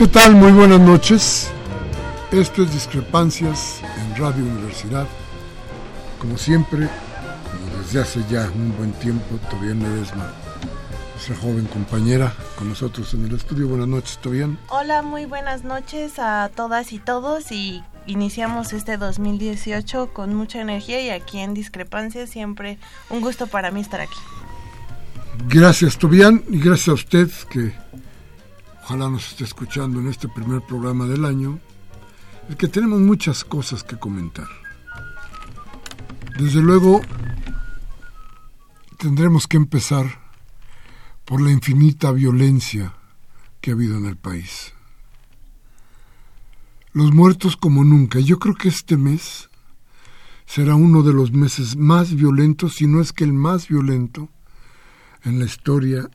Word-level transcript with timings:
¿Qué 0.00 0.08
tal? 0.08 0.34
Muy 0.34 0.50
buenas 0.50 0.80
noches. 0.80 1.50
Esto 2.32 2.62
es 2.62 2.72
Discrepancias 2.72 3.82
en 3.98 4.16
Radio 4.16 4.42
Universidad. 4.44 5.06
Como 6.18 6.38
siempre, 6.38 6.88
como 7.44 7.82
desde 7.82 8.00
hace 8.00 8.24
ya 8.30 8.50
un 8.54 8.74
buen 8.78 8.92
tiempo, 8.92 9.38
Tobián 9.50 9.82
Ledesma, 9.82 10.32
nuestra 11.12 11.36
joven 11.36 11.66
compañera, 11.66 12.32
con 12.56 12.70
nosotros 12.70 13.12
en 13.12 13.26
el 13.26 13.34
estudio. 13.34 13.68
Buenas 13.68 13.88
noches, 13.88 14.16
Tobián. 14.22 14.58
Hola, 14.70 15.02
muy 15.02 15.26
buenas 15.26 15.64
noches 15.64 16.18
a 16.18 16.50
todas 16.54 16.94
y 16.94 16.98
todos 16.98 17.52
y 17.52 17.84
iniciamos 18.06 18.72
este 18.72 18.96
2018 18.96 20.14
con 20.14 20.34
mucha 20.34 20.62
energía 20.62 21.02
y 21.02 21.10
aquí 21.10 21.40
en 21.40 21.52
Discrepancias 21.52 22.30
siempre 22.30 22.78
un 23.10 23.20
gusto 23.20 23.48
para 23.48 23.70
mí 23.70 23.82
estar 23.82 24.00
aquí. 24.00 24.18
Gracias, 25.48 25.98
Tobián, 25.98 26.42
y 26.48 26.58
gracias 26.58 26.88
a 26.88 26.94
usted 26.94 27.28
que 27.50 27.74
ojalá 28.82 29.08
nos 29.08 29.30
esté 29.30 29.44
escuchando 29.44 30.00
en 30.00 30.08
este 30.08 30.28
primer 30.28 30.62
programa 30.62 31.06
del 31.06 31.24
año, 31.24 31.58
es 32.48 32.56
que 32.56 32.68
tenemos 32.68 33.00
muchas 33.00 33.44
cosas 33.44 33.84
que 33.84 33.98
comentar. 33.98 34.48
Desde 36.38 36.60
luego, 36.60 37.00
tendremos 38.98 39.46
que 39.46 39.56
empezar 39.56 40.20
por 41.24 41.40
la 41.40 41.52
infinita 41.52 42.10
violencia 42.12 42.94
que 43.60 43.70
ha 43.70 43.74
habido 43.74 43.96
en 43.98 44.06
el 44.06 44.16
país. 44.16 44.72
Los 46.92 47.12
muertos 47.12 47.56
como 47.56 47.84
nunca. 47.84 48.18
Yo 48.18 48.40
creo 48.40 48.56
que 48.56 48.68
este 48.68 48.96
mes 48.96 49.48
será 50.44 50.74
uno 50.74 51.02
de 51.02 51.12
los 51.12 51.30
meses 51.30 51.76
más 51.76 52.14
violentos, 52.14 52.74
si 52.74 52.88
no 52.88 53.00
es 53.00 53.12
que 53.12 53.22
el 53.22 53.32
más 53.32 53.68
violento, 53.68 54.28
en 55.22 55.38
la 55.38 55.44
historia 55.44 56.10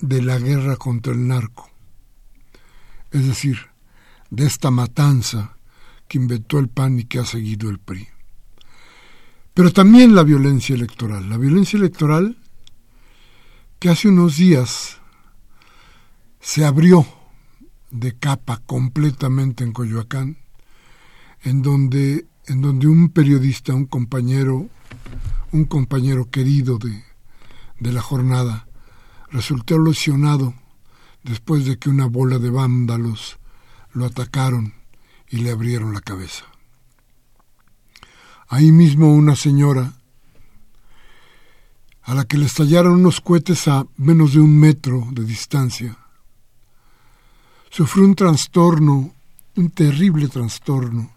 de 0.00 0.22
la 0.22 0.38
guerra 0.38 0.76
contra 0.76 1.12
el 1.12 1.28
narco 1.28 1.69
es 3.10 3.26
decir, 3.26 3.58
de 4.30 4.46
esta 4.46 4.70
matanza 4.70 5.56
que 6.08 6.18
inventó 6.18 6.58
el 6.58 6.68
PAN 6.68 6.98
y 6.98 7.04
que 7.04 7.18
ha 7.18 7.24
seguido 7.24 7.70
el 7.70 7.78
PRI. 7.78 8.08
Pero 9.54 9.72
también 9.72 10.14
la 10.14 10.22
violencia 10.22 10.74
electoral, 10.74 11.28
la 11.28 11.36
violencia 11.36 11.76
electoral 11.76 12.38
que 13.78 13.88
hace 13.88 14.08
unos 14.08 14.36
días 14.36 14.98
se 16.40 16.64
abrió 16.64 17.06
de 17.90 18.16
capa 18.16 18.62
completamente 18.66 19.64
en 19.64 19.72
Coyoacán, 19.72 20.38
en 21.42 21.62
donde, 21.62 22.26
en 22.46 22.60
donde 22.60 22.86
un 22.86 23.10
periodista, 23.10 23.74
un 23.74 23.86
compañero, 23.86 24.68
un 25.52 25.64
compañero 25.64 26.30
querido 26.30 26.78
de, 26.78 27.04
de 27.80 27.92
la 27.92 28.02
jornada, 28.02 28.68
resultó 29.30 29.78
lesionado 29.78 30.54
después 31.22 31.64
de 31.66 31.78
que 31.78 31.90
una 31.90 32.06
bola 32.06 32.38
de 32.38 32.50
vándalos 32.50 33.38
lo 33.92 34.06
atacaron 34.06 34.74
y 35.28 35.38
le 35.38 35.50
abrieron 35.50 35.92
la 35.92 36.00
cabeza. 36.00 36.44
Ahí 38.48 38.72
mismo 38.72 39.12
una 39.14 39.36
señora, 39.36 39.92
a 42.02 42.14
la 42.14 42.24
que 42.24 42.38
le 42.38 42.46
estallaron 42.46 42.94
unos 42.94 43.20
cohetes 43.20 43.68
a 43.68 43.86
menos 43.96 44.32
de 44.32 44.40
un 44.40 44.58
metro 44.58 45.06
de 45.12 45.24
distancia, 45.24 45.96
sufrió 47.70 48.04
un 48.04 48.16
trastorno, 48.16 49.14
un 49.56 49.70
terrible 49.70 50.28
trastorno, 50.28 51.12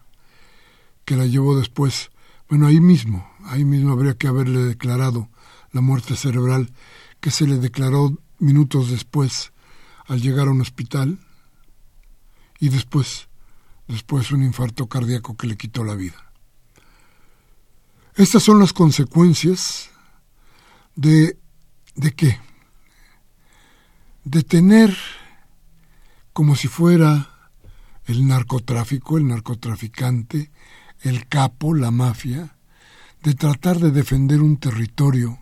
que 1.06 1.16
la 1.16 1.26
llevó 1.26 1.58
después, 1.58 2.12
bueno, 2.48 2.68
ahí 2.68 2.80
mismo, 2.80 3.28
ahí 3.46 3.66
mismo 3.66 3.94
habría 3.94 4.14
que 4.14 4.28
haberle 4.28 4.60
declarado 4.60 5.30
la 5.72 5.82
muerte 5.82 6.16
cerebral, 6.16 6.72
que 7.20 7.32
se 7.32 7.48
le 7.48 7.58
declaró 7.58 8.16
minutos 8.38 8.92
después 8.92 9.53
al 10.08 10.22
llegar 10.22 10.48
a 10.48 10.52
un 10.52 10.62
hospital 10.62 11.20
y 12.60 12.70
después, 12.70 13.28
después 13.88 14.32
un 14.32 14.44
infarto 14.44 14.88
cardíaco 14.88 15.36
que 15.36 15.48
le 15.48 15.58
quitó 15.58 15.84
la 15.84 15.96
vida. 15.96 16.32
Estas 18.16 18.44
son 18.44 18.60
las 18.60 18.74
consecuencias 18.74 19.90
de, 20.96 21.38
¿de 21.96 22.12
qué? 22.12 22.40
De 24.24 24.44
tener 24.44 24.96
como 26.32 26.56
si 26.56 26.68
fuera 26.68 27.50
el 28.06 28.28
narcotráfico, 28.28 29.18
el 29.18 29.28
narcotraficante, 29.28 30.52
el 31.02 31.28
capo, 31.28 31.74
la 31.74 31.92
mafia, 31.92 32.56
de 33.24 33.34
tratar 33.34 33.80
de 33.80 33.92
defender 33.92 34.42
un 34.42 34.58
territorio, 34.58 35.40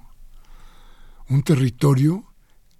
un 1.30 1.44
territorio 1.44 2.26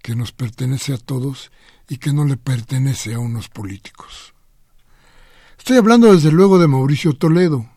que 0.02 0.14
nos 0.14 0.32
pertenece 0.32 0.92
a 0.92 0.98
todos 0.98 1.50
y 1.88 1.98
que 1.98 2.12
no 2.12 2.24
le 2.24 2.36
pertenece 2.36 3.14
a 3.14 3.18
unos 3.18 3.48
políticos. 3.48 4.34
Estoy 5.58 5.76
hablando 5.76 6.12
desde 6.12 6.32
luego 6.32 6.58
de 6.58 6.66
Mauricio 6.66 7.12
Toledo. 7.12 7.68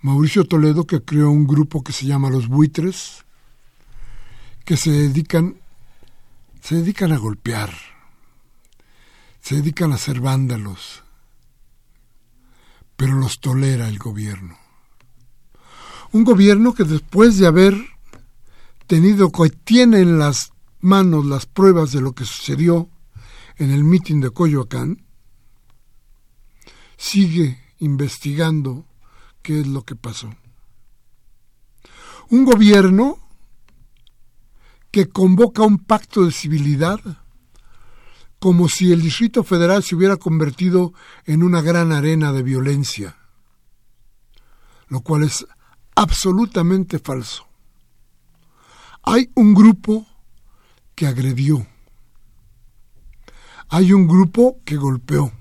Mauricio 0.00 0.44
Toledo 0.44 0.86
que 0.86 1.02
creó 1.02 1.30
un 1.30 1.46
grupo 1.46 1.84
que 1.84 1.92
se 1.92 2.06
llama 2.06 2.30
Los 2.30 2.48
Buitres, 2.48 3.24
que 4.64 4.76
se 4.76 4.90
dedican, 4.90 5.56
se 6.60 6.76
dedican 6.76 7.12
a 7.12 7.18
golpear, 7.18 7.72
se 9.40 9.56
dedican 9.56 9.92
a 9.92 9.98
ser 9.98 10.20
vándalos, 10.20 11.04
pero 12.96 13.14
los 13.14 13.40
tolera 13.40 13.88
el 13.88 13.98
gobierno. 13.98 14.58
Un 16.12 16.24
gobierno 16.24 16.74
que 16.74 16.84
después 16.84 17.38
de 17.38 17.46
haber 17.46 17.74
tenido, 18.86 19.30
que 19.30 19.50
tiene 19.50 20.00
en 20.00 20.18
las 20.18 20.53
manos 20.84 21.24
las 21.24 21.46
pruebas 21.46 21.92
de 21.92 22.00
lo 22.00 22.14
que 22.14 22.24
sucedió 22.24 22.90
en 23.56 23.70
el 23.70 23.84
mitin 23.84 24.20
de 24.20 24.30
Coyoacán, 24.30 25.04
sigue 26.96 27.58
investigando 27.78 28.86
qué 29.42 29.60
es 29.60 29.66
lo 29.66 29.84
que 29.84 29.96
pasó. 29.96 30.34
Un 32.30 32.44
gobierno 32.44 33.18
que 34.90 35.08
convoca 35.08 35.62
un 35.62 35.78
pacto 35.78 36.24
de 36.24 36.32
civilidad 36.32 37.00
como 38.38 38.68
si 38.68 38.92
el 38.92 39.00
Distrito 39.00 39.42
Federal 39.42 39.82
se 39.82 39.94
hubiera 39.94 40.18
convertido 40.18 40.92
en 41.24 41.42
una 41.42 41.62
gran 41.62 41.92
arena 41.92 42.30
de 42.32 42.42
violencia, 42.42 43.16
lo 44.88 45.00
cual 45.00 45.22
es 45.22 45.46
absolutamente 45.94 46.98
falso. 46.98 47.46
Hay 49.02 49.30
un 49.34 49.54
grupo 49.54 50.06
que 50.94 51.06
agredió. 51.06 51.66
Hay 53.68 53.92
un 53.92 54.06
grupo 54.06 54.58
que 54.64 54.76
golpeó. 54.76 55.32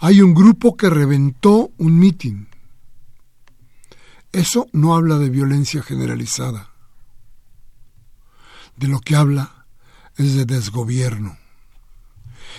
Hay 0.00 0.20
un 0.20 0.34
grupo 0.34 0.76
que 0.76 0.90
reventó 0.90 1.70
un 1.78 1.98
mitin. 1.98 2.48
Eso 4.32 4.66
no 4.72 4.94
habla 4.94 5.18
de 5.18 5.30
violencia 5.30 5.82
generalizada. 5.82 6.70
De 8.76 8.88
lo 8.88 9.00
que 9.00 9.14
habla 9.14 9.66
es 10.16 10.34
de 10.34 10.44
desgobierno. 10.44 11.38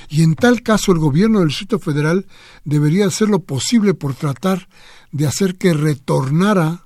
Y 0.10 0.24
en 0.24 0.36
tal 0.36 0.62
caso 0.62 0.92
el 0.92 1.00
gobierno 1.00 1.40
del 1.40 1.50
Distrito 1.50 1.80
Federal 1.80 2.28
debería 2.66 3.08
hacer 3.08 3.30
lo 3.30 3.40
posible 3.40 3.94
por 3.94 4.14
tratar 4.14 4.68
de 5.12 5.28
hacer 5.28 5.58
que 5.58 5.74
retornara 5.74 6.83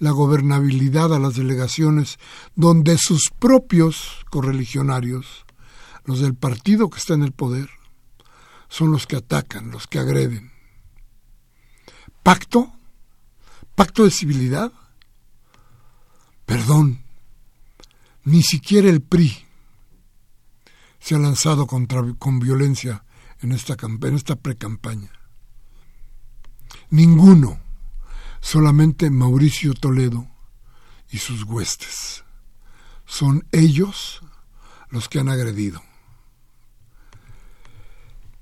la 0.00 0.10
gobernabilidad 0.10 1.14
a 1.14 1.18
las 1.18 1.36
delegaciones 1.36 2.18
donde 2.56 2.96
sus 2.98 3.30
propios 3.38 4.24
correligionarios, 4.30 5.44
los 6.04 6.20
del 6.20 6.34
partido 6.34 6.88
que 6.88 6.98
está 6.98 7.14
en 7.14 7.22
el 7.22 7.32
poder, 7.32 7.68
son 8.68 8.90
los 8.90 9.06
que 9.06 9.16
atacan, 9.16 9.70
los 9.70 9.86
que 9.86 9.98
agreden. 9.98 10.52
¿Pacto? 12.22 12.72
¿Pacto 13.74 14.04
de 14.04 14.10
civilidad? 14.10 14.72
Perdón, 16.46 17.04
ni 18.24 18.42
siquiera 18.42 18.88
el 18.88 19.02
PRI 19.02 19.36
se 20.98 21.14
ha 21.14 21.18
lanzado 21.18 21.66
contra, 21.66 22.02
con 22.18 22.40
violencia 22.40 23.04
en 23.40 23.52
esta, 23.52 23.76
en 23.82 24.14
esta 24.14 24.36
pre-campaña. 24.36 25.12
Ninguno, 26.88 27.60
solamente 28.40 29.10
Mauricio 29.10 29.74
Toledo 29.74 30.26
y 31.10 31.18
sus 31.18 31.44
huestes. 31.44 32.24
Son 33.06 33.46
ellos 33.52 34.20
los 34.88 35.08
que 35.08 35.20
han 35.20 35.28
agredido. 35.28 35.82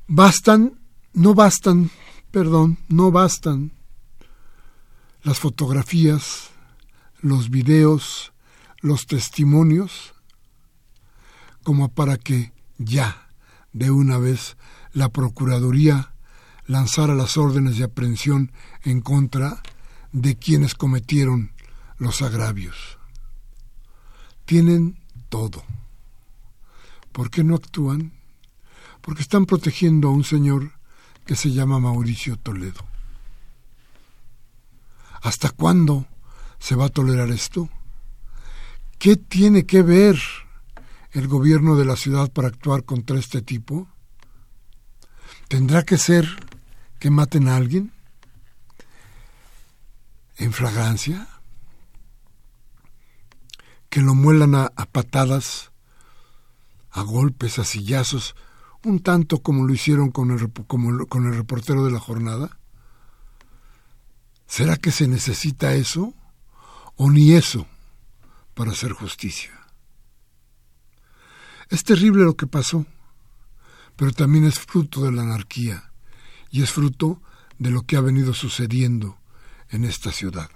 Bastan, 0.06 0.80
no 1.12 1.34
bastan, 1.34 1.90
perdón, 2.30 2.78
no 2.88 3.10
bastan 3.10 3.72
las 5.22 5.38
fotografías, 5.38 6.50
los 7.20 7.50
videos, 7.50 8.32
los 8.80 9.06
testimonios, 9.06 10.14
como 11.62 11.90
para 11.90 12.16
que 12.16 12.52
ya, 12.78 13.28
de 13.72 13.90
una 13.90 14.18
vez, 14.18 14.56
la 14.92 15.10
Procuraduría 15.10 16.14
lanzara 16.66 17.14
las 17.14 17.36
órdenes 17.36 17.76
de 17.76 17.84
aprehensión 17.84 18.52
en 18.84 19.00
contra 19.00 19.50
de 19.50 19.68
quienes 20.38 20.74
cometieron 20.74 21.52
los 21.98 22.22
agravios. 22.22 22.98
Tienen 24.44 24.98
todo. 25.28 25.64
¿Por 27.12 27.30
qué 27.30 27.44
no 27.44 27.56
actúan? 27.56 28.12
Porque 29.00 29.22
están 29.22 29.46
protegiendo 29.46 30.08
a 30.08 30.12
un 30.12 30.24
señor 30.24 30.72
que 31.26 31.36
se 31.36 31.50
llama 31.50 31.78
Mauricio 31.78 32.36
Toledo. 32.36 32.86
¿Hasta 35.20 35.50
cuándo 35.50 36.06
se 36.58 36.74
va 36.74 36.86
a 36.86 36.90
tolerar 36.90 37.30
esto? 37.30 37.68
¿Qué 38.98 39.16
tiene 39.16 39.66
que 39.66 39.82
ver 39.82 40.18
el 41.12 41.28
gobierno 41.28 41.76
de 41.76 41.84
la 41.84 41.96
ciudad 41.96 42.32
para 42.32 42.48
actuar 42.48 42.84
contra 42.84 43.18
este 43.18 43.42
tipo? 43.42 43.88
¿Tendrá 45.48 45.82
que 45.82 45.98
ser 45.98 46.26
que 46.98 47.10
maten 47.10 47.48
a 47.48 47.56
alguien? 47.56 47.92
¿En 50.38 50.52
flagrancia? 50.52 51.28
¿Que 53.90 54.00
lo 54.00 54.14
muelan 54.14 54.54
a, 54.54 54.70
patadas, 54.92 55.72
a 56.90 57.02
golpes, 57.02 57.58
a 57.58 57.64
sillazos, 57.64 58.36
un 58.84 59.02
tanto 59.02 59.42
como 59.42 59.66
lo 59.66 59.74
hicieron 59.74 60.12
con 60.12 60.30
el, 60.30 60.52
con 60.52 61.26
el 61.26 61.34
reportero 61.34 61.84
de 61.84 61.90
la 61.90 61.98
jornada? 61.98 62.56
¿Será 64.46 64.76
que 64.76 64.92
se 64.92 65.08
necesita 65.08 65.74
eso? 65.74 66.14
¿O 66.94 67.10
ni 67.10 67.32
eso 67.32 67.66
para 68.54 68.70
hacer 68.70 68.92
justicia? 68.92 69.50
Es 71.68 71.82
terrible 71.82 72.22
lo 72.22 72.36
que 72.36 72.46
pasó, 72.46 72.86
pero 73.96 74.12
también 74.12 74.44
es 74.44 74.60
fruto 74.60 75.02
de 75.02 75.10
la 75.10 75.22
anarquía 75.22 75.90
y 76.50 76.62
es 76.62 76.70
fruto 76.70 77.20
de 77.58 77.70
lo 77.70 77.82
que 77.82 77.96
ha 77.96 78.00
venido 78.00 78.34
sucediendo 78.34 79.17
en 79.70 79.84
esta 79.84 80.12
ciudad. 80.12 80.50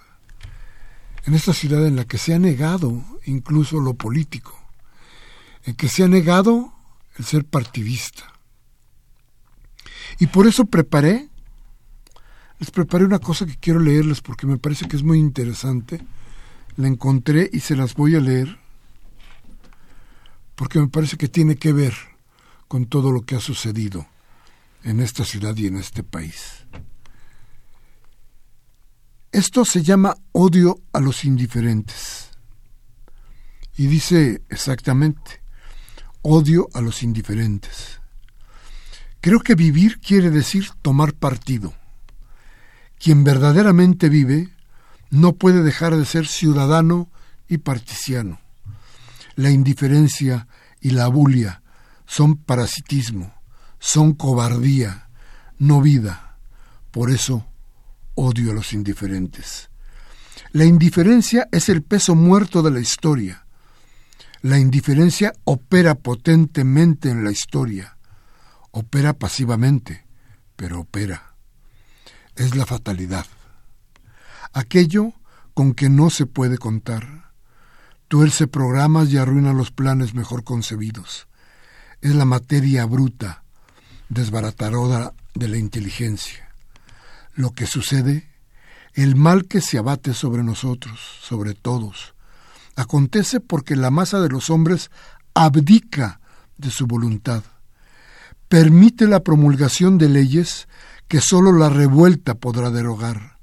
En 1.25 1.35
esta 1.35 1.53
ciudad 1.53 1.87
en 1.87 1.97
la 1.97 2.05
que 2.05 2.19
se 2.19 2.35
ha 2.35 2.39
negado 2.39 3.05
incluso 3.25 3.81
lo 3.81 3.95
político, 3.95 4.59
en 5.65 5.75
que 5.75 5.89
se 5.89 6.03
ha 6.03 6.09
negado 6.09 6.73
el 7.17 7.25
ser 7.25 7.45
partidista. 7.45 8.33
Y 10.19 10.27
por 10.27 10.47
eso 10.47 10.65
preparé, 10.65 11.29
les 12.59 12.71
preparé 12.71 13.05
una 13.05 13.19
cosa 13.19 13.47
que 13.47 13.57
quiero 13.57 13.81
leerles 13.81 14.21
porque 14.21 14.47
me 14.47 14.59
parece 14.59 14.89
que 14.89 14.97
es 14.97 15.03
muy 15.03 15.19
interesante. 15.19 16.01
La 16.77 16.89
encontré 16.89 17.49
y 17.53 17.61
se 17.61 17.77
las 17.77 17.95
voy 17.95 18.17
a 18.17 18.21
leer 18.21 18.59
porque 20.55 20.79
me 20.79 20.89
parece 20.89 21.17
que 21.17 21.29
tiene 21.29 21.57
que 21.57 21.73
ver 21.73 21.95
con 22.69 22.87
todo 22.87 23.13
lo 23.13 23.23
que 23.23 23.37
ha 23.37 23.41
sucedido 23.41 24.07
en 24.85 25.01
esta 25.01 25.25
ciudad 25.25 25.57
y 25.57 25.67
en 25.67 25.77
este 25.77 26.03
país. 26.03 26.67
Esto 29.33 29.65
se 29.65 29.83
llama 29.83 30.15
odio 30.33 30.79
a 30.93 31.01
los 31.01 31.25
indiferentes. 31.25 32.29
Y 33.79 33.87
dice 33.87 34.43
exactamente, 34.51 35.43
odio 36.21 36.69
a 36.75 36.83
los 36.83 37.03
indiferentes. 37.03 38.03
Creo 39.23 39.41
que 39.41 39.55
vivir 39.55 40.01
quiere 40.01 40.29
decir 40.29 40.69
tomar 40.83 41.15
partido. 41.15 41.73
Quien 42.99 43.25
verdaderamente 43.25 44.11
vive 44.11 44.51
no 45.09 45.33
puede 45.33 45.63
dejar 45.63 45.97
de 45.97 46.05
ser 46.05 46.27
ciudadano 46.27 47.11
y 47.49 47.57
particiano. 47.57 48.39
La 49.35 49.51
indiferencia 49.51 50.47
y 50.79 50.91
la 50.91 51.05
abulia 51.05 51.63
son 52.05 52.37
parasitismo, 52.37 53.33
son 53.79 54.13
cobardía, 54.13 55.09
no 55.57 55.81
vida. 55.81 56.37
Por 56.91 57.11
eso 57.11 57.47
odio 58.15 58.53
a 58.53 58.55
los 58.55 58.73
indiferentes. 58.73 59.71
La 60.53 60.65
indiferencia 60.65 61.49
es 61.51 61.69
el 61.69 61.83
peso 61.83 62.15
muerto 62.15 62.63
de 62.63 62.71
la 62.71 62.81
historia. 62.81 63.47
La 64.43 64.59
indiferencia 64.59 65.33
opera 65.45 65.95
potentemente 65.95 67.09
en 67.09 67.25
la 67.25 67.31
historia. 67.31 67.97
Opera 68.71 69.13
pasivamente, 69.13 70.05
pero 70.57 70.81
opera. 70.81 71.35
Es 72.37 72.55
la 72.57 72.67
fatalidad. 72.67 73.27
Aquello 74.53 75.13
con 75.55 75.75
que 75.75 75.89
no 75.89 76.11
se 76.11 76.27
puede 76.27 76.59
contar 76.59 77.33
tuerce 78.09 78.47
programas 78.47 79.11
y 79.11 79.17
arruina 79.17 79.55
los 79.55 79.71
planes 79.71 80.13
mejor 80.13 80.45
concebidos. 80.45 81.29
Es 82.03 82.15
la 82.15 82.27
materia 82.27 82.85
bruta, 82.85 83.43
desbaratadora 84.11 85.15
de 85.35 85.49
la 85.49 85.57
inteligencia. 85.57 86.42
Lo 87.35 87.53
que 87.53 87.67
sucede, 87.67 88.29
el 88.95 89.17
mal 89.17 89.47
que 89.47 89.61
se 89.61 89.79
abate 89.79 90.15
sobre 90.15 90.43
nosotros, 90.43 91.01
sobre 91.21 91.55
todos, 91.55 92.15
acontece 92.77 93.41
porque 93.41 93.77
la 93.77 93.91
masa 93.91 94.21
de 94.21 94.29
los 94.29 94.51
hombres 94.51 94.91
abdica 95.35 96.21
de 96.59 96.71
su 96.71 96.87
voluntad, 96.87 97.43
permite 98.49 99.07
la 99.07 99.21
promulgación 99.21 99.99
de 99.99 100.09
leyes 100.09 100.69
que 101.09 101.21
sólo 101.21 101.53
la 101.53 101.69
revuelta 101.69 102.35
podrá 102.35 102.71
derogar, 102.71 103.39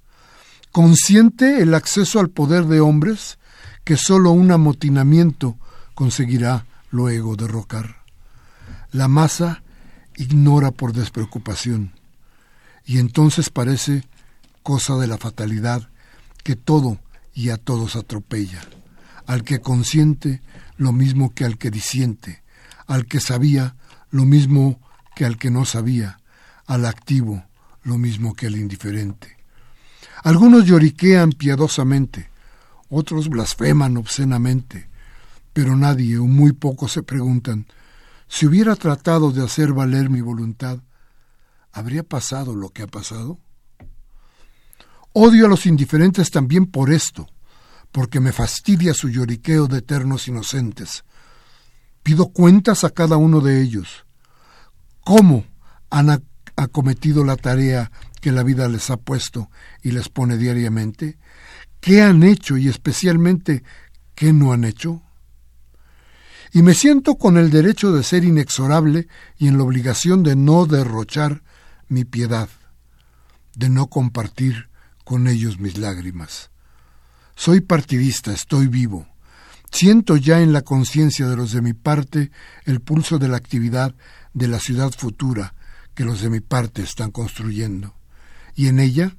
consiente 0.71 1.61
el 1.61 1.73
acceso 1.73 2.19
al 2.19 2.29
poder 2.29 2.65
de 2.65 2.79
hombres 2.79 3.39
que 3.83 3.97
sólo 3.97 4.31
un 4.31 4.51
amotinamiento 4.51 5.57
conseguirá 5.95 6.65
luego 6.91 7.35
derrocar. 7.35 8.03
La 8.91 9.07
masa 9.07 9.63
ignora 10.15 10.71
por 10.71 10.93
despreocupación, 10.93 11.93
y 12.89 12.97
entonces 12.97 13.51
parece 13.51 14.03
cosa 14.63 14.95
de 14.97 15.05
la 15.05 15.19
fatalidad 15.19 15.89
que 16.43 16.55
todo 16.55 16.97
y 17.35 17.49
a 17.49 17.57
todos 17.57 17.95
atropella, 17.95 18.63
al 19.27 19.43
que 19.43 19.61
consiente 19.61 20.41
lo 20.75 20.91
mismo 20.91 21.35
que 21.35 21.45
al 21.45 21.59
que 21.59 21.69
disiente, 21.69 22.41
al 22.87 23.05
que 23.05 23.19
sabía 23.19 23.75
lo 24.09 24.25
mismo 24.25 24.79
que 25.15 25.23
al 25.23 25.37
que 25.37 25.51
no 25.51 25.65
sabía, 25.65 26.19
al 26.65 26.87
activo 26.87 27.45
lo 27.83 27.99
mismo 27.99 28.33
que 28.33 28.47
al 28.47 28.55
indiferente. 28.55 29.37
Algunos 30.23 30.65
lloriquean 30.65 31.33
piadosamente, 31.33 32.31
otros 32.89 33.29
blasfeman 33.29 33.97
obscenamente, 33.97 34.89
pero 35.53 35.75
nadie 35.75 36.17
o 36.17 36.25
muy 36.25 36.53
pocos 36.53 36.93
se 36.93 37.03
preguntan, 37.03 37.67
si 38.27 38.47
hubiera 38.47 38.75
tratado 38.75 39.31
de 39.31 39.43
hacer 39.43 39.73
valer 39.73 40.09
mi 40.09 40.21
voluntad, 40.21 40.79
¿habría 41.71 42.03
pasado 42.03 42.55
lo 42.55 42.69
que 42.69 42.83
ha 42.83 42.87
pasado? 42.87 43.39
Odio 45.13 45.45
a 45.45 45.49
los 45.49 45.65
indiferentes 45.65 46.31
también 46.31 46.65
por 46.65 46.91
esto, 46.91 47.27
porque 47.91 48.19
me 48.19 48.31
fastidia 48.31 48.93
su 48.93 49.09
lloriqueo 49.09 49.67
de 49.67 49.79
eternos 49.79 50.27
inocentes, 50.27 51.03
Pido 52.03 52.29
cuentas 52.29 52.83
a 52.83 52.89
cada 52.89 53.17
uno 53.17 53.41
de 53.41 53.61
ellos. 53.61 54.05
¿Cómo 55.03 55.45
han 55.89 56.23
acometido 56.55 57.23
la 57.23 57.35
tarea 57.35 57.91
que 58.21 58.31
la 58.31 58.43
vida 58.43 58.67
les 58.67 58.89
ha 58.89 58.97
puesto 58.97 59.49
y 59.81 59.91
les 59.91 60.09
pone 60.09 60.37
diariamente? 60.37 61.17
¿Qué 61.79 62.01
han 62.01 62.23
hecho 62.23 62.57
y 62.57 62.67
especialmente 62.67 63.63
qué 64.15 64.33
no 64.33 64.53
han 64.53 64.63
hecho? 64.63 65.03
Y 66.51 66.63
me 66.63 66.73
siento 66.73 67.15
con 67.15 67.37
el 67.37 67.51
derecho 67.51 67.91
de 67.91 68.03
ser 68.03 68.23
inexorable 68.23 69.07
y 69.37 69.47
en 69.47 69.57
la 69.57 69.63
obligación 69.63 70.23
de 70.23 70.35
no 70.35 70.65
derrochar 70.65 71.43
mi 71.89 72.05
piedad, 72.05 72.49
de 73.55 73.69
no 73.69 73.87
compartir 73.87 74.69
con 75.03 75.27
ellos 75.27 75.59
mis 75.59 75.77
lágrimas. 75.77 76.51
Soy 77.35 77.61
partidista, 77.61 78.31
estoy 78.31 78.67
vivo. 78.67 79.07
Siento 79.71 80.17
ya 80.17 80.41
en 80.41 80.53
la 80.53 80.61
conciencia 80.61 81.27
de 81.27 81.35
los 81.35 81.51
de 81.51 81.61
mi 81.61 81.73
parte 81.73 82.31
el 82.65 82.81
pulso 82.81 83.19
de 83.19 83.27
la 83.27 83.37
actividad 83.37 83.95
de 84.33 84.47
la 84.47 84.59
ciudad 84.59 84.91
futura 84.91 85.55
que 85.95 86.05
los 86.05 86.21
de 86.21 86.29
mi 86.29 86.39
parte 86.39 86.81
están 86.81 87.11
construyendo. 87.11 87.95
Y 88.55 88.67
en 88.67 88.79
ella 88.79 89.15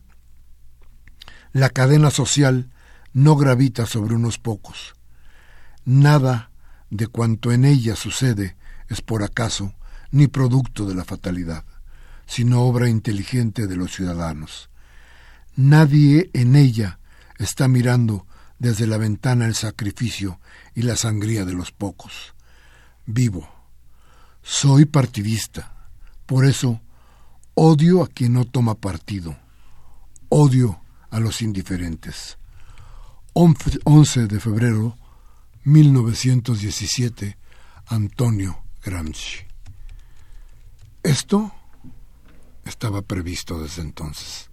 la 1.52 1.70
cadena 1.70 2.10
social 2.10 2.70
no 3.12 3.36
gravita 3.36 3.86
sobre 3.86 4.14
unos 4.14 4.38
pocos. 4.38 4.94
Nada 5.84 6.50
de 6.90 7.06
cuanto 7.06 7.52
en 7.52 7.64
ella 7.64 7.96
sucede 7.96 8.56
es 8.88 9.00
por 9.02 9.22
acaso 9.22 9.74
ni 10.10 10.26
producto 10.26 10.86
de 10.86 10.94
la 10.94 11.04
fatalidad, 11.04 11.64
sino 12.30 12.62
obra 12.62 12.88
inteligente 12.88 13.66
de 13.66 13.74
los 13.74 13.92
ciudadanos. 13.92 14.70
Nadie 15.56 16.30
en 16.32 16.54
ella 16.54 17.00
está 17.40 17.66
mirando 17.66 18.24
desde 18.60 18.86
la 18.86 18.98
ventana 18.98 19.46
el 19.46 19.56
sacrificio 19.56 20.38
y 20.76 20.82
la 20.82 20.94
sangría 20.94 21.44
de 21.44 21.54
los 21.54 21.72
pocos. 21.72 22.36
Vivo. 23.04 23.48
Soy 24.44 24.84
partidista. 24.84 25.74
Por 26.26 26.46
eso 26.46 26.80
odio 27.54 28.00
a 28.04 28.06
quien 28.06 28.34
no 28.34 28.44
toma 28.44 28.76
partido. 28.76 29.36
Odio 30.28 30.80
a 31.10 31.18
los 31.18 31.42
indiferentes. 31.42 32.38
11 33.32 34.28
de 34.28 34.38
febrero 34.38 34.96
1917, 35.64 37.36
Antonio 37.86 38.62
Gramsci. 38.84 39.38
Esto 41.02 41.52
estaba 42.70 43.02
previsto 43.02 43.60
desde 43.60 43.82
entonces. 43.82 44.50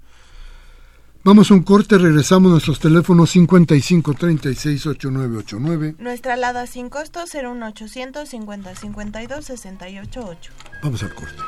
Vamos 1.24 1.52
a 1.52 1.56
un 1.56 1.64
corte, 1.64 1.98
regresamos 1.98 2.50
a 2.50 2.52
nuestros 2.54 2.80
teléfonos 2.80 3.32
55 3.32 4.14
36 4.14 4.86
8989. 4.86 5.96
Nuestra 6.00 6.36
alada 6.36 6.68
sin 6.68 6.90
costo 6.90 7.20
01800 7.26 8.30
50 8.30 8.76
52 8.76 9.46
688. 9.46 10.52
Vamos 10.84 11.04
al 11.04 11.14
corte. 11.14 11.42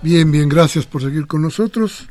Bien, 0.00 0.30
bien, 0.30 0.48
gracias 0.48 0.86
por 0.86 1.02
seguir 1.02 1.26
con 1.26 1.42
nosotros. 1.42 2.06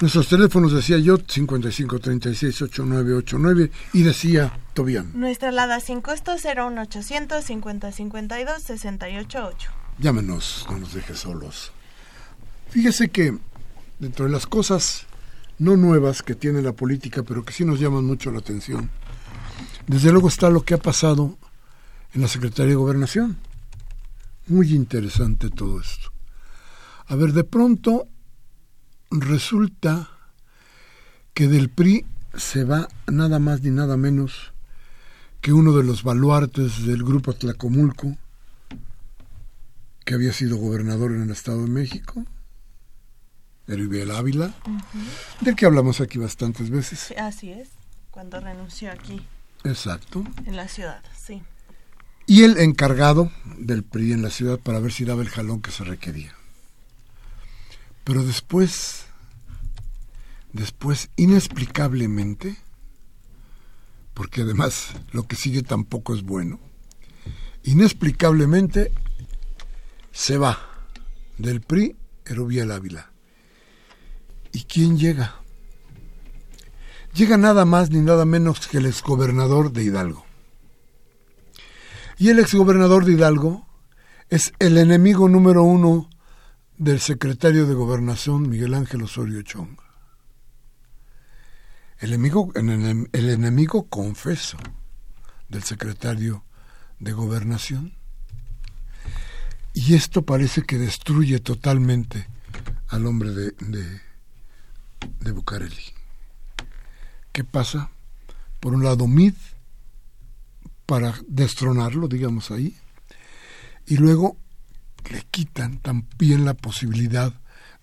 Nuestros 0.00 0.28
teléfonos 0.28 0.72
decía 0.72 0.98
yo 0.98 1.18
55368989 1.18 3.70
y 3.94 4.02
decía 4.02 4.52
Tobián. 4.74 5.12
Nuestra 5.14 5.48
alada 5.48 5.80
sin 5.80 6.02
costo 6.02 6.36
01800 6.36 7.42
5052 7.42 8.62
688. 8.62 9.70
Llámenos, 9.98 10.66
no 10.70 10.76
nos 10.78 10.92
deje 10.92 11.14
solos. 11.14 11.72
Fíjese 12.68 13.08
que 13.08 13.38
dentro 13.98 14.26
de 14.26 14.30
las 14.30 14.46
cosas 14.46 15.06
no 15.58 15.74
nuevas 15.76 16.22
que 16.22 16.34
tiene 16.34 16.60
la 16.60 16.74
política, 16.74 17.22
pero 17.22 17.42
que 17.44 17.54
sí 17.54 17.64
nos 17.64 17.80
llaman 17.80 18.04
mucho 18.04 18.30
la 18.30 18.40
atención, 18.40 18.90
desde 19.86 20.12
luego 20.12 20.28
está 20.28 20.50
lo 20.50 20.60
que 20.62 20.74
ha 20.74 20.78
pasado 20.78 21.38
en 22.12 22.20
la 22.20 22.28
Secretaría 22.28 22.72
de 22.72 22.76
Gobernación. 22.76 23.38
Muy 24.46 24.74
interesante 24.74 25.48
todo 25.50 25.80
esto. 25.80 26.12
A 27.08 27.16
ver, 27.16 27.32
de 27.32 27.44
pronto 27.44 28.06
resulta 29.10 30.10
que 31.32 31.48
del 31.48 31.70
PRI 31.70 32.04
se 32.36 32.64
va 32.64 32.88
nada 33.06 33.38
más 33.38 33.62
ni 33.62 33.70
nada 33.70 33.96
menos 33.96 34.52
que 35.40 35.54
uno 35.54 35.72
de 35.72 35.84
los 35.84 36.02
baluartes 36.02 36.84
del 36.84 37.02
grupo 37.02 37.32
Tlacomulco, 37.32 38.16
que 40.04 40.14
había 40.14 40.32
sido 40.32 40.58
gobernador 40.58 41.12
en 41.12 41.22
el 41.22 41.30
Estado 41.30 41.62
de 41.62 41.70
México, 41.70 42.24
Eribiel 43.66 44.10
Ávila, 44.10 44.54
del 45.40 45.56
que 45.56 45.64
hablamos 45.64 46.02
aquí 46.02 46.18
bastantes 46.18 46.68
veces. 46.68 47.14
así 47.18 47.52
es, 47.52 47.68
cuando 48.10 48.40
renunció 48.40 48.92
aquí. 48.92 49.26
Exacto. 49.64 50.24
En 50.44 50.56
la 50.56 50.68
ciudad, 50.68 51.02
sí. 51.18 51.42
Y 52.26 52.42
el 52.42 52.58
encargado 52.58 53.30
del 53.58 53.82
PRI 53.82 54.12
en 54.12 54.22
la 54.22 54.30
ciudad 54.30 54.58
para 54.58 54.80
ver 54.80 54.92
si 54.92 55.06
daba 55.06 55.22
el 55.22 55.30
jalón 55.30 55.62
que 55.62 55.70
se 55.70 55.84
requería. 55.84 56.37
Pero 58.08 58.24
después, 58.24 59.04
después, 60.54 61.10
inexplicablemente, 61.16 62.56
porque 64.14 64.40
además 64.40 64.94
lo 65.12 65.26
que 65.26 65.36
sigue 65.36 65.62
tampoco 65.62 66.14
es 66.14 66.22
bueno, 66.22 66.58
inexplicablemente 67.64 68.92
se 70.10 70.38
va 70.38 70.58
del 71.36 71.60
PRI 71.60 71.96
Erubiel 72.24 72.72
Ávila. 72.72 73.12
¿Y 74.52 74.62
quién 74.62 74.96
llega? 74.96 75.42
Llega 77.12 77.36
nada 77.36 77.66
más 77.66 77.90
ni 77.90 78.00
nada 78.00 78.24
menos 78.24 78.68
que 78.68 78.78
el 78.78 78.86
exgobernador 78.86 79.70
de 79.70 79.84
Hidalgo. 79.84 80.24
Y 82.16 82.30
el 82.30 82.38
exgobernador 82.38 83.04
de 83.04 83.12
Hidalgo 83.12 83.66
es 84.30 84.54
el 84.60 84.78
enemigo 84.78 85.28
número 85.28 85.62
uno 85.62 86.08
del 86.78 87.00
secretario 87.00 87.66
de 87.66 87.74
Gobernación 87.74 88.48
Miguel 88.48 88.72
Ángel 88.74 89.02
Osorio 89.02 89.42
Chong. 89.42 89.76
El 91.98 92.10
enemigo, 92.12 92.52
el 92.54 93.30
enemigo 93.30 93.88
confeso 93.88 94.56
del 95.48 95.64
secretario 95.64 96.44
de 97.00 97.12
Gobernación. 97.12 97.94
Y 99.74 99.94
esto 99.94 100.22
parece 100.22 100.62
que 100.62 100.78
destruye 100.78 101.40
totalmente 101.40 102.28
al 102.88 103.06
hombre 103.06 103.30
de, 103.32 103.50
de, 103.58 104.00
de 105.20 105.32
Bucareli. 105.32 105.94
¿Qué 107.32 107.42
pasa? 107.42 107.90
Por 108.60 108.72
un 108.72 108.84
lado, 108.84 109.08
Mid, 109.08 109.34
para 110.86 111.14
destronarlo, 111.26 112.06
digamos 112.06 112.50
ahí, 112.52 112.76
y 113.86 113.96
luego 113.96 114.36
le 115.10 115.22
quitan 115.30 115.78
también 115.78 116.44
la 116.44 116.54
posibilidad 116.54 117.32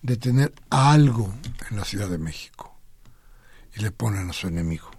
de 0.02 0.16
tener 0.16 0.54
algo 0.70 1.34
en 1.70 1.76
la 1.76 1.84
Ciudad 1.84 2.08
de 2.08 2.18
México 2.18 2.78
y 3.76 3.80
le 3.80 3.90
ponen 3.90 4.30
a 4.30 4.32
su 4.32 4.46
enemigo. 4.46 4.90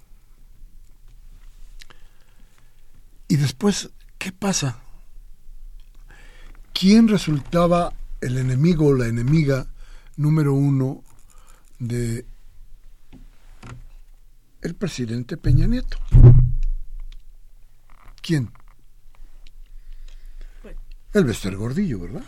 Y 3.28 3.38
después, 3.38 3.90
¿qué 4.18 4.32
pasa? 4.32 4.80
¿Quién 6.74 7.08
resultaba 7.08 7.94
el 8.22 8.38
enemigo 8.38 8.88
o 8.88 8.94
la 8.94 9.08
enemiga 9.08 9.68
número 10.16 10.54
uno 10.54 11.04
de 11.80 12.26
el 14.62 14.76
presidente 14.76 15.38
Peña 15.38 15.68
Nieto? 15.68 15.98
¿Quién? 18.22 18.52
El 21.14 21.26
Bester 21.26 21.56
Gordillo, 21.56 22.00
¿verdad? 22.00 22.24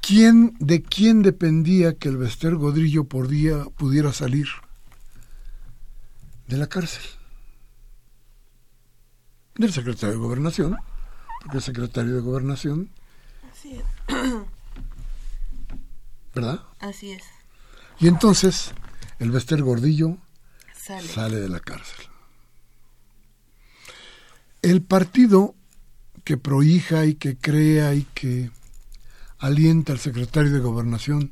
¿Quién, 0.00 0.56
¿De 0.60 0.82
quién 0.82 1.22
dependía 1.22 1.94
que 1.94 2.08
el 2.08 2.16
Bester 2.16 2.54
Gordillo 2.54 3.04
podía, 3.04 3.64
pudiera 3.64 4.12
salir 4.12 4.46
de 6.46 6.56
la 6.56 6.68
cárcel? 6.68 7.02
Del 9.56 9.72
secretario 9.72 10.14
de 10.14 10.20
Gobernación, 10.20 10.76
porque 11.42 11.58
el 11.58 11.62
secretario 11.62 12.14
de 12.14 12.20
Gobernación 12.20 12.90
¿verdad? 16.34 16.62
Así 16.78 17.12
es. 17.12 17.22
Y 17.98 18.08
entonces 18.08 18.72
el 19.18 19.30
Bester 19.30 19.62
Gordillo 19.62 20.18
Sale. 20.74 21.08
sale 21.08 21.36
de 21.36 21.48
la 21.48 21.60
cárcel. 21.60 22.06
El 24.62 24.82
partido 24.82 25.54
que 26.26 26.36
prohija 26.36 27.06
y 27.06 27.14
que 27.14 27.38
crea 27.38 27.94
y 27.94 28.02
que 28.02 28.50
alienta 29.38 29.92
al 29.92 30.00
secretario 30.00 30.50
de 30.50 30.58
Gobernación 30.58 31.30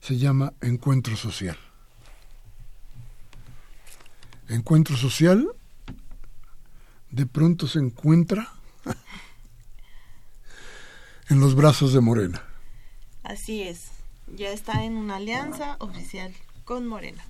se 0.00 0.18
llama 0.18 0.52
Encuentro 0.60 1.16
Social. 1.16 1.56
Encuentro 4.48 4.96
Social 4.96 5.46
de 7.12 7.26
pronto 7.26 7.68
se 7.68 7.78
encuentra 7.78 8.52
en 11.28 11.38
los 11.38 11.54
brazos 11.54 11.92
de 11.92 12.00
Morena. 12.00 12.42
Así 13.22 13.62
es. 13.62 13.92
Ya 14.36 14.50
está 14.50 14.82
en 14.82 14.96
una 14.96 15.16
alianza 15.16 15.76
oficial 15.78 16.34
con 16.64 16.88
Morena. 16.88 17.22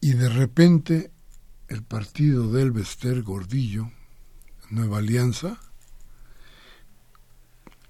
Y 0.00 0.12
de 0.12 0.28
repente 0.28 1.10
el 1.66 1.82
partido 1.82 2.52
del 2.52 2.70
Bester 2.70 3.22
Gordillo, 3.22 3.90
Nueva 4.70 4.98
Alianza, 4.98 5.58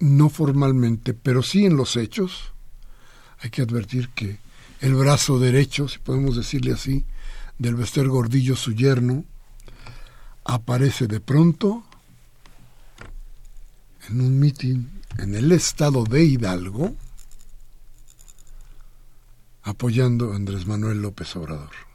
no 0.01 0.29
formalmente, 0.29 1.15
pero 1.15 1.43
sí 1.43 1.67
en 1.67 1.77
los 1.77 1.97
hechos, 1.97 2.53
hay 3.41 3.51
que 3.51 3.63
advertir 3.63 4.11
que 4.11 4.39
el 4.81 4.95
brazo 4.95 5.39
derecho, 5.39 5.89
si 5.89 5.99
podemos 5.99 6.37
decirle 6.37 6.73
así, 6.73 7.05
del 7.59 7.75
Bester 7.75 8.09
Gordillo, 8.09 8.55
su 8.55 8.73
yerno, 8.73 9.25
aparece 10.45 11.07
de 11.07 11.21
pronto 11.21 11.85
en 14.09 14.21
un 14.21 14.39
mitin 14.39 15.03
en 15.19 15.35
el 15.35 15.53
estado 15.53 16.05
de 16.05 16.25
Hidalgo, 16.25 16.95
apoyando 19.63 20.33
a 20.33 20.37
Andrés 20.37 20.67
Manuel 20.67 21.03
López 21.03 21.35
Obrador. 21.37 21.88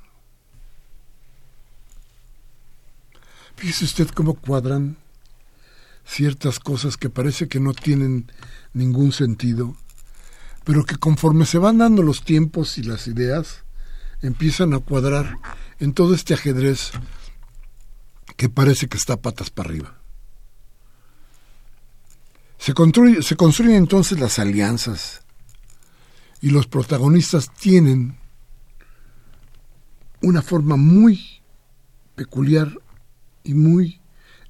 Fíjese 3.55 3.85
usted 3.85 4.09
cómo 4.09 4.33
cuadran 4.35 4.97
ciertas 6.05 6.59
cosas 6.59 6.97
que 6.97 7.09
parece 7.09 7.47
que 7.47 7.59
no 7.59 7.73
tienen 7.73 8.31
ningún 8.73 9.11
sentido, 9.11 9.75
pero 10.63 10.85
que 10.85 10.97
conforme 10.97 11.45
se 11.45 11.57
van 11.57 11.77
dando 11.77 12.03
los 12.03 12.23
tiempos 12.23 12.77
y 12.77 12.83
las 12.83 13.07
ideas, 13.07 13.63
empiezan 14.21 14.73
a 14.73 14.79
cuadrar 14.79 15.37
en 15.79 15.93
todo 15.93 16.13
este 16.13 16.33
ajedrez 16.33 16.91
que 18.37 18.49
parece 18.49 18.87
que 18.87 18.97
está 18.97 19.17
patas 19.17 19.49
para 19.49 19.69
arriba. 19.69 19.97
Se, 22.57 22.73
se 23.21 23.35
construyen 23.35 23.75
entonces 23.75 24.19
las 24.19 24.39
alianzas 24.39 25.21
y 26.41 26.49
los 26.49 26.67
protagonistas 26.67 27.53
tienen 27.53 28.17
una 30.21 30.41
forma 30.41 30.77
muy 30.77 31.41
peculiar 32.15 32.79
y 33.43 33.53
muy 33.53 34.01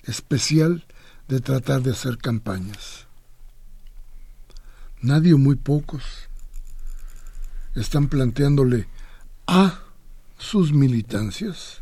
especial 0.03 0.85
de 1.27 1.39
tratar 1.39 1.81
de 1.81 1.91
hacer 1.91 2.17
campañas. 2.17 3.07
Nadie 5.01 5.33
o 5.33 5.37
muy 5.37 5.55
pocos 5.55 6.03
están 7.75 8.07
planteándole 8.07 8.87
a 9.47 9.81
sus 10.37 10.71
militancias 10.73 11.81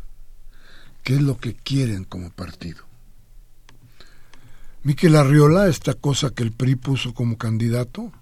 qué 1.02 1.14
es 1.16 1.22
lo 1.22 1.38
que 1.38 1.54
quieren 1.54 2.04
como 2.04 2.30
partido. 2.30 2.84
Miquel 4.84 5.14
Arriola, 5.16 5.68
esta 5.68 5.94
cosa 5.94 6.30
que 6.30 6.42
el 6.42 6.52
PRI 6.52 6.74
puso 6.74 7.14
como 7.14 7.38
candidato, 7.38 8.12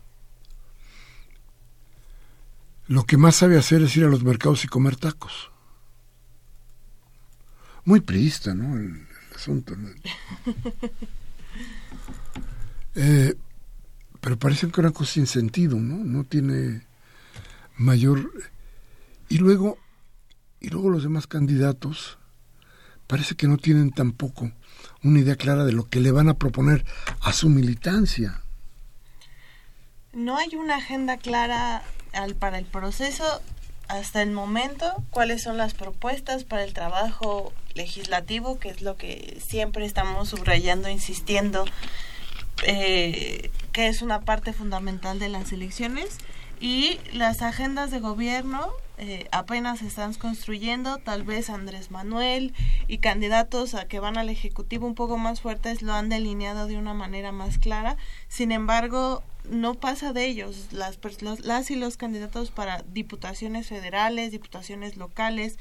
lo 2.87 3.04
que 3.04 3.16
más 3.16 3.37
sabe 3.37 3.56
hacer 3.56 3.82
es 3.82 3.97
ir 3.97 4.04
a 4.04 4.09
los 4.09 4.25
mercados 4.25 4.64
y 4.64 4.68
comer 4.68 4.96
tacos. 4.96 5.50
Muy 7.90 7.98
priista, 7.98 8.55
¿no? 8.55 8.76
El, 8.76 8.85
el 8.85 9.37
asunto. 9.37 9.74
¿no? 9.76 9.88
Eh, 12.96 13.35
pero 14.20 14.37
parece 14.37 14.68
que 14.68 14.81
una 14.81 14.90
cosa 14.90 15.12
sin 15.12 15.26
sentido, 15.26 15.76
¿no? 15.76 16.05
No 16.05 16.24
tiene 16.24 16.83
mayor... 17.76 18.33
Y 19.29 19.38
luego, 19.38 19.79
y 20.61 20.68
luego 20.68 20.90
los 20.90 21.05
demás 21.05 21.26
candidatos 21.26 22.18
parece 23.07 23.37
que 23.37 23.48
no 23.48 23.59
tienen 23.59 23.90
tampoco 23.92 24.53
una 25.03 25.20
idea 25.20 25.37
clara 25.37 25.64
de 25.64 25.72
lo 25.72 25.88
que 25.88 26.00
le 26.00 26.11
van 26.11 26.29
a 26.29 26.35
proponer 26.35 26.85
a 27.20 27.33
su 27.33 27.48
militancia. 27.48 28.40
No 30.12 30.37
hay 30.37 30.55
una 30.57 30.76
agenda 30.76 31.16
clara 31.16 31.83
al, 32.12 32.35
para 32.35 32.59
el 32.59 32.66
proceso 32.66 33.40
hasta 33.90 34.22
el 34.22 34.31
momento, 34.31 34.87
cuáles 35.11 35.42
son 35.42 35.57
las 35.57 35.74
propuestas 35.74 36.44
para 36.44 36.62
el 36.62 36.72
trabajo 36.72 37.53
legislativo, 37.74 38.59
que 38.61 38.68
es 38.68 38.83
lo 38.83 38.96
que 38.96 39.38
siempre 39.44 39.85
estamos 39.85 40.29
subrayando, 40.29 40.88
insistiendo, 40.88 41.64
eh, 42.62 43.50
que 43.72 43.88
es 43.88 44.00
una 44.00 44.20
parte 44.20 44.53
fundamental 44.53 45.18
de 45.18 45.29
las 45.29 45.53
elecciones. 45.53 46.18
Y 46.61 47.00
las 47.12 47.42
agendas 47.42 47.90
de 47.90 47.98
gobierno 48.00 48.70
eh, 48.98 49.26
apenas 49.33 49.81
se 49.81 49.87
están 49.87 50.14
construyendo, 50.14 50.98
tal 50.98 51.24
vez 51.24 51.50
Andrés 51.50 51.90
Manuel 51.90 52.55
y 52.87 52.98
candidatos 52.98 53.74
a 53.74 53.88
que 53.88 53.98
van 53.98 54.18
al 54.18 54.29
Ejecutivo 54.29 54.87
un 54.87 54.94
poco 54.94 55.16
más 55.16 55.40
fuertes 55.40 55.83
lo 55.83 55.94
han 55.94 56.11
delineado 56.11 56.66
de 56.66 56.76
una 56.76 56.94
manera 56.94 57.33
más 57.33 57.59
clara. 57.59 57.96
Sin 58.29 58.53
embargo, 58.53 59.24
no 59.48 59.74
pasa 59.74 60.12
de 60.12 60.26
ellos. 60.26 60.68
Las, 60.72 60.98
las 61.42 61.70
y 61.70 61.76
los 61.76 61.96
candidatos 61.96 62.50
para 62.50 62.83
diputaciones 62.92 63.68
federales, 63.68 64.33
diputaciones 64.33 64.96
locales, 64.96 65.59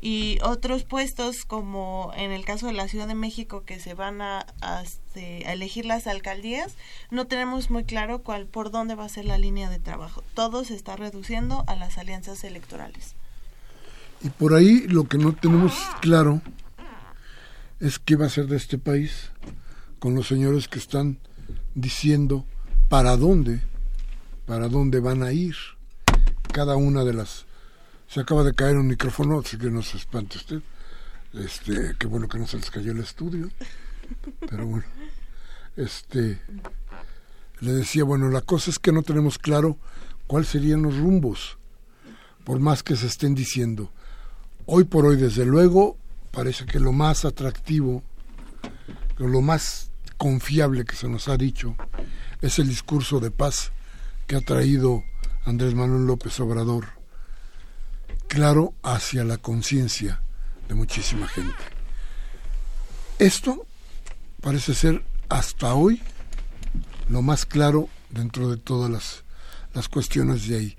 y 0.00 0.38
otros 0.42 0.84
puestos 0.84 1.44
como 1.44 2.12
en 2.16 2.30
el 2.30 2.44
caso 2.44 2.66
de 2.66 2.74
la 2.74 2.88
Ciudad 2.88 3.08
de 3.08 3.14
México 3.14 3.64
que 3.64 3.80
se 3.80 3.94
van 3.94 4.20
a, 4.20 4.46
a, 4.60 4.82
este, 4.82 5.46
a, 5.46 5.54
elegir 5.54 5.86
las 5.86 6.06
alcaldías 6.06 6.74
no 7.10 7.26
tenemos 7.26 7.70
muy 7.70 7.84
claro 7.84 8.20
cuál 8.22 8.46
por 8.46 8.70
dónde 8.70 8.94
va 8.94 9.06
a 9.06 9.08
ser 9.08 9.24
la 9.24 9.38
línea 9.38 9.70
de 9.70 9.78
trabajo 9.78 10.22
todo 10.34 10.64
se 10.64 10.74
está 10.74 10.96
reduciendo 10.96 11.64
a 11.66 11.76
las 11.76 11.96
alianzas 11.96 12.44
electorales 12.44 13.14
y 14.22 14.28
por 14.28 14.54
ahí 14.54 14.80
lo 14.86 15.04
que 15.04 15.16
no 15.16 15.34
tenemos 15.34 15.72
claro 16.02 16.42
es 17.80 17.98
qué 17.98 18.16
va 18.16 18.26
a 18.26 18.30
ser 18.30 18.48
de 18.48 18.56
este 18.56 18.76
país 18.76 19.30
con 19.98 20.14
los 20.14 20.28
señores 20.28 20.68
que 20.68 20.78
están 20.78 21.18
diciendo 21.74 22.44
para 22.88 23.16
dónde 23.16 23.62
para 24.46 24.68
dónde 24.68 25.00
van 25.00 25.22
a 25.22 25.32
ir 25.32 25.56
cada 26.52 26.76
una 26.76 27.04
de 27.04 27.12
las 27.12 27.46
se 28.08 28.20
acaba 28.20 28.44
de 28.44 28.54
caer 28.54 28.76
un 28.76 28.86
micrófono, 28.86 29.40
así 29.40 29.58
que 29.58 29.70
no 29.70 29.82
se 29.82 29.96
espante 29.96 30.38
usted. 30.38 30.62
Este, 31.34 31.94
qué 31.98 32.06
bueno 32.06 32.28
que 32.28 32.38
no 32.38 32.46
se 32.46 32.56
les 32.56 32.70
cayó 32.70 32.92
el 32.92 33.00
estudio. 33.00 33.50
Pero 34.48 34.66
bueno, 34.66 34.86
este, 35.76 36.40
le 37.60 37.72
decía, 37.72 38.04
bueno, 38.04 38.30
la 38.30 38.42
cosa 38.42 38.70
es 38.70 38.78
que 38.78 38.92
no 38.92 39.02
tenemos 39.02 39.38
claro 39.38 39.76
cuáles 40.26 40.48
serían 40.48 40.82
los 40.82 40.96
rumbos, 40.96 41.58
por 42.44 42.60
más 42.60 42.82
que 42.82 42.96
se 42.96 43.06
estén 43.06 43.34
diciendo. 43.34 43.90
Hoy 44.66 44.84
por 44.84 45.04
hoy, 45.04 45.16
desde 45.16 45.44
luego, 45.44 45.96
parece 46.30 46.64
que 46.64 46.80
lo 46.80 46.92
más 46.92 47.24
atractivo, 47.24 48.02
lo 49.18 49.40
más 49.40 49.90
confiable 50.16 50.84
que 50.84 50.96
se 50.96 51.08
nos 51.08 51.28
ha 51.28 51.36
dicho, 51.36 51.76
es 52.42 52.58
el 52.58 52.68
discurso 52.68 53.20
de 53.20 53.30
paz 53.30 53.72
que 54.26 54.36
ha 54.36 54.40
traído 54.40 55.02
Andrés 55.44 55.74
Manuel 55.74 56.06
López 56.06 56.38
Obrador 56.40 56.86
claro 58.28 58.74
hacia 58.82 59.24
la 59.24 59.38
conciencia 59.38 60.20
de 60.68 60.74
muchísima 60.74 61.28
gente. 61.28 61.54
Esto 63.18 63.66
parece 64.40 64.74
ser 64.74 65.04
hasta 65.28 65.74
hoy 65.74 66.02
lo 67.08 67.22
más 67.22 67.46
claro 67.46 67.88
dentro 68.10 68.50
de 68.50 68.56
todas 68.56 68.90
las, 68.90 69.24
las 69.74 69.88
cuestiones 69.88 70.48
de 70.48 70.56
ahí. 70.56 70.76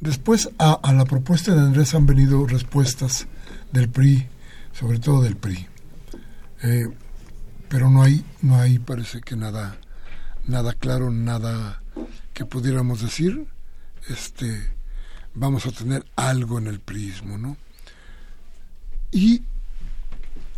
Después 0.00 0.50
a, 0.58 0.92
la 0.92 1.04
propuesta 1.04 1.54
de 1.54 1.60
Andrés 1.60 1.94
han 1.94 2.06
venido 2.06 2.46
respuestas 2.46 3.26
del 3.72 3.88
PRI, 3.88 4.28
sobre 4.72 4.98
todo 4.98 5.22
del 5.22 5.36
PRI. 5.36 5.66
Eh, 6.62 6.88
pero 7.68 7.88
no 7.88 8.02
hay, 8.02 8.24
no 8.42 8.56
hay, 8.56 8.78
parece 8.78 9.20
que 9.20 9.36
nada, 9.36 9.78
nada 10.46 10.72
claro, 10.74 11.10
nada 11.10 11.82
que 12.34 12.44
pudiéramos 12.44 13.02
decir. 13.02 13.46
Este, 14.08 14.68
vamos 15.34 15.66
a 15.66 15.72
tener 15.72 16.04
algo 16.16 16.58
en 16.58 16.66
el 16.66 16.80
prismo, 16.80 17.38
¿no? 17.38 17.56
Y, 19.10 19.42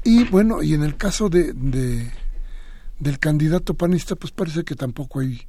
y 0.03 0.25
bueno, 0.25 0.63
y 0.63 0.75
en 0.75 0.83
el 0.83 0.97
caso 0.97 1.29
de, 1.29 1.53
de, 1.53 2.11
del 2.99 3.19
candidato 3.19 3.75
panista, 3.75 4.17
pues 4.17 4.33
parece 4.33 4.65
que 4.65 4.75
tampoco 4.75 5.21
hay 5.21 5.47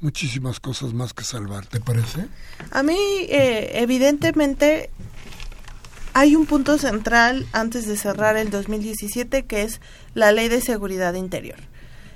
muchísimas 0.00 0.60
cosas 0.60 0.92
más 0.92 1.14
que 1.14 1.24
salvar, 1.24 1.66
¿te 1.66 1.80
parece? 1.80 2.26
A 2.70 2.82
mí, 2.82 2.96
eh, 3.28 3.70
evidentemente, 3.74 4.90
hay 6.12 6.36
un 6.36 6.46
punto 6.46 6.78
central 6.78 7.46
antes 7.52 7.86
de 7.86 7.96
cerrar 7.96 8.36
el 8.36 8.50
2017 8.50 9.46
que 9.46 9.62
es 9.62 9.80
la 10.14 10.32
ley 10.32 10.48
de 10.48 10.60
seguridad 10.60 11.14
interior. 11.14 11.58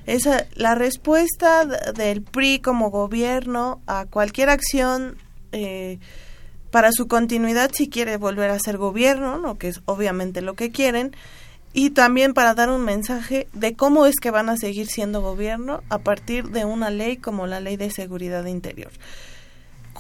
Esa, 0.06 0.46
la 0.54 0.74
respuesta 0.74 1.64
del 1.64 2.22
PRI 2.22 2.60
como 2.60 2.90
gobierno 2.90 3.80
a 3.86 4.06
cualquier 4.06 4.48
acción 4.48 5.16
eh, 5.52 5.98
para 6.70 6.92
su 6.92 7.08
continuidad 7.08 7.70
si 7.72 7.88
quiere 7.88 8.16
volver 8.16 8.50
a 8.50 8.58
ser 8.58 8.76
gobierno, 8.78 9.38
¿no? 9.38 9.58
que 9.58 9.68
es 9.68 9.80
obviamente 9.84 10.40
lo 10.40 10.54
que 10.54 10.70
quieren, 10.70 11.14
y 11.72 11.90
también 11.90 12.34
para 12.34 12.54
dar 12.54 12.70
un 12.70 12.84
mensaje 12.84 13.46
de 13.52 13.74
cómo 13.74 14.06
es 14.06 14.16
que 14.16 14.30
van 14.30 14.48
a 14.48 14.56
seguir 14.56 14.88
siendo 14.88 15.20
gobierno 15.20 15.82
a 15.88 15.98
partir 15.98 16.48
de 16.48 16.64
una 16.64 16.90
ley 16.90 17.16
como 17.16 17.46
la 17.46 17.60
Ley 17.60 17.76
de 17.76 17.90
Seguridad 17.90 18.44
Interior. 18.46 18.90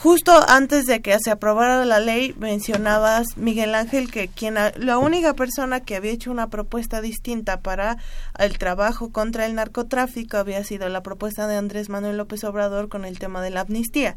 Justo 0.02 0.32
antes 0.48 0.86
de 0.86 1.02
que 1.02 1.14
se 1.22 1.30
aprobara 1.30 1.84
la 1.84 2.00
ley, 2.00 2.34
mencionabas, 2.38 3.36
Miguel 3.36 3.74
Ángel, 3.74 4.10
que 4.10 4.28
quien 4.28 4.54
la 4.54 4.96
única 4.96 5.34
persona 5.34 5.80
que 5.80 5.94
había 5.94 6.10
hecho 6.10 6.30
una 6.30 6.48
propuesta 6.48 7.02
distinta 7.02 7.60
para 7.60 7.98
el 8.38 8.56
trabajo 8.56 9.10
contra 9.10 9.44
el 9.44 9.54
narcotráfico 9.54 10.38
había 10.38 10.64
sido 10.64 10.88
la 10.88 11.02
propuesta 11.02 11.46
de 11.46 11.56
Andrés 11.56 11.90
Manuel 11.90 12.16
López 12.16 12.44
Obrador 12.44 12.88
con 12.88 13.04
el 13.04 13.18
tema 13.18 13.42
de 13.42 13.50
la 13.50 13.60
amnistía 13.60 14.16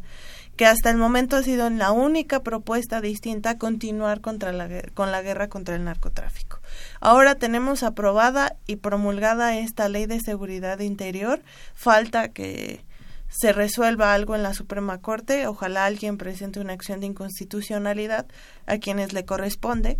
que 0.56 0.64
hasta 0.64 0.88
el 0.88 0.96
momento 0.96 1.36
ha 1.36 1.42
sido 1.42 1.68
la 1.68 1.90
única 1.92 2.42
propuesta 2.42 3.02
distinta 3.02 3.50
a 3.50 3.58
continuar 3.58 4.22
contra 4.22 4.52
la, 4.52 4.68
con 4.94 5.12
la 5.12 5.20
guerra 5.20 5.48
contra 5.48 5.74
el 5.74 5.84
narcotráfico. 5.84 6.60
Ahora 7.00 7.34
tenemos 7.34 7.82
aprobada 7.82 8.56
y 8.66 8.76
promulgada 8.76 9.58
esta 9.58 9.88
ley 9.88 10.06
de 10.06 10.20
seguridad 10.20 10.78
interior. 10.78 11.42
Falta 11.74 12.28
que 12.28 12.84
se 13.36 13.52
resuelva 13.52 14.14
algo 14.14 14.34
en 14.34 14.42
la 14.42 14.54
Suprema 14.54 15.00
Corte. 15.00 15.46
Ojalá 15.46 15.86
alguien 15.86 16.18
presente 16.18 16.60
una 16.60 16.72
acción 16.72 17.00
de 17.00 17.06
inconstitucionalidad 17.06 18.26
a 18.66 18.78
quienes 18.78 19.12
le 19.12 19.24
corresponde. 19.24 19.98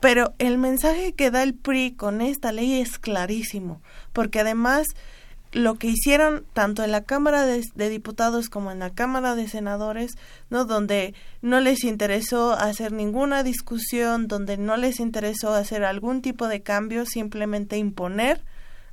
Pero 0.00 0.34
el 0.38 0.56
mensaje 0.56 1.12
que 1.12 1.30
da 1.30 1.42
el 1.42 1.54
PRI 1.54 1.92
con 1.92 2.20
esta 2.20 2.52
ley 2.52 2.80
es 2.80 2.98
clarísimo, 2.98 3.82
porque 4.12 4.40
además 4.40 4.86
lo 5.52 5.74
que 5.74 5.88
hicieron 5.88 6.44
tanto 6.52 6.84
en 6.84 6.92
la 6.92 7.02
Cámara 7.02 7.44
de, 7.44 7.88
Diputados 7.90 8.48
como 8.48 8.70
en 8.70 8.78
la 8.78 8.90
Cámara 8.90 9.34
de 9.34 9.48
Senadores, 9.48 10.12
¿no? 10.48 10.64
Donde 10.64 11.12
no 11.42 11.60
les 11.60 11.82
interesó 11.82 12.52
hacer 12.52 12.92
ninguna 12.92 13.42
discusión, 13.42 14.28
donde 14.28 14.56
no 14.56 14.76
les 14.76 15.00
interesó 15.00 15.52
hacer 15.52 15.84
algún 15.84 16.22
tipo 16.22 16.46
de 16.46 16.62
cambio, 16.62 17.04
simplemente 17.04 17.76
imponer 17.78 18.44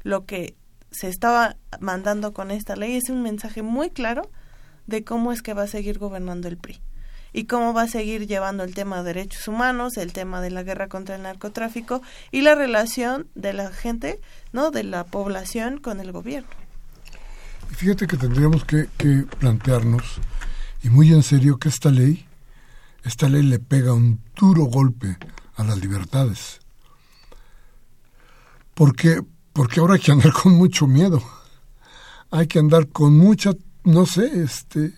lo 0.01 0.25
que 0.25 0.55
se 0.97 1.09
estaba 1.09 1.57
mandando 1.79 2.33
con 2.33 2.49
esta 2.49 2.75
ley, 2.75 2.95
es 2.95 3.09
un 3.09 3.21
mensaje 3.21 3.61
muy 3.61 3.91
claro 3.91 4.31
de 4.87 5.03
cómo 5.03 5.31
es 5.31 5.43
que 5.43 5.53
va 5.53 5.63
a 5.63 5.67
seguir 5.67 5.99
gobernando 5.99 6.47
el 6.47 6.57
PRI 6.57 6.81
y 7.33 7.45
cómo 7.45 7.71
va 7.71 7.83
a 7.83 7.87
seguir 7.87 8.25
llevando 8.25 8.63
el 8.63 8.73
tema 8.73 8.97
de 8.97 9.13
derechos 9.13 9.47
humanos, 9.47 9.97
el 9.97 10.11
tema 10.11 10.41
de 10.41 10.49
la 10.49 10.63
guerra 10.63 10.87
contra 10.87 11.15
el 11.15 11.21
narcotráfico 11.21 12.01
y 12.31 12.41
la 12.41 12.55
relación 12.55 13.27
de 13.35 13.53
la 13.53 13.71
gente, 13.71 14.19
¿no? 14.53 14.71
de 14.71 14.83
la 14.83 15.03
población 15.03 15.77
con 15.79 15.99
el 15.99 16.11
gobierno. 16.11 16.49
Fíjate 17.69 18.07
que 18.07 18.17
tendríamos 18.17 18.65
que, 18.65 18.87
que 18.97 19.25
plantearnos, 19.39 20.19
y 20.81 20.89
muy 20.89 21.13
en 21.13 21.21
serio, 21.21 21.59
que 21.59 21.69
esta 21.69 21.91
ley, 21.91 22.25
esta 23.03 23.29
ley 23.29 23.43
le 23.43 23.59
pega 23.59 23.93
un 23.93 24.19
duro 24.35 24.63
golpe 24.63 25.17
a 25.57 25.63
las 25.63 25.77
libertades. 25.77 26.59
Porque, 28.73 29.21
porque 29.57 29.79
ahora 29.79 29.95
hay 29.95 29.99
que 29.99 30.11
andar 30.11 30.31
con 30.33 30.53
mucho 30.53 30.85
miedo. 30.85 31.19
Hay 32.29 32.45
que 32.45 32.59
andar 32.59 32.89
con 32.89 33.17
mucha, 33.17 33.53
no 33.85 34.05
sé, 34.05 34.43
este, 34.43 34.93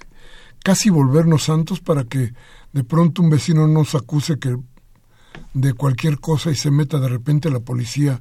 casi 0.61 0.89
volvernos 0.89 1.43
santos 1.43 1.79
para 1.79 2.03
que 2.03 2.33
de 2.73 2.83
pronto 2.83 3.21
un 3.21 3.29
vecino 3.29 3.69
nos 3.69 3.95
acuse 3.95 4.37
que 4.37 4.57
de 5.53 5.73
cualquier 5.75 6.19
cosa 6.19 6.51
y 6.51 6.55
se 6.55 6.71
meta 6.71 6.99
de 6.99 7.07
repente 7.07 7.49
la 7.49 7.61
policía 7.61 8.19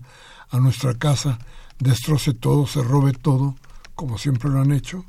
a 0.50 0.60
nuestra 0.60 0.94
casa, 0.94 1.40
destroce 1.80 2.34
todo, 2.34 2.68
se 2.68 2.84
robe 2.84 3.14
todo, 3.14 3.56
como 3.96 4.16
siempre 4.16 4.48
lo 4.48 4.60
han 4.60 4.70
hecho, 4.70 5.04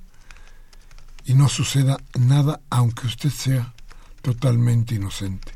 y 1.25 1.35
no 1.35 1.47
suceda 1.47 1.99
nada 2.19 2.59
aunque 2.71 3.05
usted 3.05 3.29
sea 3.29 3.75
totalmente 4.23 4.95
inocente. 4.95 5.51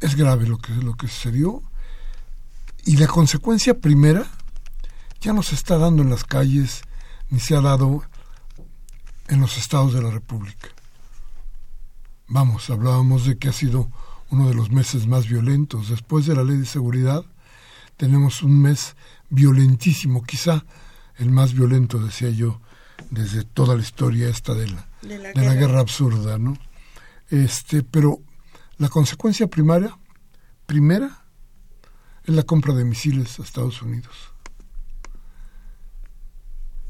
Es 0.00 0.14
grave 0.14 0.46
lo 0.46 0.56
que, 0.56 0.72
lo 0.72 0.94
que 0.94 1.06
sucedió 1.06 1.62
y 2.86 2.96
la 2.96 3.08
consecuencia 3.08 3.78
primera 3.78 4.24
ya 5.20 5.32
no 5.32 5.42
se 5.42 5.56
está 5.56 5.76
dando 5.76 6.02
en 6.02 6.08
las 6.08 6.24
calles 6.24 6.82
ni 7.28 7.40
se 7.40 7.56
ha 7.56 7.60
dado 7.60 8.04
en 9.26 9.40
los 9.40 9.58
estados 9.58 9.92
de 9.92 10.00
la 10.00 10.10
República. 10.10 10.68
Vamos, 12.28 12.70
hablábamos 12.70 13.26
de 13.26 13.38
que 13.38 13.48
ha 13.48 13.52
sido 13.52 13.90
uno 14.30 14.48
de 14.48 14.54
los 14.54 14.70
meses 14.70 15.08
más 15.08 15.28
violentos. 15.28 15.88
Después 15.88 16.26
de 16.26 16.36
la 16.36 16.44
ley 16.44 16.58
de 16.58 16.66
seguridad, 16.66 17.24
tenemos 17.96 18.44
un 18.44 18.62
mes 18.62 18.94
violentísimo, 19.30 20.22
quizá 20.22 20.64
el 21.16 21.30
más 21.30 21.54
violento, 21.54 21.98
decía 21.98 22.30
yo, 22.30 22.60
desde 23.10 23.42
toda 23.42 23.74
la 23.74 23.82
historia 23.82 24.28
esta 24.28 24.54
de 24.54 24.68
la, 24.68 24.88
de 25.02 25.18
la, 25.18 25.32
guerra. 25.32 25.54
guerra. 25.54 25.80
absurda, 25.80 26.38
¿no? 26.38 26.56
Este, 27.30 27.82
pero 27.82 28.20
la 28.78 28.88
consecuencia 28.88 29.48
primaria, 29.48 29.98
primera, 30.66 31.25
es 32.26 32.34
la 32.34 32.42
compra 32.42 32.74
de 32.74 32.84
misiles 32.84 33.38
a 33.38 33.42
Estados 33.42 33.80
Unidos. 33.82 34.14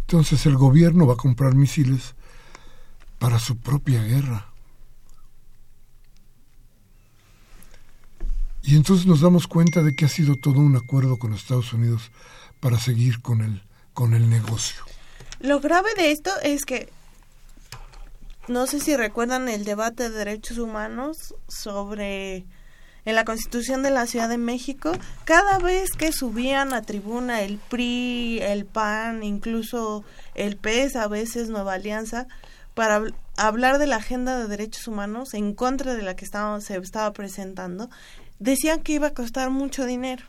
Entonces 0.01 0.47
el 0.47 0.57
gobierno 0.57 1.07
va 1.07 1.15
a 1.15 1.19
comprar 1.19 1.55
misiles 1.55 2.15
para 3.19 3.39
su 3.39 3.59
propia 3.59 4.03
guerra. 4.03 4.53
Y 8.63 8.77
entonces 8.77 9.07
nos 9.07 9.21
damos 9.21 9.47
cuenta 9.47 9.83
de 9.83 9.95
que 9.95 10.07
ha 10.07 10.09
sido 10.09 10.37
todo 10.37 10.61
un 10.61 10.75
acuerdo 10.77 11.19
con 11.19 11.33
Estados 11.33 11.73
Unidos 11.73 12.11
para 12.61 12.79
seguir 12.79 13.21
con 13.21 13.41
el, 13.41 13.63
con 13.95 14.15
el 14.15 14.29
negocio. 14.29 14.83
Lo 15.41 15.61
grave 15.61 15.91
de 15.97 16.13
esto 16.13 16.31
es 16.43 16.65
que, 16.65 16.89
no 18.49 18.67
sé 18.67 18.81
si 18.81 18.97
recuerdan 18.97 19.49
el 19.49 19.65
debate 19.65 20.09
de 20.09 20.19
derechos 20.19 20.59
humanos 20.59 21.35
sobre 21.47 22.47
en 23.07 23.15
la 23.15 23.25
Constitución 23.25 23.83
de 23.83 23.91
la 23.91 24.07
Ciudad 24.07 24.29
de 24.29 24.37
México, 24.37 24.93
cada 25.25 25.59
vez 25.59 25.93
que 25.93 26.13
subían 26.13 26.75
a 26.75 26.83
tribuna 26.83 27.41
el 27.43 27.59
PRI, 27.59 28.41
el 28.43 28.67
PAN, 28.67 29.23
incluso 29.23 30.05
el 30.35 30.57
PES, 30.57 30.97
a 30.97 31.07
veces 31.07 31.49
Nueva 31.49 31.75
Alianza, 31.75 32.27
para 32.75 33.05
hablar 33.37 33.79
de 33.79 33.87
la 33.87 33.97
agenda 33.97 34.37
de 34.37 34.49
derechos 34.49 34.89
humanos 34.89 35.35
en 35.35 35.55
contra 35.55 35.95
de 35.95 36.03
la 36.03 36.17
que 36.17 36.27
se 36.27 36.77
estaba 36.77 37.13
presentando, 37.13 37.89
decían 38.41 38.83
que 38.83 38.95
iba 38.95 39.07
a 39.07 39.15
costar 39.15 39.51
mucho 39.51 39.87
dinero, 39.87 40.25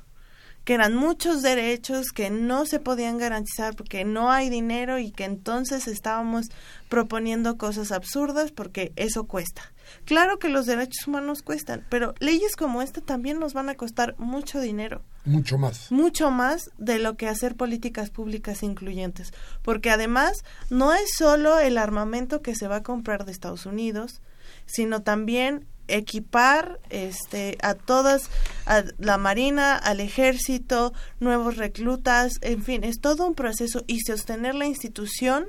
que 0.64 0.76
eran 0.76 0.96
muchos 0.96 1.42
derechos 1.42 2.12
que 2.14 2.30
no 2.30 2.68
se 2.68 2.80
podían 2.80 3.18
garantizar 3.18 3.76
porque 3.76 4.06
no 4.06 4.32
hay 4.32 4.50
dinero 4.52 5.00
y 5.00 5.12
que 5.12 5.24
entonces 5.24 5.88
estábamos 5.88 6.46
proponiendo 6.90 7.58
cosas 7.58 7.92
absurdas 7.92 8.52
porque 8.52 8.94
eso 8.98 9.26
cuesta. 9.26 9.74
Claro 10.06 10.40
que 10.40 10.50
los 10.50 10.66
derechos 10.66 11.08
humanos 11.08 11.42
cuestan, 11.42 11.86
pero 11.90 12.14
leyes 12.20 12.56
como 12.56 12.82
esta 12.82 13.02
también 13.02 13.40
nos 13.40 13.54
van 13.54 13.70
a 13.70 13.76
costar 13.76 14.16
mucho 14.18 14.60
dinero. 14.60 15.02
Mucho 15.26 15.58
más. 15.58 15.92
Mucho 15.92 16.32
más 16.32 16.72
de 16.78 17.00
lo 17.00 17.18
que 17.18 17.28
hacer 17.28 17.56
políticas 17.56 18.10
públicas 18.10 18.64
incluyentes. 18.64 19.34
Porque 19.62 19.90
además 19.90 20.44
no 20.70 20.94
es 20.94 21.10
solo 21.18 21.60
el 21.60 21.78
armamento 21.78 22.42
que 22.42 22.56
se 22.56 22.68
va 22.68 22.78
a 22.78 22.84
comprar 22.84 23.26
de 23.26 23.32
Estados 23.32 23.66
Unidos, 23.66 24.22
sino 24.66 25.02
también 25.02 25.66
equipar 25.88 26.80
este 26.90 27.58
a 27.62 27.74
todas 27.74 28.30
a 28.66 28.84
la 28.98 29.18
marina 29.18 29.76
al 29.78 30.02
ejército 30.02 30.94
nuevos 31.20 31.56
reclutas 31.56 32.34
en 32.42 32.62
fin 32.62 32.84
es 32.84 33.00
todo 33.00 33.26
un 33.26 33.36
proceso 33.36 33.84
y 33.88 34.02
sostener 34.02 34.54
la 34.56 34.66
institución 34.66 35.48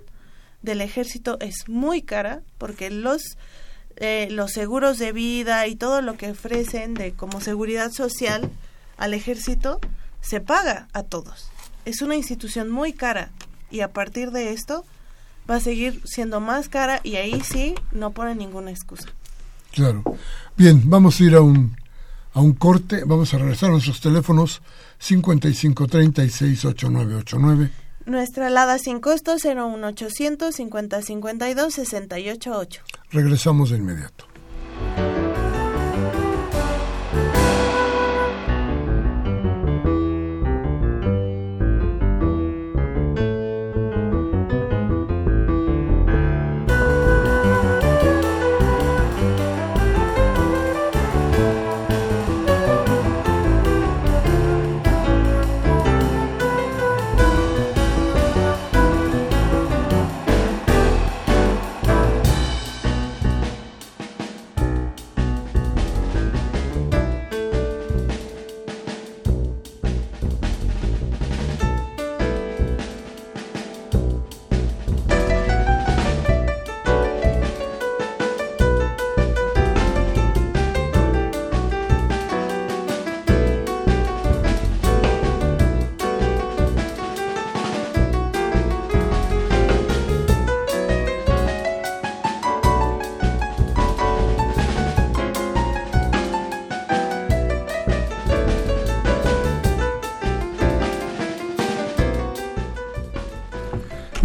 del 0.63 0.81
ejército 0.81 1.39
es 1.41 1.69
muy 1.69 2.03
cara 2.03 2.43
porque 2.57 2.91
los 2.91 3.37
eh, 4.01 4.29
los 4.31 4.53
seguros 4.53 4.99
de 4.99 5.11
vida 5.13 5.67
y 5.67 5.75
todo 5.75 6.03
lo 6.03 6.17
que 6.17 6.31
ofrecen 6.31 6.95
de 6.95 7.11
como 7.13 7.41
seguridad 7.41 7.91
social 7.91 8.49
al 8.97 9.13
ejército 9.13 9.81
se 10.21 10.41
paga 10.41 10.87
a 10.93 11.03
todos. 11.03 11.51
Es 11.85 12.01
una 12.01 12.15
institución 12.15 12.71
muy 12.71 12.93
cara 12.93 13.31
y 13.71 13.81
a 13.81 13.93
partir 13.93 14.31
de 14.31 14.53
esto 14.53 14.85
va 15.51 15.57
a 15.57 15.61
seguir 15.61 16.01
siendo 16.05 16.39
más 16.41 16.69
cara 16.69 17.01
y 17.03 17.17
ahí 17.17 17.41
sí 17.41 17.75
no 17.91 18.13
pone 18.13 18.37
ninguna 18.37 18.71
excusa. 18.71 19.09
Claro. 19.73 20.05
Bien, 20.57 20.89
vamos 20.89 21.21
a 21.21 21.25
ir 21.25 21.35
a 21.35 21.41
un, 21.41 21.77
a 22.35 22.41
un 22.41 22.53
corte, 22.53 23.03
vamos 23.05 23.35
a 23.35 23.39
regresar 23.39 23.71
a 23.71 23.73
nuestros 23.73 24.01
teléfonos 24.01 24.63
55368989 25.01 27.88
nuestra 28.09 28.47
alada 28.49 28.79
sin 28.79 29.01
costo 29.01 29.37
01800 29.37 30.55
5052 30.55 31.75
688. 31.75 32.83
Regresamos 33.11 33.71
de 33.71 33.77
inmediato. 33.77 34.28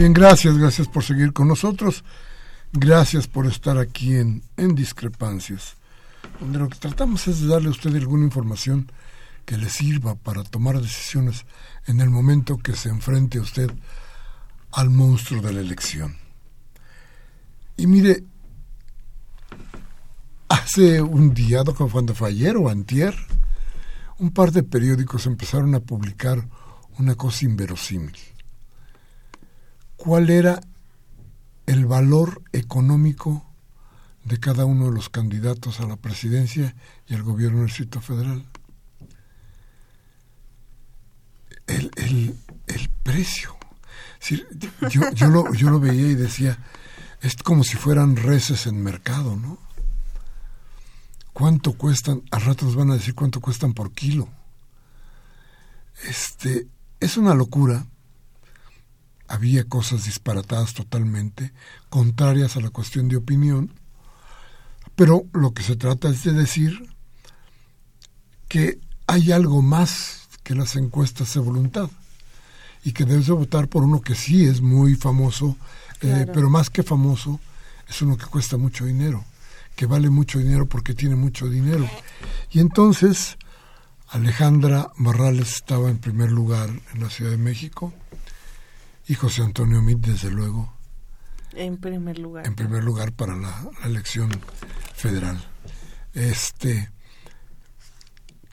Bien, 0.03 0.11
gracias, 0.11 0.57
gracias 0.57 0.89
por 0.89 1.01
seguir 1.01 1.31
con 1.31 1.47
nosotros. 1.47 2.03
Gracias 2.73 3.25
por 3.25 3.47
estar 3.47 3.77
aquí 3.77 4.17
en, 4.17 4.43
en 4.57 4.75
Discrepancias, 4.75 5.75
donde 6.41 6.59
lo 6.59 6.67
que 6.67 6.77
tratamos 6.77 7.25
es 7.29 7.39
de 7.39 7.47
darle 7.47 7.69
a 7.69 7.71
usted 7.71 7.95
alguna 7.95 8.25
información 8.25 8.91
que 9.45 9.57
le 9.57 9.69
sirva 9.69 10.15
para 10.15 10.43
tomar 10.43 10.81
decisiones 10.81 11.45
en 11.87 12.01
el 12.01 12.09
momento 12.09 12.57
que 12.57 12.75
se 12.75 12.89
enfrente 12.89 13.39
usted 13.39 13.71
al 14.73 14.89
monstruo 14.89 15.41
de 15.41 15.53
la 15.53 15.61
elección. 15.61 16.17
Y 17.77 17.87
mire, 17.87 18.25
hace 20.49 21.01
un 21.01 21.33
día, 21.33 21.63
cuando 21.63 22.13
fue 22.13 22.27
ayer 22.27 22.57
o 22.57 22.67
antier, 22.67 23.15
un 24.19 24.31
par 24.31 24.51
de 24.51 24.63
periódicos 24.63 25.27
empezaron 25.27 25.73
a 25.75 25.79
publicar 25.79 26.45
una 26.97 27.15
cosa 27.15 27.45
inverosímil 27.45 28.32
cuál 30.03 30.29
era 30.29 30.59
el 31.65 31.85
valor 31.85 32.41
económico 32.51 33.45
de 34.25 34.37
cada 34.37 34.65
uno 34.65 34.87
de 34.87 34.91
los 34.91 35.07
candidatos 35.07 35.79
a 35.79 35.87
la 35.87 35.95
presidencia 35.95 36.75
y 37.07 37.13
al 37.13 37.23
gobierno 37.23 37.59
del 37.59 37.67
Distrito 37.67 38.01
Federal. 38.01 38.45
El, 41.67 41.89
el, 41.95 42.89
precio. 43.01 43.55
yo, 44.89 45.09
yo, 45.13 45.27
lo, 45.29 45.53
yo 45.53 45.69
lo 45.69 45.79
veía 45.79 46.07
y 46.07 46.15
decía, 46.15 46.57
es 47.21 47.37
como 47.37 47.63
si 47.63 47.77
fueran 47.77 48.17
reces 48.17 48.67
en 48.67 48.83
mercado, 48.83 49.37
¿no? 49.37 49.57
¿Cuánto 51.31 51.77
cuestan? 51.77 52.23
A 52.31 52.39
ratos 52.39 52.75
van 52.75 52.91
a 52.91 52.95
decir 52.95 53.15
cuánto 53.15 53.39
cuestan 53.39 53.73
por 53.73 53.93
kilo. 53.93 54.27
Este, 56.05 56.67
es 56.99 57.15
una 57.15 57.33
locura 57.33 57.85
había 59.27 59.63
cosas 59.63 60.05
disparatadas 60.05 60.73
totalmente, 60.73 61.53
contrarias 61.89 62.55
a 62.57 62.61
la 62.61 62.69
cuestión 62.69 63.07
de 63.07 63.17
opinión, 63.17 63.71
pero 64.95 65.25
lo 65.33 65.53
que 65.53 65.63
se 65.63 65.75
trata 65.75 66.09
es 66.09 66.23
de 66.23 66.33
decir 66.33 66.89
que 68.47 68.79
hay 69.07 69.31
algo 69.31 69.61
más 69.61 70.27
que 70.43 70.55
las 70.55 70.75
encuestas 70.75 71.33
de 71.33 71.39
voluntad 71.39 71.89
y 72.83 72.91
que 72.91 73.05
debes 73.05 73.27
de 73.27 73.33
votar 73.33 73.67
por 73.69 73.83
uno 73.83 74.01
que 74.01 74.15
sí 74.15 74.45
es 74.45 74.61
muy 74.61 74.95
famoso, 74.95 75.57
eh, 76.01 76.27
pero 76.33 76.49
más 76.49 76.69
que 76.69 76.83
famoso, 76.83 77.39
es 77.87 78.01
uno 78.01 78.17
que 78.17 78.25
cuesta 78.25 78.57
mucho 78.57 78.85
dinero, 78.85 79.23
que 79.75 79.85
vale 79.85 80.09
mucho 80.09 80.39
dinero 80.39 80.67
porque 80.67 80.93
tiene 80.93 81.15
mucho 81.15 81.49
dinero. 81.49 81.89
Y 82.51 82.59
entonces 82.59 83.37
Alejandra 84.09 84.91
Barrales 84.97 85.55
estaba 85.55 85.89
en 85.89 85.97
primer 85.97 86.31
lugar 86.31 86.69
en 86.93 87.01
la 87.01 87.09
Ciudad 87.09 87.31
de 87.31 87.37
México, 87.37 87.93
y 89.07 89.15
José 89.15 89.41
Antonio 89.41 89.81
Mit, 89.81 89.99
desde 89.99 90.31
luego. 90.31 90.73
En 91.53 91.77
primer 91.77 92.17
lugar. 92.17 92.47
En 92.47 92.55
primer 92.55 92.83
lugar 92.83 93.11
para 93.11 93.35
la, 93.35 93.69
elección 93.83 94.29
federal. 94.95 95.43
Este, 96.13 96.91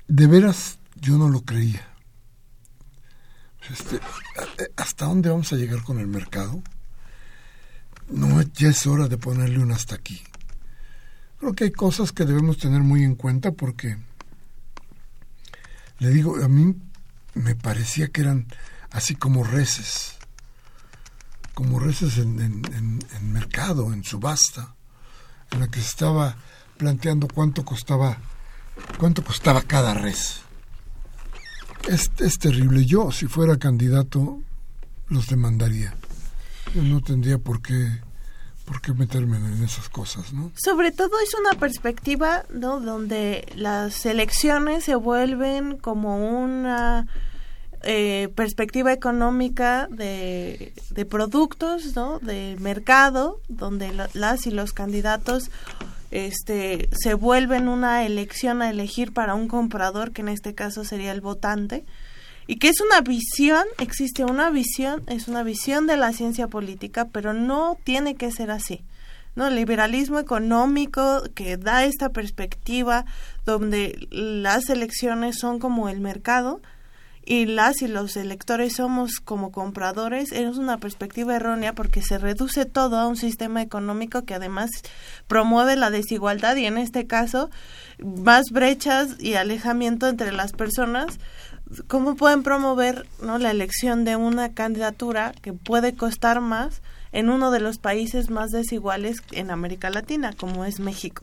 de 0.09 0.27
veras, 0.27 0.79
yo 0.97 1.17
no 1.17 1.29
lo 1.29 1.43
creía. 1.43 1.87
Este, 3.71 4.01
¿Hasta 4.77 5.07
dónde 5.07 5.31
vamos 5.31 5.53
a 5.53 5.57
llegar 5.57 5.83
con 5.83 5.99
el 6.01 6.09
mercado? 6.09 6.63
No, 8.09 8.43
ya 8.43 8.69
es 8.69 8.87
hora 8.87 9.07
de 9.07 9.19
ponerle 9.19 9.61
un 9.61 9.71
hasta 9.71 9.95
aquí. 9.95 10.21
Creo 11.39 11.55
que 11.55 11.65
hay 11.65 11.73
cosas 11.73 12.13
que 12.13 12.25
debemos 12.25 12.59
tener 12.59 12.81
muy 12.81 13.05
en 13.05 13.15
cuenta 13.15 13.53
porque, 13.53 13.97
le 16.01 16.11
digo, 16.11 16.43
a 16.43 16.49
mí 16.49 16.75
me 17.35 17.55
parecía 17.55 18.09
que 18.09 18.23
eran 18.23 18.47
así 18.91 19.15
como 19.15 19.45
reces 19.45 20.20
como 21.61 21.79
en, 21.83 22.41
en, 22.41 23.33
mercado, 23.35 23.93
en 23.93 24.03
subasta, 24.03 24.75
en 25.51 25.61
la 25.61 25.69
que 25.69 25.79
se 25.79 25.89
estaba 25.89 26.35
planteando 26.79 27.29
cuánto 27.29 27.67
costaba, 27.67 28.17
cuánto 28.99 29.23
costaba 29.23 29.61
cada 29.61 29.93
res. 29.93 30.41
Es, 31.87 32.11
es 32.19 32.39
terrible. 32.39 32.87
Yo, 32.87 33.13
si 33.13 33.27
fuera 33.27 33.59
candidato, 33.59 34.41
los 35.09 35.27
demandaría. 35.27 35.95
Yo 36.75 36.83
no 36.83 37.03
tendría 37.03 37.37
por 37.37 37.61
qué 37.61 38.01
por 38.65 38.81
qué 38.81 38.95
meterme 38.95 39.37
en 39.37 39.63
esas 39.63 39.91
cosas, 39.91 40.33
¿no? 40.33 40.53
Sobre 40.55 40.93
todo 40.93 41.11
es 41.21 41.35
una 41.35 41.59
perspectiva, 41.59 42.45
¿no? 42.49 42.81
Donde 42.81 43.47
las 43.55 44.07
elecciones 44.07 44.85
se 44.85 44.95
vuelven 44.95 45.77
como 45.77 46.43
una 46.43 47.07
eh, 47.83 48.29
perspectiva 48.35 48.93
económica 48.93 49.89
de, 49.91 50.73
productos, 51.09 51.97
¿no? 51.97 52.19
De 52.19 52.57
mercado, 52.61 53.41
donde 53.49 53.91
las 54.13 54.47
y 54.47 54.51
los 54.51 54.73
candidatos 54.73 55.51
este, 56.11 56.89
se 56.93 57.15
vuelven 57.15 57.69
una 57.69 58.05
elección 58.05 58.61
a 58.61 58.71
elegir 58.71 59.13
para 59.13 59.35
un 59.35 59.49
comprador, 59.49 60.13
que 60.13 60.21
en 60.23 60.29
este 60.29 60.55
caso 60.55 60.85
sería 60.85 61.13
el 61.13 61.21
votante, 61.23 61.85
y 62.47 62.57
que 62.57 62.69
es 62.69 62.81
una 62.81 63.01
visión, 63.01 63.65
existe 63.79 64.25
una 64.25 64.51
visión, 64.51 65.03
es 65.07 65.29
una 65.29 65.43
visión 65.43 65.87
de 65.87 65.97
la 65.97 66.13
ciencia 66.13 66.49
política, 66.49 67.07
pero 67.07 67.33
no 67.33 67.79
tiene 67.85 68.17
que 68.17 68.31
ser 68.31 68.51
así. 68.51 68.83
¿no? 69.37 69.47
El 69.47 69.55
liberalismo 69.55 70.19
económico 70.19 71.23
que 71.35 71.57
da 71.57 71.85
esta 71.85 72.11
perspectiva 72.11 73.05
donde 73.47 74.07
las 74.11 74.69
elecciones 74.69 75.39
son 75.39 75.61
como 75.61 75.89
el 75.89 76.01
mercado, 76.01 76.61
y 77.31 77.47
las 77.47 77.81
y 77.81 77.87
los 77.87 78.17
electores 78.17 78.75
somos 78.75 79.21
como 79.21 79.53
compradores 79.53 80.33
es 80.33 80.57
una 80.57 80.79
perspectiva 80.79 81.37
errónea 81.37 81.75
porque 81.75 82.03
se 82.03 82.19
reduce 82.19 82.65
todo 82.65 82.99
a 82.99 83.07
un 83.07 83.15
sistema 83.15 83.63
económico 83.63 84.25
que 84.25 84.35
además 84.35 84.69
promueve 85.29 85.77
la 85.77 85.91
desigualdad 85.91 86.57
y 86.57 86.67
en 86.67 86.77
este 86.77 87.07
caso 87.07 87.49
más 88.03 88.47
brechas 88.51 89.15
y 89.21 89.35
alejamiento 89.35 90.09
entre 90.09 90.33
las 90.33 90.51
personas. 90.51 91.21
Cómo 91.87 92.17
pueden 92.17 92.43
promover 92.43 93.07
no 93.23 93.39
la 93.39 93.53
elección 93.53 94.03
de 94.05 94.17
una 94.17 94.53
candidatura 94.53 95.33
que 95.41 95.53
puede 95.53 95.95
costar 95.95 96.41
más 96.41 96.83
en 97.13 97.31
uno 97.31 97.53
de 97.53 97.61
los 97.61 97.79
países 97.79 98.29
más 98.29 98.51
desiguales 98.51 99.19
en 99.31 99.53
América 99.53 99.89
Latina 99.91 100.33
como 100.37 100.65
es 100.65 100.81
México 100.81 101.23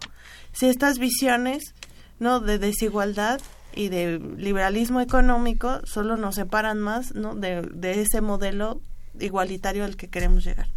si 0.54 0.68
estas 0.68 1.00
visiones 1.00 1.76
no 2.20 2.40
de 2.40 2.60
desigualdad 2.60 3.42
y 3.78 3.90
de 3.90 4.20
liberalismo 4.38 5.02
económico 5.02 5.80
solo 5.86 6.18
nos 6.18 6.36
separan 6.36 6.80
más 6.80 7.14
¿no? 7.14 7.36
de, 7.36 7.62
de 7.62 8.02
ese 8.02 8.22
modelo 8.22 8.82
igualitario 9.20 9.86
al 9.86 9.96
que 9.96 10.10
queremos 10.10 10.44
llegar. 10.44 10.68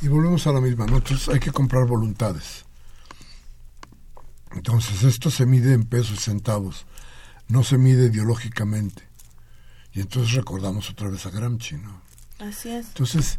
Y 0.00 0.08
volvemos 0.08 0.44
a 0.48 0.52
la 0.52 0.60
misma, 0.60 0.86
¿no? 0.86 0.96
Entonces 0.96 1.28
hay 1.28 1.38
que 1.38 1.52
comprar 1.52 1.86
voluntades. 1.86 2.64
Entonces 4.52 5.04
esto 5.04 5.30
se 5.30 5.46
mide 5.46 5.72
en 5.74 5.84
pesos 5.84 6.18
y 6.18 6.22
centavos, 6.22 6.86
no 7.46 7.62
se 7.62 7.78
mide 7.78 8.06
ideológicamente. 8.06 9.04
Y 9.92 10.00
entonces 10.00 10.34
recordamos 10.34 10.90
otra 10.90 11.08
vez 11.08 11.24
a 11.24 11.30
Gramsci, 11.30 11.76
¿no? 11.76 12.00
Así 12.40 12.70
es. 12.70 12.88
Entonces 12.88 13.38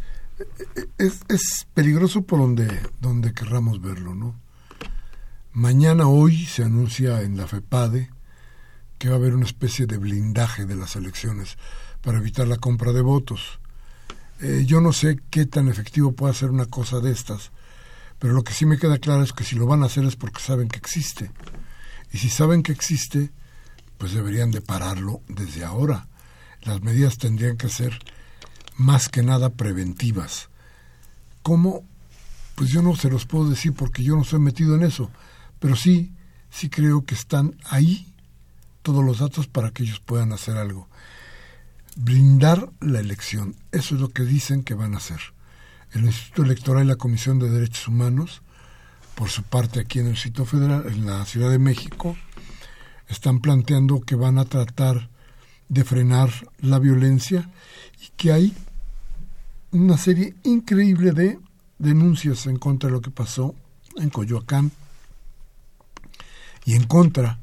es, 0.98 1.20
es 1.28 1.68
peligroso 1.74 2.22
por 2.22 2.40
donde, 2.40 2.80
donde 3.02 3.34
querramos 3.34 3.82
verlo, 3.82 4.16
¿no? 4.16 4.36
Mañana, 5.52 6.08
hoy, 6.08 6.46
se 6.46 6.64
anuncia 6.64 7.22
en 7.24 7.36
la 7.36 7.46
FEPADE 7.46 8.10
que 9.00 9.10
va 9.10 9.16
a 9.16 9.18
haber 9.18 9.34
una 9.34 9.46
especie 9.46 9.88
de 9.88 9.98
blindaje 9.98 10.66
de 10.66 10.76
las 10.76 10.96
elecciones 10.96 11.58
para 12.02 12.20
evitar 12.20 12.48
la 12.48 12.58
compra 12.58 12.92
de 12.92 13.02
votos. 13.02 13.60
Eh, 14.42 14.64
yo 14.68 14.82
no 14.82 14.94
sé 14.94 15.20
qué 15.30 15.46
tan 15.46 15.70
efectivo 15.70 16.12
puede 16.12 16.34
ser 16.34 16.52
una 16.52 16.66
cosa 16.66 17.00
de 17.00 17.12
estas, 17.12 17.52
pero 18.20 18.34
lo 18.34 18.44
que 18.44 18.54
sí 18.54 18.66
me 18.66 18.78
queda 18.78 19.00
claro 19.00 19.24
es 19.24 19.34
que 19.34 19.46
si 19.46 19.56
lo 19.56 19.66
van 19.66 19.84
a 19.84 19.88
hacer 19.88 20.04
es 20.04 20.18
porque 20.18 20.42
saben 20.42 20.68
que 20.68 20.78
existe. 20.78 21.32
Y 22.12 22.18
si 22.18 22.30
saben 22.30 22.62
que 22.62 22.74
existe, 22.74 23.32
pues 23.98 24.14
deberían 24.14 24.52
de 24.52 24.62
pararlo 24.62 25.22
desde 25.30 25.64
ahora. 25.64 26.08
Las 26.62 26.82
medidas 26.82 27.18
tendrían 27.18 27.58
que 27.58 27.70
ser 27.70 28.00
más 28.76 29.08
que 29.08 29.24
nada 29.24 29.50
preventivas. 29.50 30.50
¿Cómo? 31.42 31.86
Pues 32.56 32.70
yo 32.70 32.82
no 32.82 32.96
se 32.98 33.10
los 33.10 33.26
puedo 33.26 33.50
decir 33.50 33.74
porque 33.74 34.04
yo 34.04 34.16
no 34.16 34.24
estoy 34.24 34.40
metido 34.40 34.76
en 34.76 34.84
eso, 34.84 35.10
pero 35.60 35.78
sí, 35.78 36.14
sí 36.50 36.70
creo 36.70 37.06
que 37.06 37.16
están 37.16 37.56
ahí 37.64 38.14
todos 38.82 39.04
los 39.04 39.20
datos 39.20 39.48
para 39.48 39.72
que 39.72 39.84
ellos 39.84 40.00
puedan 40.00 40.32
hacer 40.32 40.58
algo. 40.58 40.88
Blindar 41.96 42.70
la 42.80 43.00
elección, 43.00 43.56
eso 43.72 43.96
es 43.96 44.02
lo 44.02 44.10
que 44.10 44.24
dicen 44.24 44.64
que 44.64 44.74
van 44.74 44.94
a 44.94 44.98
hacer. 44.98 45.20
El 45.92 46.06
Instituto 46.06 46.44
Electoral 46.44 46.86
y 46.86 46.88
la 46.88 46.96
Comisión 46.96 47.40
de 47.40 47.50
Derechos 47.50 47.88
Humanos, 47.88 48.42
por 49.16 49.30
su 49.30 49.44
parte 49.44 49.80
aquí 49.80 50.00
en 50.00 50.08
el 50.08 50.18
sitio 50.18 50.46
federal, 50.46 50.86
en 50.88 51.06
la 51.06 51.26
Ciudad 51.26 51.50
de 51.50 51.60
México, 51.60 52.16
están 53.08 53.40
planteando 53.40 54.02
que 54.02 54.16
van 54.16 54.38
a 54.38 54.46
tratar 54.46 55.10
de 55.68 55.84
frenar 55.84 56.32
la 56.60 56.80
violencia 56.80 57.50
y 58.02 58.10
que 58.16 58.32
hay 58.32 58.56
una 59.72 59.98
serie 59.98 60.36
increíble 60.44 61.12
de 61.12 61.40
denuncias 61.78 62.46
en 62.48 62.58
contra 62.58 62.88
de 62.88 62.94
lo 62.94 63.02
que 63.02 63.12
pasó 63.12 63.56
en 63.98 64.10
Coyoacán 64.10 64.72
y 66.66 66.76
en 66.76 66.84
contra 66.86 67.40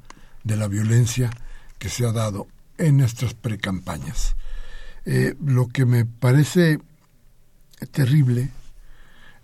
de 0.47 0.57
la 0.57 0.69
violencia 0.69 1.31
que 1.79 1.89
se 1.89 2.07
ha 2.07 2.13
dado 2.13 2.47
en 2.79 2.97
nuestras 2.97 3.35
precampañas. 3.35 4.37
Eh, 5.05 5.35
lo 5.45 5.67
que 5.69 5.85
me 5.85 6.05
parece 6.05 6.79
terrible 7.91 8.51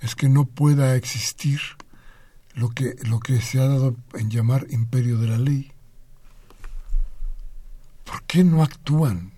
es 0.01 0.15
que 0.15 0.29
no 0.29 0.45
pueda 0.45 0.95
existir 0.95 1.61
lo 2.55 2.71
que, 2.71 2.97
lo 3.09 3.19
que 3.19 3.41
se 3.41 3.59
ha 3.59 3.67
dado 3.67 3.97
en 4.15 4.31
llamar 4.31 4.67
imperio 4.71 5.19
de 5.19 5.29
la 5.29 5.39
ley. 5.39 5.73
¿Por 8.05 8.23
qué 8.25 8.45
no 8.45 8.63
actúan? 8.63 9.33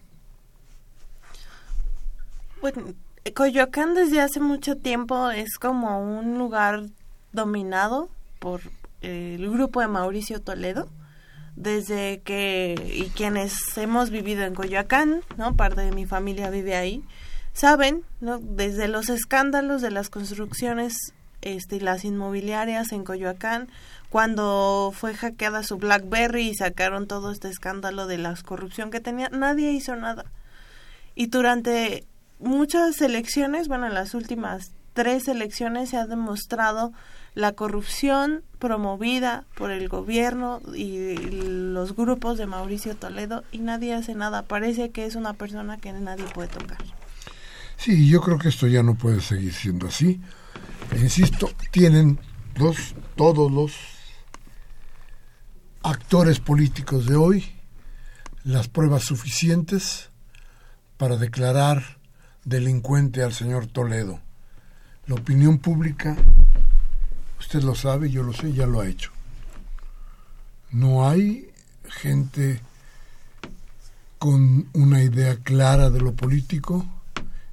Bueno, 2.60 2.94
Coyoacán 3.34 3.94
desde 3.94 4.20
hace 4.20 4.40
mucho 4.40 4.76
tiempo 4.76 5.30
es 5.30 5.58
como 5.58 6.00
un 6.00 6.36
lugar 6.38 6.86
dominado 7.32 8.10
por 8.38 8.60
el 9.00 9.50
grupo 9.50 9.80
de 9.80 9.88
Mauricio 9.88 10.40
Toledo 10.40 10.88
desde 11.56 12.20
que 12.24 12.74
y 12.94 13.10
quienes 13.10 13.54
hemos 13.76 14.10
vivido 14.10 14.44
en 14.44 14.54
Coyoacán, 14.54 15.22
¿no? 15.36 15.56
Parte 15.56 15.82
de 15.82 15.92
mi 15.92 16.06
familia 16.06 16.50
vive 16.50 16.76
ahí, 16.76 17.02
saben, 17.52 18.02
¿no? 18.20 18.38
Desde 18.38 18.88
los 18.88 19.08
escándalos 19.08 19.82
de 19.82 19.90
las 19.90 20.10
construcciones 20.10 21.14
este, 21.44 21.80
las 21.80 22.04
inmobiliarias 22.04 22.90
en 22.92 23.04
Coyoacán, 23.04 23.68
cuando 24.08 24.92
fue 24.94 25.14
hackeada 25.14 25.62
su 25.62 25.76
BlackBerry 25.76 26.48
y 26.48 26.54
sacaron 26.54 27.06
todo 27.06 27.30
este 27.30 27.48
escándalo 27.48 28.06
de 28.06 28.16
la 28.18 28.34
corrupción 28.44 28.90
que 28.90 29.00
tenía, 29.00 29.28
nadie 29.28 29.70
hizo 29.72 29.94
nada. 29.94 30.24
Y 31.14 31.26
durante 31.26 32.06
muchas 32.38 33.00
elecciones, 33.02 33.68
bueno, 33.68 33.86
en 33.86 33.94
las 33.94 34.14
últimas 34.14 34.72
tres 34.94 35.28
elecciones 35.28 35.90
se 35.90 35.98
ha 35.98 36.06
demostrado 36.06 36.92
la 37.34 37.52
corrupción 37.52 38.42
promovida 38.58 39.44
por 39.56 39.70
el 39.70 39.88
gobierno 39.88 40.60
y 40.74 41.16
los 41.16 41.96
grupos 41.96 42.38
de 42.38 42.46
Mauricio 42.46 42.96
Toledo 42.96 43.42
y 43.50 43.58
nadie 43.58 43.94
hace 43.94 44.14
nada. 44.14 44.42
Parece 44.42 44.90
que 44.90 45.04
es 45.04 45.16
una 45.16 45.34
persona 45.34 45.78
que 45.78 45.92
nadie 45.92 46.24
puede 46.32 46.48
tocar. 46.48 46.78
Sí, 47.76 48.08
yo 48.08 48.20
creo 48.20 48.38
que 48.38 48.48
esto 48.48 48.66
ya 48.68 48.82
no 48.82 48.94
puede 48.94 49.20
seguir 49.20 49.52
siendo 49.52 49.88
así. 49.88 50.20
Insisto, 50.96 51.50
tienen 51.70 52.20
los, 52.56 52.94
todos 53.16 53.50
los 53.50 53.74
actores 55.82 56.38
políticos 56.40 57.06
de 57.06 57.16
hoy 57.16 57.50
las 58.44 58.68
pruebas 58.68 59.02
suficientes 59.02 60.10
para 60.96 61.16
declarar 61.16 61.98
delincuente 62.44 63.22
al 63.22 63.32
señor 63.32 63.66
Toledo. 63.66 64.20
La 65.06 65.16
opinión 65.16 65.58
pública 65.58 66.16
Usted 67.44 67.62
lo 67.62 67.74
sabe, 67.74 68.10
yo 68.10 68.22
lo 68.22 68.32
sé, 68.32 68.54
ya 68.54 68.66
lo 68.66 68.80
ha 68.80 68.88
hecho. 68.88 69.10
No 70.70 71.06
hay 71.06 71.50
gente 71.88 72.60
con 74.18 74.66
una 74.72 75.02
idea 75.02 75.36
clara 75.36 75.90
de 75.90 76.00
lo 76.00 76.14
político 76.14 76.86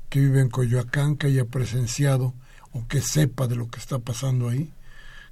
que 0.10 0.22
vive 0.22 0.40
en 0.40 0.50
Coyoacán, 0.50 1.18
que 1.18 1.28
haya 1.28 1.44
presenciado 1.44 2.34
o 2.72 2.88
que 2.88 3.02
sepa 3.02 3.48
de 3.48 3.58
lo 3.58 3.70
que 3.70 3.80
está 3.80 4.00
pasando 4.00 4.48
ahí, 4.48 4.72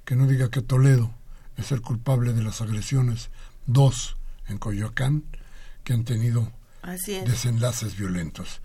que 0.04 0.14
no 0.14 0.26
diga 0.26 0.50
que 0.50 0.60
Toledo 0.60 1.10
es 1.56 1.72
el 1.72 1.80
culpable 1.80 2.34
de 2.34 2.42
las 2.42 2.60
agresiones, 2.60 3.30
dos 3.64 4.16
en 4.46 4.58
Coyoacán, 4.58 5.24
que 5.84 5.94
han 5.94 6.04
tenido 6.04 6.52
desenlaces 7.06 7.96
violentos. 7.96 8.60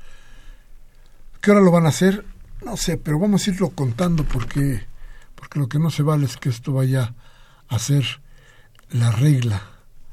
¿Qué 1.40 1.52
hora 1.52 1.62
lo 1.62 1.72
van 1.72 1.86
a 1.86 1.90
hacer? 1.90 2.26
No 2.66 2.76
sé, 2.76 2.98
pero 2.98 3.18
vamos 3.18 3.48
a 3.48 3.52
irlo 3.52 3.70
contando 3.70 4.26
porque 4.26 4.94
porque 5.46 5.60
lo 5.60 5.70
que 5.70 5.78
no 5.78 5.92
se 5.92 6.02
vale 6.02 6.26
es 6.26 6.38
que 6.38 6.50
esto 6.50 6.74
vaya 6.74 7.14
a 7.68 7.78
ser 7.78 8.20
la 8.90 9.12
regla 9.12 9.62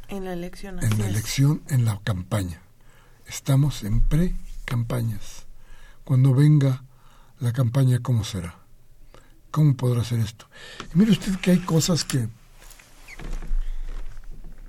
en 0.09 0.27
la 0.27 0.35
elección, 0.35 0.79
en 0.85 0.99
la 0.99 1.09
elección, 1.09 1.63
en 1.71 1.87
la 1.87 1.99
campaña. 2.05 2.61
Estamos 3.27 3.83
en 3.83 4.03
pre-campañas. 4.03 5.47
Cuando 6.05 6.35
venga 6.35 6.85
la 7.39 7.51
campaña, 7.51 8.01
¿cómo 8.01 8.25
será? 8.25 8.59
¿Cómo 9.51 9.75
podrá 9.75 10.05
ser 10.05 10.21
esto? 10.21 10.49
Y 10.95 10.99
mire 10.99 11.13
usted 11.13 11.35
que 11.37 11.53
hay 11.53 11.61
cosas 11.61 12.05
que 12.05 12.29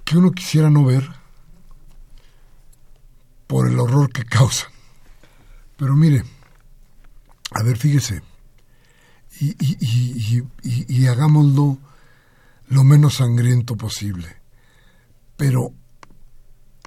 que 0.06 0.17
uno 0.17 0.32
quisiera 0.32 0.69
no 0.69 0.86
ver 0.86 1.10
por 3.47 3.67
el 3.67 3.78
horror 3.78 4.13
que 4.13 4.23
causan. 4.23 4.71
Pero 5.76 5.93
mire, 5.95 6.23
a 7.52 7.63
ver, 7.63 7.78
fíjese, 7.78 8.21
y, 9.39 11.08
hagámoslo 11.08 11.78
lo 12.67 12.84
menos 12.84 13.15
sangriento 13.15 13.76
posible. 13.76 14.28
Pero 15.38 15.74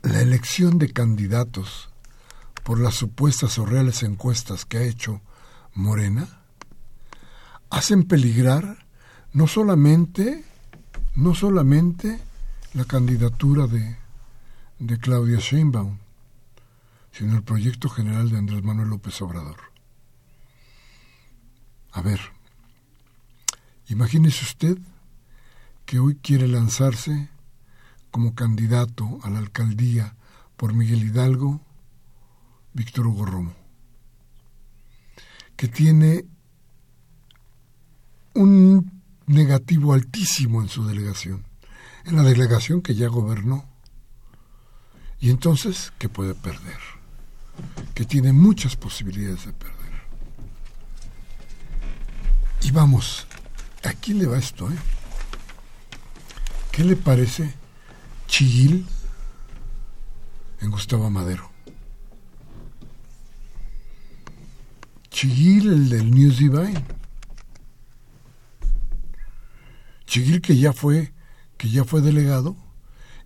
la 0.03 0.21
elección 0.21 0.79
de 0.79 0.93
candidatos 0.93 1.91
por 2.63 2.81
las 2.81 2.95
supuestas 2.95 3.59
o 3.59 3.67
reales 3.67 4.03
encuestas 4.03 4.65
que 4.65 4.79
ha 4.79 4.83
hecho 4.83 5.21
Morena 5.75 6.41
hacen 7.71 8.05
peligrar 8.05 8.87
no 9.33 9.47
solamente 9.47 10.45
no 11.15 11.35
solamente 11.35 12.21
la 12.75 12.85
candidatura 12.85 13.67
de, 13.67 13.97
de 14.79 14.99
Claudia 14.99 15.39
Sheinbaum, 15.39 15.97
sino 17.11 17.37
el 17.37 17.43
proyecto 17.43 17.89
general 17.89 18.29
de 18.29 18.37
Andrés 18.37 18.63
Manuel 18.63 18.91
López 18.91 19.21
Obrador. 19.23 19.57
A 21.93 22.03
ver, 22.03 22.21
Imagínese 23.88 24.44
usted 24.44 24.79
que 25.85 26.01
hoy 26.01 26.16
quiere 26.16 26.49
lanzarse 26.49 27.29
como 28.11 28.35
candidato 28.35 29.20
a 29.22 29.31
la 29.31 29.38
alcaldía 29.38 30.16
por 30.57 30.72
Miguel 30.72 31.05
Hidalgo, 31.05 31.61
Víctor 32.72 33.07
Hugo 33.07 33.27
Romo, 33.27 33.55
que 35.57 35.68
tiene 35.68 36.25
un 38.35 39.03
negativo 39.27 39.92
altísimo 39.92 40.62
en 40.62 40.68
su 40.68 40.87
delegación, 40.87 41.44
en 42.05 42.16
la 42.16 42.22
delegación 42.22 42.83
que 42.83 42.94
ya 42.94 43.09
gobernó, 43.09 43.64
y 45.20 45.31
entonces 45.31 45.92
que 45.99 46.09
puede 46.09 46.35
perder, 46.35 46.79
que 47.94 48.05
tiene 48.05 48.33
muchas 48.33 48.77
posibilidades 48.77 49.46
de 49.46 49.53
perder. 49.53 49.77
Y 52.62 52.70
vamos, 52.72 53.26
Aquí 53.87 54.14
le 54.14 54.27
va 54.27 54.37
esto, 54.37 54.68
¿eh? 54.68 54.77
¿Qué 56.72 56.83
le 56.83 56.96
parece 56.96 57.55
Chiguil 58.27 58.85
en 60.61 60.70
Gustavo 60.72 61.09
Madero? 61.09 61.49
Chiguil, 65.09 65.68
el 65.72 65.89
del 65.89 66.11
News 66.11 66.39
Divine. 66.39 66.84
Chiguil 70.05 70.41
que 70.41 70.57
ya 70.57 70.72
fue, 70.72 71.12
que 71.57 71.70
ya 71.70 71.84
fue 71.84 72.01
delegado 72.01 72.57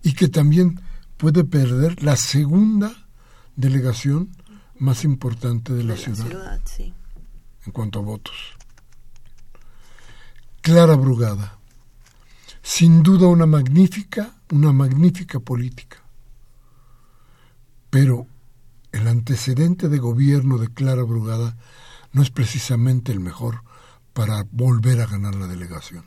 y 0.03 0.13
que 0.13 0.27
también 0.27 0.79
puede 1.17 1.43
perder 1.43 2.03
la 2.03 2.15
segunda 2.15 3.07
delegación 3.55 4.29
más 4.77 5.03
importante 5.05 5.73
de 5.73 5.83
la, 5.83 5.97
ciudad, 5.97 6.61
en 7.65 7.71
cuanto 7.71 7.99
a 7.99 8.03
votos. 8.03 8.60
Clara 10.61 10.95
Brugada. 10.95 11.57
Sin 12.61 13.01
duda 13.01 13.25
una 13.25 13.47
magnífica, 13.47 14.35
una 14.51 14.71
magnífica 14.71 15.39
política. 15.39 15.97
Pero 17.89 18.27
el 18.91 19.07
antecedente 19.07 19.89
de 19.89 19.97
gobierno 19.97 20.59
de 20.59 20.71
Clara 20.71 21.01
Brugada 21.01 21.57
no 22.13 22.21
es 22.21 22.29
precisamente 22.29 23.11
el 23.11 23.19
mejor 23.19 23.63
para 24.13 24.45
volver 24.51 25.01
a 25.01 25.07
ganar 25.07 25.33
la 25.33 25.47
delegación. 25.47 26.05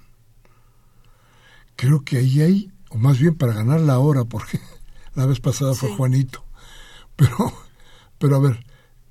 Creo 1.74 2.04
que 2.04 2.18
ahí 2.18 2.40
hay, 2.40 2.72
o 2.90 2.98
más 2.98 3.18
bien 3.18 3.34
para 3.34 3.54
ganarla 3.54 3.94
ahora, 3.94 4.24
porque 4.24 4.60
la 5.16 5.26
vez 5.26 5.40
pasada 5.40 5.74
fue 5.74 5.96
Juanito. 5.96 6.44
Pero, 7.16 7.36
pero 8.18 8.36
a 8.36 8.38
ver, 8.38 8.64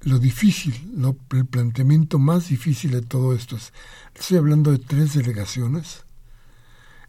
lo 0.05 0.19
difícil, 0.19 0.91
el 1.31 1.45
planteamiento 1.45 2.19
más 2.19 2.49
difícil 2.49 2.91
de 2.91 3.01
todo 3.01 3.33
esto 3.33 3.55
es, 3.55 3.73
estoy 4.13 4.37
hablando 4.37 4.71
de 4.71 4.79
tres 4.79 5.13
delegaciones 5.13 6.05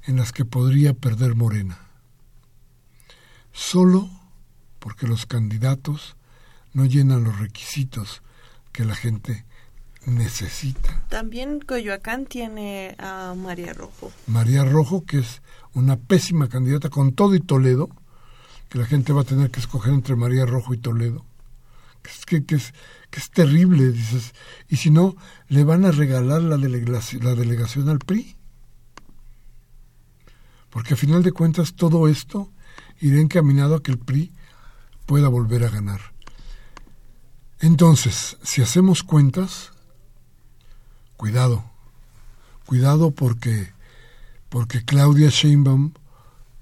en 0.04 0.16
las 0.16 0.32
que 0.32 0.44
podría 0.44 0.94
perder 0.94 1.34
Morena, 1.34 1.78
solo 3.52 4.08
porque 4.78 5.06
los 5.06 5.26
candidatos 5.26 6.16
no 6.72 6.84
llenan 6.84 7.24
los 7.24 7.38
requisitos 7.38 8.22
que 8.72 8.84
la 8.84 8.94
gente 8.94 9.44
necesita. 10.06 11.04
También 11.08 11.60
Coyoacán 11.60 12.26
tiene 12.26 12.94
a 12.98 13.34
María 13.36 13.72
Rojo. 13.72 14.12
María 14.26 14.64
Rojo, 14.64 15.04
que 15.04 15.18
es 15.18 15.40
una 15.72 15.96
pésima 15.96 16.48
candidata 16.48 16.90
con 16.90 17.14
todo 17.14 17.34
y 17.34 17.40
Toledo, 17.40 17.88
que 18.68 18.78
la 18.78 18.86
gente 18.86 19.12
va 19.12 19.22
a 19.22 19.24
tener 19.24 19.50
que 19.50 19.60
escoger 19.60 19.94
entre 19.94 20.16
María 20.16 20.44
Rojo 20.44 20.74
y 20.74 20.78
Toledo 20.78 21.24
que, 22.26 22.44
que, 22.44 22.56
es, 22.56 22.74
que 23.10 23.20
es 23.20 23.30
terrible, 23.30 23.92
dices. 23.92 24.34
Y 24.68 24.76
si 24.76 24.90
no, 24.90 25.16
le 25.48 25.64
van 25.64 25.84
a 25.84 25.90
regalar 25.90 26.42
la 26.42 26.56
delegación, 26.56 27.24
la 27.24 27.34
delegación 27.34 27.88
al 27.88 27.98
PRI. 27.98 28.36
Porque 30.70 30.94
a 30.94 30.96
final 30.96 31.22
de 31.22 31.32
cuentas 31.32 31.74
todo 31.74 32.08
esto 32.08 32.50
irá 33.00 33.20
encaminado 33.20 33.76
a 33.76 33.82
que 33.82 33.92
el 33.92 33.98
PRI 33.98 34.32
pueda 35.06 35.28
volver 35.28 35.64
a 35.64 35.70
ganar. 35.70 36.00
Entonces, 37.60 38.36
si 38.42 38.62
hacemos 38.62 39.02
cuentas, 39.02 39.72
cuidado, 41.16 41.64
cuidado 42.66 43.12
porque, 43.12 43.72
porque 44.48 44.84
Claudia 44.84 45.30
Sheinbaum, 45.30 45.92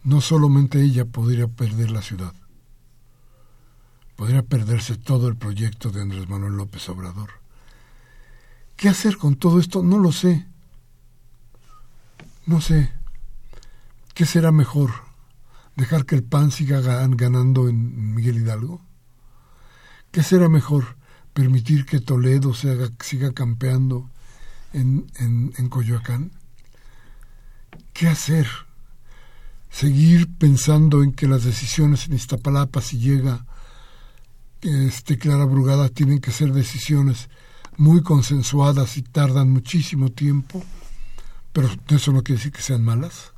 no 0.05 0.21
solamente 0.21 0.83
ella 0.83 1.05
podría 1.05 1.49
perder 1.49 1.91
la 1.91 2.03
ciudad, 2.03 2.35
podría 4.17 4.43
perderse 4.43 4.97
todo 4.97 5.29
el 5.29 5.37
proyecto 5.37 5.91
de 5.91 6.03
Andrés 6.03 6.29
Manuel 6.29 6.55
López 6.55 6.89
Obrador. 6.89 7.31
¿Qué 8.77 8.89
hacer 8.89 9.17
con 9.17 9.37
todo 9.37 9.59
esto? 9.59 9.83
No 9.83 9.99
lo 9.99 10.13
sé. 10.13 10.47
No 12.47 12.61
sé. 12.61 12.93
¿Qué 14.15 14.27
será 14.27 14.53
mejor? 14.53 14.91
¿Dejar 15.77 16.05
que 16.05 16.15
el 16.15 16.25
PAN 16.25 16.51
siga 16.51 16.81
ganando 16.81 17.69
en 17.69 18.15
Miguel 18.15 18.39
Hidalgo? 18.39 18.83
¿Qué 20.11 20.23
será 20.23 20.49
mejor? 20.49 20.97
¿Permitir 21.33 21.87
que 21.87 22.01
Toledo 22.01 22.53
siga 22.55 23.33
campeando 23.33 24.11
en, 24.73 25.07
en, 25.17 25.55
en 25.57 25.69
Coyoacán? 25.69 26.33
¿Qué 27.95 28.09
hacer? 28.09 28.47
¿Seguir 29.71 30.29
pensando 30.37 31.03
en 31.03 31.13
que 31.13 31.27
las 31.27 31.45
decisiones 31.45 32.07
en 32.07 32.15
Iztapalapa, 32.15 32.83
si 32.83 32.99
llega 32.99 33.47
este, 34.63 35.19
Clara 35.19 35.45
Brugada, 35.45 35.89
tienen 35.89 36.21
que 36.21 36.31
ser 36.31 36.53
decisiones 36.53 37.29
muy 37.77 38.03
consensuadas 38.03 38.97
y 38.97 39.03
tardan 39.03 39.51
muchísimo 39.51 40.11
tiempo? 40.11 40.63
Pero 41.53 41.69
eso 41.89 42.13
no 42.13 42.23
quiere 42.23 42.39
decir 42.39 42.53
que 42.53 42.63
sean 42.63 42.85
malas, 42.85 43.33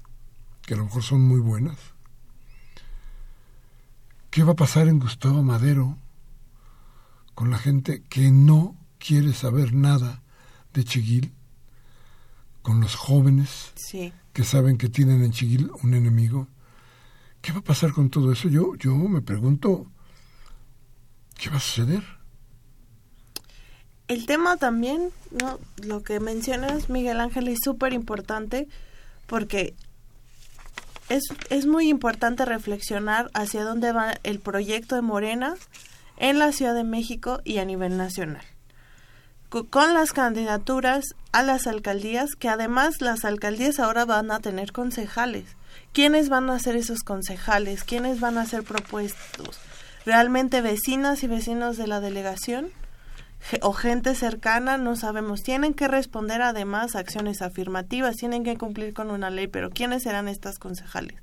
que 0.62 0.75
a 0.75 0.77
lo 0.77 0.85
mejor 0.85 1.03
son 1.03 1.22
muy 1.22 1.41
buenas. 1.41 1.77
¿Qué 4.31 4.43
va 4.43 4.53
a 4.53 4.57
pasar 4.57 4.89
en 4.89 4.99
Gustavo 5.01 5.43
Madero? 5.43 5.99
con 7.35 7.51
la 7.51 7.59
gente 7.59 8.03
que 8.09 8.31
no 8.31 8.77
quiere 8.99 9.33
saber 9.33 9.75
nada 9.75 10.22
de 10.72 10.85
Chiguil, 10.85 11.33
con 12.62 12.81
los 12.81 12.95
jóvenes 12.95 13.72
que 14.33 14.45
saben 14.45 14.79
que 14.79 14.89
tienen 14.89 15.22
en 15.22 15.33
Chiguil 15.33 15.70
un 15.83 15.95
enemigo. 15.95 16.49
¿Qué 17.43 17.53
va 17.53 17.59
a 17.59 17.64
pasar 17.64 17.93
con 17.93 18.09
todo 18.09 18.33
eso? 18.33 18.49
Yo, 18.49 18.75
yo 18.77 18.95
me 18.97 19.20
pregunto, 19.20 19.91
¿qué 21.39 21.51
va 21.51 21.57
a 21.57 21.61
suceder? 21.61 22.03
El 24.07 24.26
tema 24.26 24.57
también, 24.57 25.11
¿no? 25.30 25.59
lo 25.82 26.03
que 26.03 26.20
mencionas, 26.20 26.91
Miguel 26.91 27.20
Ángel, 27.20 27.49
es 27.49 27.61
súper 27.64 27.93
importante 27.93 28.68
porque 29.26 29.74
es, 31.09 31.22
es 31.51 31.66
muy 31.66 31.89
importante 31.89 32.45
reflexionar 32.45 33.30
hacia 33.32 33.64
dónde 33.64 33.93
va 33.93 34.14
el 34.22 34.41
proyecto 34.41 34.95
de 34.95 35.03
Morena 35.03 35.55
en 36.18 36.39
la 36.39 36.53
Ciudad 36.53 36.74
de 36.74 36.85
México 36.85 37.41
y 37.45 37.59
a 37.59 37.64
nivel 37.64 37.97
nacional. 37.97 38.45
Con 39.49 39.95
las 39.95 40.12
candidaturas 40.12 41.14
a 41.30 41.43
las 41.43 41.66
alcaldías, 41.66 42.35
que 42.35 42.49
además 42.49 43.01
las 43.01 43.24
alcaldías 43.24 43.78
ahora 43.78 44.05
van 44.05 44.32
a 44.32 44.41
tener 44.41 44.72
concejales. 44.72 45.45
¿Quiénes 45.93 46.28
van 46.28 46.51
a 46.51 46.59
ser 46.59 46.74
esos 46.74 47.05
concejales? 47.05 47.85
¿Quiénes 47.85 48.18
van 48.18 48.37
a 48.37 48.47
ser 48.47 48.64
propuestos? 48.64 49.61
¿Realmente 50.05 50.61
vecinas 50.61 51.23
y 51.23 51.27
vecinos 51.27 51.77
de 51.77 51.87
la 51.87 52.01
delegación? 52.01 52.71
o 53.61 53.73
gente 53.73 54.15
cercana, 54.15 54.79
no 54.79 54.97
sabemos. 54.97 55.43
Tienen 55.43 55.75
que 55.75 55.89
responder 55.89 56.43
además 56.43 56.97
a 56.97 57.01
acciones 57.01 57.43
afirmativas, 57.43 58.17
tienen 58.17 58.43
que 58.43 58.57
cumplir 58.57 58.95
con 58.95 59.11
una 59.11 59.31
ley, 59.31 59.49
pero 59.49 59.71
¿quiénes 59.71 60.05
serán 60.05 60.29
estas 60.29 60.59
concejales? 60.59 61.21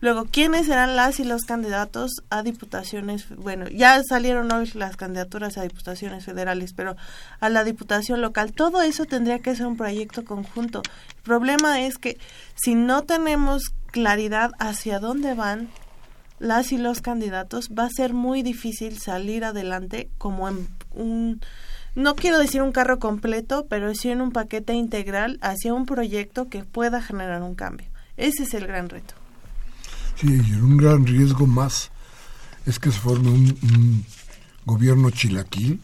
Luego, 0.00 0.26
¿quiénes 0.26 0.66
serán 0.66 0.96
las 0.96 1.20
y 1.20 1.24
los 1.24 1.44
candidatos 1.44 2.10
a 2.28 2.42
diputaciones? 2.42 3.26
Bueno, 3.36 3.68
ya 3.68 4.02
salieron 4.02 4.52
hoy 4.52 4.70
las 4.74 4.96
candidaturas 4.96 5.56
a 5.56 5.62
diputaciones 5.62 6.24
federales, 6.24 6.74
pero 6.74 6.96
a 7.40 7.48
la 7.48 7.64
diputación 7.64 8.20
local, 8.20 8.52
todo 8.52 8.82
eso 8.82 9.06
tendría 9.06 9.38
que 9.38 9.54
ser 9.54 9.66
un 9.66 9.76
proyecto 9.76 10.24
conjunto. 10.24 10.82
El 11.16 11.22
problema 11.22 11.80
es 11.80 11.96
que 11.96 12.18
si 12.54 12.74
no 12.74 13.02
tenemos 13.04 13.72
claridad 13.92 14.50
hacia 14.58 14.98
dónde 14.98 15.34
van 15.34 15.68
las 16.44 16.72
y 16.72 16.78
los 16.78 17.00
candidatos, 17.00 17.70
va 17.76 17.84
a 17.84 17.90
ser 17.90 18.12
muy 18.12 18.42
difícil 18.42 18.98
salir 18.98 19.44
adelante 19.44 20.10
como 20.18 20.48
en 20.48 20.68
un 20.92 21.40
no 21.94 22.16
quiero 22.16 22.38
decir 22.38 22.60
un 22.60 22.72
carro 22.72 22.98
completo, 22.98 23.66
pero 23.70 23.94
sí 23.94 24.10
en 24.10 24.20
un 24.20 24.32
paquete 24.32 24.74
integral 24.74 25.38
hacia 25.42 25.72
un 25.72 25.86
proyecto 25.86 26.48
que 26.48 26.64
pueda 26.64 27.00
generar 27.00 27.40
un 27.42 27.54
cambio. 27.54 27.86
Ese 28.16 28.42
es 28.42 28.54
el 28.54 28.66
gran 28.66 28.88
reto. 28.88 29.14
Sí, 30.16 30.26
y 30.26 30.52
un 30.54 30.76
gran 30.76 31.06
riesgo 31.06 31.46
más 31.46 31.90
es 32.66 32.78
que 32.80 32.90
se 32.90 32.98
forme 32.98 33.30
un, 33.30 34.04
gobierno 34.66 35.10
chilaquil, 35.10 35.78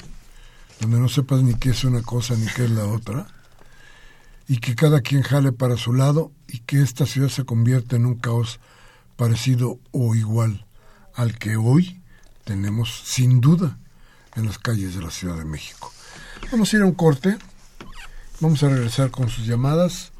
donde 0.80 0.98
no 0.98 1.08
sepas 1.08 1.42
ni 1.42 1.54
qué 1.54 1.70
es 1.70 1.84
una 1.84 2.02
cosa 2.02 2.34
ni 2.34 2.46
qué 2.46 2.64
es 2.64 2.70
la 2.70 2.86
otra, 2.86 3.26
y 4.48 4.58
que 4.58 4.74
cada 4.74 5.00
quien 5.00 5.22
jale 5.22 5.52
para 5.52 5.76
su 5.76 5.92
lado 5.92 6.32
y 6.48 6.60
que 6.60 6.82
esta 6.82 7.06
ciudad 7.06 7.28
se 7.28 7.44
convierta 7.44 7.96
en 7.96 8.06
un 8.06 8.16
caos 8.16 8.58
parecido 9.20 9.78
o 9.90 10.14
igual 10.14 10.64
al 11.14 11.36
que 11.36 11.58
hoy 11.58 12.00
tenemos 12.44 13.02
sin 13.04 13.42
duda 13.42 13.76
en 14.34 14.46
las 14.46 14.58
calles 14.58 14.94
de 14.94 15.02
la 15.02 15.10
Ciudad 15.10 15.36
de 15.36 15.44
México. 15.44 15.92
Vamos 16.50 16.72
a 16.72 16.76
ir 16.78 16.82
a 16.82 16.86
un 16.86 16.94
corte, 16.94 17.36
vamos 18.40 18.62
a 18.62 18.70
regresar 18.70 19.10
con 19.10 19.28
sus 19.28 19.46
llamadas 19.46 20.12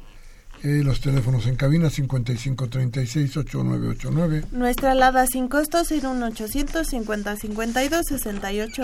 los 0.61 1.01
teléfonos 1.01 1.47
en 1.47 1.55
cabina 1.55 1.87
5536-8989. 1.87 4.51
Nuestra 4.51 4.91
alada 4.91 5.25
sin 5.25 5.47
costo 5.47 5.79
01850 5.79 7.37
52 7.37 8.05
68 8.05 8.83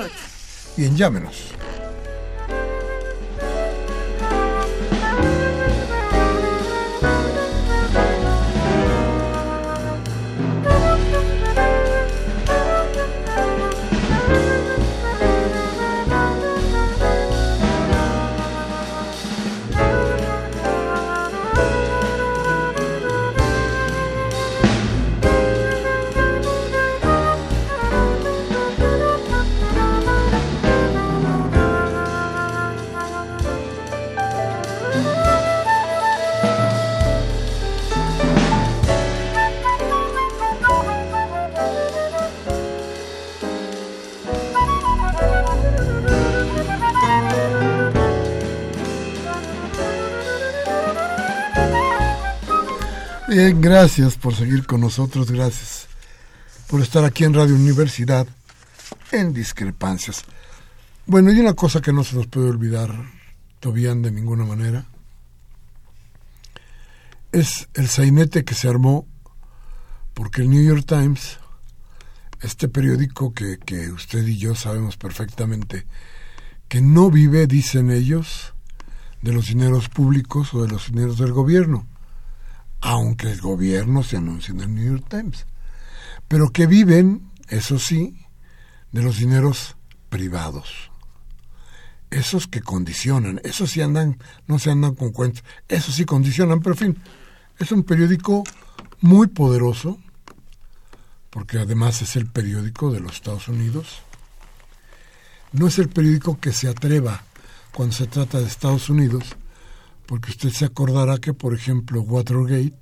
Bien, 0.77 0.97
llámenos. 0.97 1.53
Bien, 53.27 53.59
gracias 53.59 54.15
por 54.15 54.33
seguir 54.33 54.65
con 54.65 54.79
nosotros, 54.79 55.29
gracias 55.29 55.87
por 56.69 56.81
estar 56.81 57.03
aquí 57.03 57.25
en 57.25 57.33
Radio 57.33 57.55
Universidad 57.55 58.25
en 59.11 59.33
Discrepancias. 59.33 60.23
Bueno, 61.05 61.33
y 61.33 61.39
una 61.41 61.53
cosa 61.53 61.81
que 61.81 61.91
no 61.91 62.05
se 62.05 62.15
nos 62.15 62.27
puede 62.27 62.47
olvidar, 62.47 62.89
Tobián, 63.59 64.01
de 64.01 64.11
ninguna 64.11 64.45
manera, 64.45 64.85
es 67.33 67.67
el 67.73 67.89
sainete 67.89 68.45
que 68.45 68.55
se 68.55 68.69
armó 68.69 69.05
porque 70.13 70.43
el 70.43 70.49
New 70.49 70.63
York 70.63 70.85
Times, 70.87 71.37
este 72.39 72.69
periódico 72.69 73.33
que, 73.33 73.57
que 73.57 73.91
usted 73.91 74.25
y 74.25 74.37
yo 74.37 74.55
sabemos 74.55 74.95
perfectamente 74.95 75.85
que 76.69 76.79
no 76.79 77.11
vive, 77.11 77.45
dicen 77.45 77.91
ellos, 77.91 78.53
de 79.21 79.33
los 79.33 79.47
dineros 79.47 79.89
públicos 79.89 80.53
o 80.53 80.63
de 80.63 80.69
los 80.69 80.87
dineros 80.87 81.17
del 81.17 81.33
gobierno 81.33 81.85
aunque 82.81 83.31
el 83.31 83.41
gobierno 83.41 84.03
se 84.03 84.17
anuncia 84.17 84.51
en 84.51 84.61
el 84.61 84.73
New 84.73 84.97
York 84.97 85.05
Times, 85.09 85.45
pero 86.27 86.51
que 86.51 86.67
viven, 86.67 87.31
eso 87.47 87.79
sí, 87.79 88.25
de 88.91 89.01
los 89.01 89.17
dineros 89.17 89.75
privados. 90.09 90.91
Esos 92.09 92.47
que 92.47 92.61
condicionan, 92.61 93.41
esos 93.43 93.71
sí 93.71 93.81
andan, 93.81 94.17
no 94.47 94.59
se 94.59 94.71
andan 94.71 94.95
con 94.95 95.11
cuentas, 95.11 95.43
esos 95.67 95.95
sí 95.95 96.05
condicionan, 96.05 96.61
pero 96.61 96.73
en 96.73 96.79
fin, 96.79 97.03
es 97.59 97.71
un 97.71 97.83
periódico 97.83 98.43
muy 99.01 99.27
poderoso, 99.27 99.99
porque 101.29 101.59
además 101.59 102.01
es 102.01 102.15
el 102.15 102.27
periódico 102.27 102.91
de 102.91 102.99
los 102.99 103.13
Estados 103.13 103.47
Unidos. 103.47 104.01
No 105.51 105.67
es 105.67 105.79
el 105.79 105.89
periódico 105.89 106.39
que 106.39 106.53
se 106.53 106.67
atreva 106.67 107.23
cuando 107.73 107.95
se 107.95 108.07
trata 108.07 108.39
de 108.39 108.47
Estados 108.47 108.89
Unidos 108.89 109.35
porque 110.07 110.31
usted 110.31 110.49
se 110.49 110.65
acordará 110.65 111.19
que, 111.19 111.33
por 111.33 111.53
ejemplo, 111.53 112.01
Watergate 112.01 112.79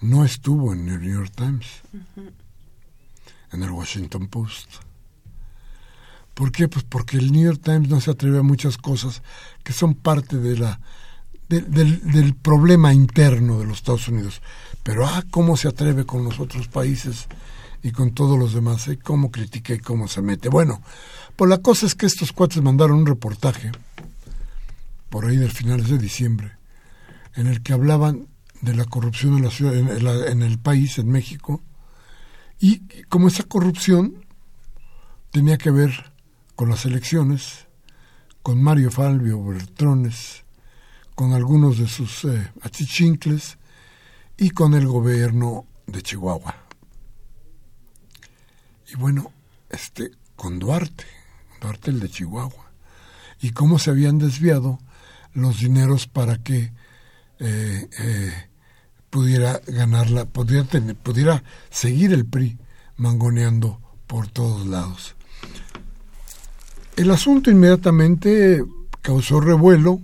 no 0.00 0.24
estuvo 0.24 0.72
en 0.72 0.88
el 0.88 1.00
New 1.00 1.14
York 1.20 1.32
Times, 1.36 1.66
en 3.52 3.62
el 3.62 3.70
Washington 3.70 4.26
Post. 4.28 4.68
¿Por 6.34 6.50
qué? 6.50 6.66
Pues 6.68 6.84
porque 6.84 7.18
el 7.18 7.30
New 7.30 7.44
York 7.44 7.60
Times 7.62 7.88
no 7.88 8.00
se 8.00 8.10
atreve 8.10 8.38
a 8.38 8.42
muchas 8.42 8.78
cosas 8.78 9.22
que 9.62 9.72
son 9.72 9.94
parte 9.94 10.38
de 10.38 10.56
la, 10.56 10.80
del, 11.48 12.00
del, 12.10 12.34
problema 12.34 12.94
interno 12.94 13.58
de 13.58 13.66
los 13.66 13.78
Estados 13.78 14.08
Unidos. 14.08 14.40
Pero, 14.82 15.06
ah, 15.06 15.24
cómo 15.30 15.56
se 15.56 15.68
atreve 15.68 16.06
con 16.06 16.24
los 16.24 16.40
otros 16.40 16.68
países 16.68 17.26
y 17.82 17.90
con 17.90 18.12
todos 18.12 18.38
los 18.38 18.54
demás, 18.54 18.88
¿eh? 18.88 18.98
cómo 18.98 19.30
critica 19.30 19.74
y 19.74 19.78
cómo 19.78 20.08
se 20.08 20.22
mete. 20.22 20.48
Bueno, 20.48 20.80
pues 21.36 21.48
la 21.50 21.58
cosa 21.58 21.86
es 21.86 21.94
que 21.94 22.06
estos 22.06 22.32
cuates 22.32 22.62
mandaron 22.62 22.98
un 22.98 23.06
reportaje, 23.06 23.72
por 25.08 25.26
ahí 25.26 25.36
del 25.36 25.50
finales 25.50 25.88
de 25.88 25.98
diciembre, 25.98 26.52
en 27.34 27.46
el 27.46 27.62
que 27.62 27.72
hablaban 27.72 28.28
de 28.60 28.74
la 28.74 28.84
corrupción 28.84 29.36
en 29.36 29.44
la 29.44 29.50
ciudad, 29.50 29.74
en, 29.76 30.42
el 30.42 30.58
país, 30.58 30.98
en 30.98 31.08
México, 31.08 31.62
y 32.60 32.80
como 33.04 33.28
esa 33.28 33.44
corrupción 33.44 34.26
tenía 35.30 35.58
que 35.58 35.70
ver 35.70 36.12
con 36.56 36.68
las 36.68 36.84
elecciones, 36.84 37.66
con 38.42 38.62
Mario 38.62 38.90
Falvio 38.90 39.44
Bertrones, 39.44 40.44
con 41.14 41.32
algunos 41.32 41.78
de 41.78 41.88
sus 41.88 42.24
eh, 42.24 42.52
achichincles 42.62 43.58
y 44.36 44.50
con 44.50 44.74
el 44.74 44.86
gobierno 44.86 45.66
de 45.86 46.02
Chihuahua. 46.02 46.54
Y 48.92 48.96
bueno, 48.96 49.32
este, 49.70 50.10
con 50.36 50.58
Duarte, 50.58 51.04
Duarte 51.60 51.90
el 51.90 52.00
de 52.00 52.08
Chihuahua, 52.08 52.72
y 53.40 53.50
cómo 53.50 53.78
se 53.78 53.90
habían 53.90 54.18
desviado 54.18 54.78
los 55.34 55.60
dineros 55.60 56.06
para 56.06 56.38
que 56.38 56.72
eh, 57.40 57.88
eh, 57.98 58.32
pudiera 59.10 59.60
ganarla, 59.66 60.24
pudiera, 60.26 60.64
tener, 60.64 60.96
pudiera 60.96 61.42
seguir 61.70 62.12
el 62.12 62.26
PRI 62.26 62.58
mangoneando 62.96 63.80
por 64.06 64.28
todos 64.28 64.66
lados. 64.66 65.14
El 66.96 67.10
asunto 67.10 67.50
inmediatamente 67.50 68.64
causó 69.02 69.40
revuelo, 69.40 70.00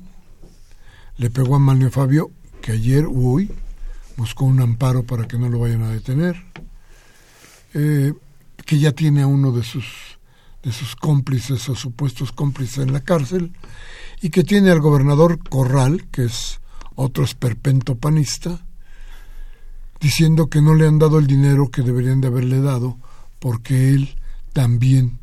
le 1.16 1.30
pegó 1.30 1.56
a 1.56 1.58
Manlio 1.58 1.90
Fabio, 1.90 2.30
que 2.62 2.72
ayer 2.72 3.04
o 3.06 3.12
hoy 3.12 3.50
buscó 4.16 4.44
un 4.44 4.60
amparo 4.60 5.02
para 5.02 5.26
que 5.26 5.38
no 5.38 5.48
lo 5.48 5.58
vayan 5.58 5.82
a 5.82 5.90
detener, 5.90 6.36
eh, 7.74 8.12
que 8.64 8.78
ya 8.78 8.92
tiene 8.92 9.22
a 9.22 9.26
uno 9.26 9.50
de 9.50 9.64
sus, 9.64 10.13
de 10.64 10.72
sus 10.72 10.96
cómplices 10.96 11.68
o 11.68 11.76
supuestos 11.76 12.32
cómplices 12.32 12.78
en 12.78 12.92
la 12.92 13.00
cárcel, 13.00 13.52
y 14.22 14.30
que 14.30 14.44
tiene 14.44 14.70
al 14.70 14.80
gobernador 14.80 15.38
Corral, 15.48 16.06
que 16.10 16.24
es 16.24 16.60
otro 16.94 17.24
esperpento 17.24 17.96
panista, 17.96 18.64
diciendo 20.00 20.48
que 20.48 20.62
no 20.62 20.74
le 20.74 20.86
han 20.86 20.98
dado 20.98 21.18
el 21.18 21.26
dinero 21.26 21.70
que 21.70 21.82
deberían 21.82 22.20
de 22.20 22.28
haberle 22.28 22.60
dado, 22.60 22.98
porque 23.38 23.90
él 23.90 24.16
también 24.52 25.18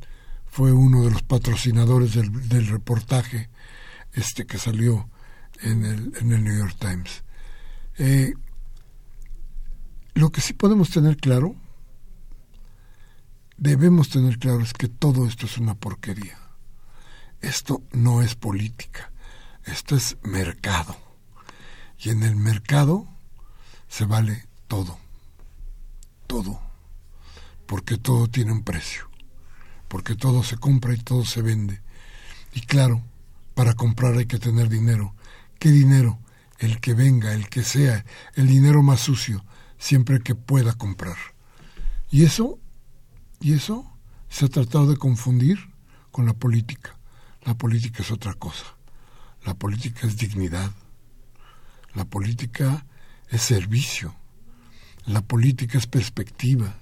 fue 0.45 0.71
uno 0.71 1.03
de 1.03 1.11
los 1.11 1.23
patrocinadores 1.23 2.13
del, 2.13 2.67
reportaje 2.67 3.49
este 4.13 4.45
que 4.45 4.57
salió 4.57 5.09
en 5.61 5.85
el, 5.85 6.13
en 6.19 6.31
el 6.33 6.43
New 6.43 6.57
York 6.57 6.75
Times. 6.77 7.23
Eh, 7.97 8.33
lo 10.13 10.31
que 10.31 10.41
sí 10.41 10.53
podemos 10.53 10.89
tener 10.89 11.17
claro, 11.17 11.55
debemos 13.61 14.09
tener 14.09 14.37
claro, 14.39 14.59
es 14.59 14.73
que 14.73 14.89
todo 14.89 15.25
esto 15.25 15.45
es 15.45 15.57
una 15.57 15.75
porquería. 15.75 16.37
Esto 17.39 17.81
no 17.93 18.21
es 18.21 18.35
política, 18.35 19.13
esto 19.63 19.95
es 19.95 20.17
mercado. 20.23 20.97
Y 21.97 22.09
en 22.09 22.23
el 22.23 22.35
mercado 22.35 23.07
se 23.87 24.03
vale 24.03 24.45
todo, 24.67 24.99
todo, 26.27 26.59
porque 27.65 27.97
todo 27.97 28.27
tiene 28.27 28.51
un 28.51 28.63
precio 28.63 29.11
porque 29.91 30.15
todo 30.15 30.41
se 30.41 30.55
compra 30.55 30.93
y 30.93 30.97
todo 30.97 31.25
se 31.25 31.41
vende. 31.41 31.81
Y 32.53 32.61
claro, 32.61 33.03
para 33.53 33.73
comprar 33.73 34.13
hay 34.13 34.25
que 34.25 34.39
tener 34.39 34.69
dinero. 34.69 35.13
¿Qué 35.59 35.69
dinero? 35.69 36.17
El 36.59 36.79
que 36.79 36.93
venga, 36.93 37.33
el 37.33 37.49
que 37.49 37.63
sea, 37.63 38.05
el 38.35 38.47
dinero 38.47 38.83
más 38.83 39.01
sucio, 39.01 39.43
siempre 39.77 40.21
que 40.21 40.33
pueda 40.33 40.75
comprar. 40.75 41.17
Y 42.09 42.23
eso, 42.23 42.57
y 43.41 43.53
eso 43.53 43.91
se 44.29 44.45
ha 44.45 44.49
tratado 44.49 44.87
de 44.87 44.97
confundir 44.97 45.59
con 46.11 46.25
la 46.25 46.33
política. 46.33 46.97
La 47.43 47.57
política 47.57 48.03
es 48.03 48.11
otra 48.11 48.33
cosa. 48.33 48.65
La 49.43 49.55
política 49.55 50.07
es 50.07 50.17
dignidad. 50.17 50.71
La 51.95 52.05
política 52.05 52.85
es 53.29 53.41
servicio. 53.41 54.15
La 55.05 55.21
política 55.21 55.77
es 55.79 55.87
perspectiva, 55.87 56.75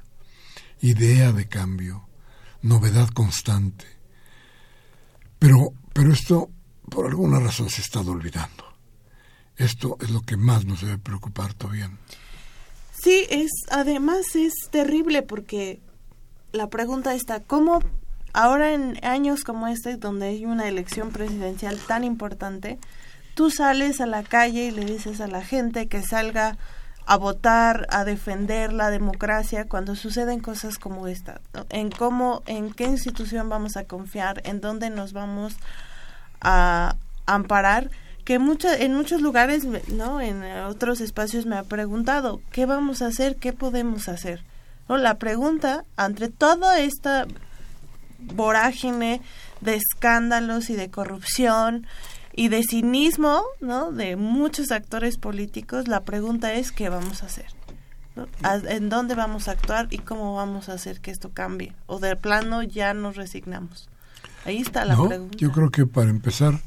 idea 0.81 1.31
de 1.31 1.47
cambio 1.47 2.09
novedad 2.61 3.09
constante. 3.09 3.85
Pero, 5.37 5.73
pero 5.93 6.11
esto, 6.11 6.49
por 6.89 7.07
alguna 7.07 7.39
razón, 7.39 7.69
se 7.69 7.81
ha 7.81 7.85
estado 7.85 8.11
olvidando. 8.11 8.65
Esto 9.55 9.97
es 10.01 10.09
lo 10.09 10.21
que 10.21 10.37
más 10.37 10.65
nos 10.65 10.81
debe 10.81 10.97
preocupar 10.97 11.53
todavía. 11.53 11.91
Sí, 13.01 13.25
es, 13.29 13.51
además 13.69 14.35
es 14.35 14.53
terrible 14.71 15.21
porque 15.21 15.81
la 16.51 16.67
pregunta 16.67 17.13
está, 17.13 17.39
¿cómo 17.41 17.81
ahora 18.33 18.73
en 18.73 19.03
años 19.03 19.43
como 19.43 19.67
este, 19.67 19.97
donde 19.97 20.27
hay 20.27 20.45
una 20.45 20.67
elección 20.67 21.11
presidencial 21.11 21.79
tan 21.79 22.03
importante, 22.03 22.79
tú 23.35 23.51
sales 23.51 24.01
a 24.01 24.05
la 24.05 24.23
calle 24.23 24.65
y 24.65 24.71
le 24.71 24.85
dices 24.85 25.21
a 25.21 25.27
la 25.27 25.43
gente 25.43 25.87
que 25.87 26.01
salga 26.01 26.57
a 27.05 27.17
votar, 27.17 27.87
a 27.89 28.03
defender 28.05 28.71
la 28.71 28.91
democracia 28.91 29.65
cuando 29.67 29.95
suceden 29.95 30.41
cosas 30.41 30.77
como 30.77 31.07
esta, 31.07 31.41
en 31.69 31.89
cómo, 31.89 32.43
en 32.45 32.71
qué 32.71 32.83
institución 32.85 33.49
vamos 33.49 33.77
a 33.77 33.85
confiar, 33.85 34.41
en 34.45 34.61
dónde 34.61 34.91
nos 34.91 35.11
vamos 35.13 35.55
a 36.39 36.95
amparar, 37.25 37.89
que 38.25 38.37
mucho, 38.37 38.71
en 38.71 38.93
muchos 38.93 39.21
lugares, 39.21 39.65
no, 39.87 40.21
en 40.21 40.43
otros 40.43 41.01
espacios 41.01 41.47
me 41.47 41.57
ha 41.57 41.63
preguntado, 41.63 42.41
¿qué 42.51 42.67
vamos 42.67 43.01
a 43.01 43.07
hacer? 43.07 43.37
¿Qué 43.37 43.53
podemos 43.53 44.07
hacer? 44.07 44.43
¿No? 44.89 44.97
La 44.97 45.17
pregunta, 45.19 45.85
entre 45.97 46.29
toda 46.29 46.79
esta 46.79 47.27
vorágine 48.19 49.21
de 49.61 49.75
escándalos 49.75 50.69
y 50.69 50.75
de 50.75 50.89
corrupción 50.89 51.87
y 52.33 52.49
de 52.49 52.63
cinismo, 52.63 53.43
¿no? 53.61 53.91
De 53.91 54.15
muchos 54.15 54.71
actores 54.71 55.17
políticos, 55.17 55.87
la 55.87 56.01
pregunta 56.01 56.53
es 56.53 56.71
qué 56.71 56.89
vamos 56.89 57.23
a 57.23 57.27
hacer. 57.27 57.47
¿En 58.43 58.89
dónde 58.89 59.15
vamos 59.15 59.47
a 59.47 59.51
actuar 59.51 59.87
y 59.91 59.99
cómo 59.99 60.35
vamos 60.35 60.67
a 60.67 60.73
hacer 60.73 60.99
que 60.99 61.11
esto 61.11 61.31
cambie? 61.33 61.73
O 61.85 61.99
de 61.99 62.15
plano 62.15 62.63
ya 62.63 62.93
nos 62.93 63.15
resignamos. 63.15 63.89
Ahí 64.45 64.57
está 64.57 64.85
la 64.85 64.95
pregunta. 64.95 65.37
Yo 65.37 65.51
creo 65.51 65.69
que 65.69 65.85
para 65.85 66.09
empezar, 66.09 66.59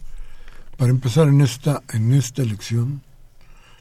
para 0.77 0.91
empezar 0.91 1.29
en 1.29 1.41
esta, 1.41 1.83
en 1.93 2.15
esta 2.15 2.43
elección, 2.43 3.03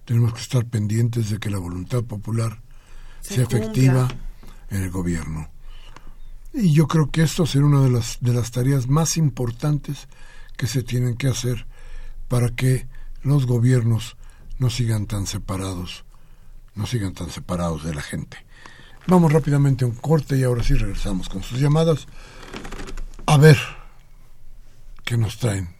tenemos 0.05 0.33
que 0.33 0.41
estar 0.41 0.65
pendientes 0.65 1.29
de 1.29 1.39
que 1.39 1.49
la 1.49 1.59
voluntad 1.59 2.03
popular 2.03 2.59
sea 3.21 3.43
efectiva 3.43 4.09
en 4.71 4.81
el 4.81 4.89
gobierno. 4.89 5.49
Y 6.53 6.73
yo 6.73 6.87
creo 6.87 7.11
que 7.11 7.21
esto 7.21 7.45
será 7.45 7.65
una 7.65 7.81
de 7.81 7.91
las, 7.91 8.17
de 8.19 8.33
las 8.33 8.51
tareas 8.51 8.87
más 8.87 9.17
importantes 9.17 10.07
que 10.57 10.67
se 10.67 10.81
tienen 10.81 11.15
que 11.15 11.27
hacer 11.27 11.67
para 12.27 12.49
que 12.49 12.87
los 13.21 13.45
gobiernos 13.45 14.17
no 14.57 14.69
sigan 14.69 15.05
tan 15.05 15.27
separados, 15.27 16.05
no 16.75 16.85
sigan 16.87 17.13
tan 17.13 17.29
separados 17.29 17.83
de 17.83 17.93
la 17.93 18.01
gente. 18.01 18.37
Vamos 19.07 19.31
rápidamente 19.31 19.83
a 19.83 19.87
un 19.87 19.95
corte 19.95 20.37
y 20.37 20.43
ahora 20.43 20.63
sí 20.63 20.73
regresamos 20.73 21.29
con 21.29 21.43
sus 21.43 21.59
llamadas. 21.59 22.07
A 23.25 23.37
ver 23.37 23.57
qué 25.03 25.17
nos 25.17 25.37
traen 25.37 25.75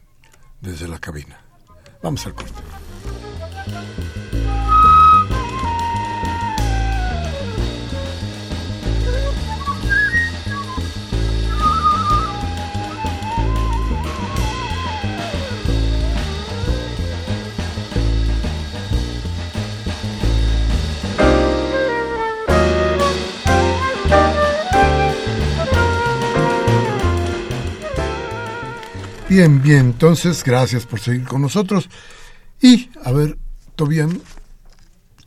desde 0.62 0.88
la 0.88 1.00
cabina. 1.00 1.40
Vamos 2.02 2.26
al 2.26 2.34
corte. 2.34 2.62
Bien, 29.32 29.62
bien, 29.62 29.80
entonces 29.80 30.44
gracias 30.44 30.86
por 30.86 31.00
seguir 31.00 31.24
con 31.26 31.42
nosotros. 31.42 31.90
Y, 32.60 32.90
a 33.02 33.14
ver, 33.14 33.38
Tobian, 33.78 34.22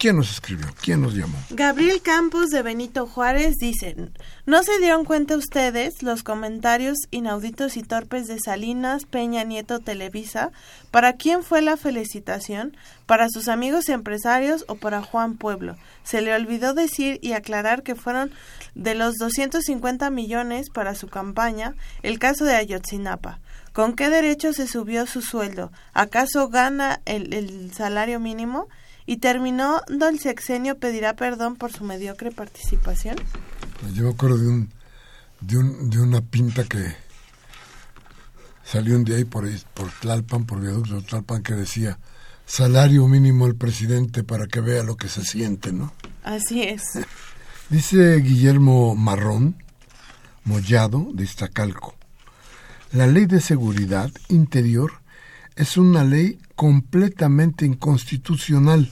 ¿Quién 0.05 0.17
nos 0.17 0.31
escribió? 0.31 0.67
¿Quién 0.83 1.01
nos 1.01 1.15
llamó? 1.15 1.39
Gabriel 1.49 2.03
Campos 2.03 2.51
de 2.51 2.61
Benito 2.61 3.07
Juárez 3.07 3.55
dice, 3.59 3.97
¿no 4.45 4.63
se 4.63 4.79
dieron 4.79 5.07
cuenta 5.07 5.35
ustedes 5.35 6.03
los 6.03 6.23
comentarios 6.23 6.99
inauditos 7.11 7.79
y 7.79 7.83
torpes 7.83 8.27
de 8.27 8.39
Salinas, 8.39 9.07
Peña 9.07 9.45
Nieto, 9.45 9.79
Televisa? 9.79 10.51
¿Para 10.91 11.15
quién 11.15 11.43
fue 11.43 11.63
la 11.63 11.79
felicitación? 11.79 12.77
¿Para 13.07 13.31
sus 13.31 13.49
amigos 13.49 13.89
empresarios 13.89 14.67
o 14.69 14.75
para 14.75 15.01
Juan 15.01 15.39
Pueblo? 15.39 15.77
Se 16.03 16.21
le 16.21 16.35
olvidó 16.35 16.75
decir 16.75 17.19
y 17.23 17.33
aclarar 17.33 17.83
que 17.83 17.95
fueron 17.95 18.31
de 18.75 18.95
los 18.95 19.15
250 19.15 20.11
millones 20.11 20.69
para 20.69 20.95
su 20.95 21.09
campaña 21.09 21.77
el 22.03 22.19
caso 22.19 22.45
de 22.45 22.57
Ayotzinapa. 22.57 23.41
¿Con 23.75 23.95
qué 23.95 24.09
derecho 24.09 24.55
se 24.55 24.67
subió 24.67 25.05
su 25.07 25.21
sueldo? 25.21 25.71
¿Acaso 25.93 26.49
gana 26.49 27.03
el, 27.05 27.35
el 27.35 27.75
salario 27.75 28.21
mínimo? 28.21 28.69
y 29.07 29.19
terminó 29.19 29.83
el 29.89 30.19
sexenio 30.19 30.79
pedirá 30.79 31.15
perdón 31.15 31.57
por 31.57 31.73
su 31.73 31.85
mediocre 31.85 32.31
participación. 32.31 33.17
Yo 33.93 34.05
me 34.05 34.11
acuerdo 34.11 34.39
de 34.39 34.49
un 34.49 34.71
de, 35.41 35.59
un, 35.59 35.91
de 35.91 36.01
una 36.01 36.21
pinta 36.23 36.65
que 36.65 36.97
salió 38.65 38.97
un 38.97 39.05
día 39.05 39.17
ahí 39.17 39.25
por, 39.25 39.47
por 39.75 39.91
Tlalpan, 40.01 40.47
por 40.47 40.61
viaducto 40.61 40.95
de 40.95 41.03
Tlalpan, 41.03 41.43
que 41.43 41.55
decía 41.55 41.99
salario 42.47 43.07
mínimo 43.09 43.45
al 43.45 43.57
presidente 43.57 44.25
para 44.25 44.47
que 44.47 44.61
vea 44.61 44.83
lo 44.83 44.97
que 44.97 45.09
se 45.09 45.23
siente, 45.23 45.73
¿no? 45.73 45.93
Así 46.23 46.63
es. 46.63 46.83
Dice 47.69 48.17
Guillermo 48.17 48.95
Marrón, 48.95 49.63
Mollado, 50.45 51.09
de 51.13 51.25
Iztacalco. 51.25 51.95
La 52.95 53.09
ley 53.09 53.27
de 53.27 53.41
seguridad 53.41 54.13
interior 54.29 54.93
es 55.57 55.77
una 55.77 56.05
ley 56.05 56.39
completamente 56.55 57.67
inconstitucional 57.67 58.89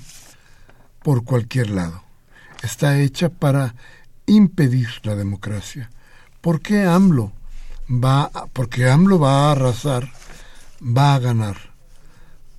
por 1.04 1.22
cualquier 1.22 1.70
lado. 1.70 2.02
Está 2.64 2.98
hecha 2.98 3.28
para 3.28 3.76
impedir 4.26 4.88
la 5.04 5.14
democracia. 5.14 5.88
¿Por 6.40 6.60
qué 6.60 6.82
AMLO 6.82 7.32
va, 7.88 8.32
porque 8.52 8.90
AMLO 8.90 9.20
va 9.20 9.46
a 9.46 9.52
arrasar, 9.52 10.10
va 10.82 11.14
a 11.14 11.20
ganar, 11.20 11.56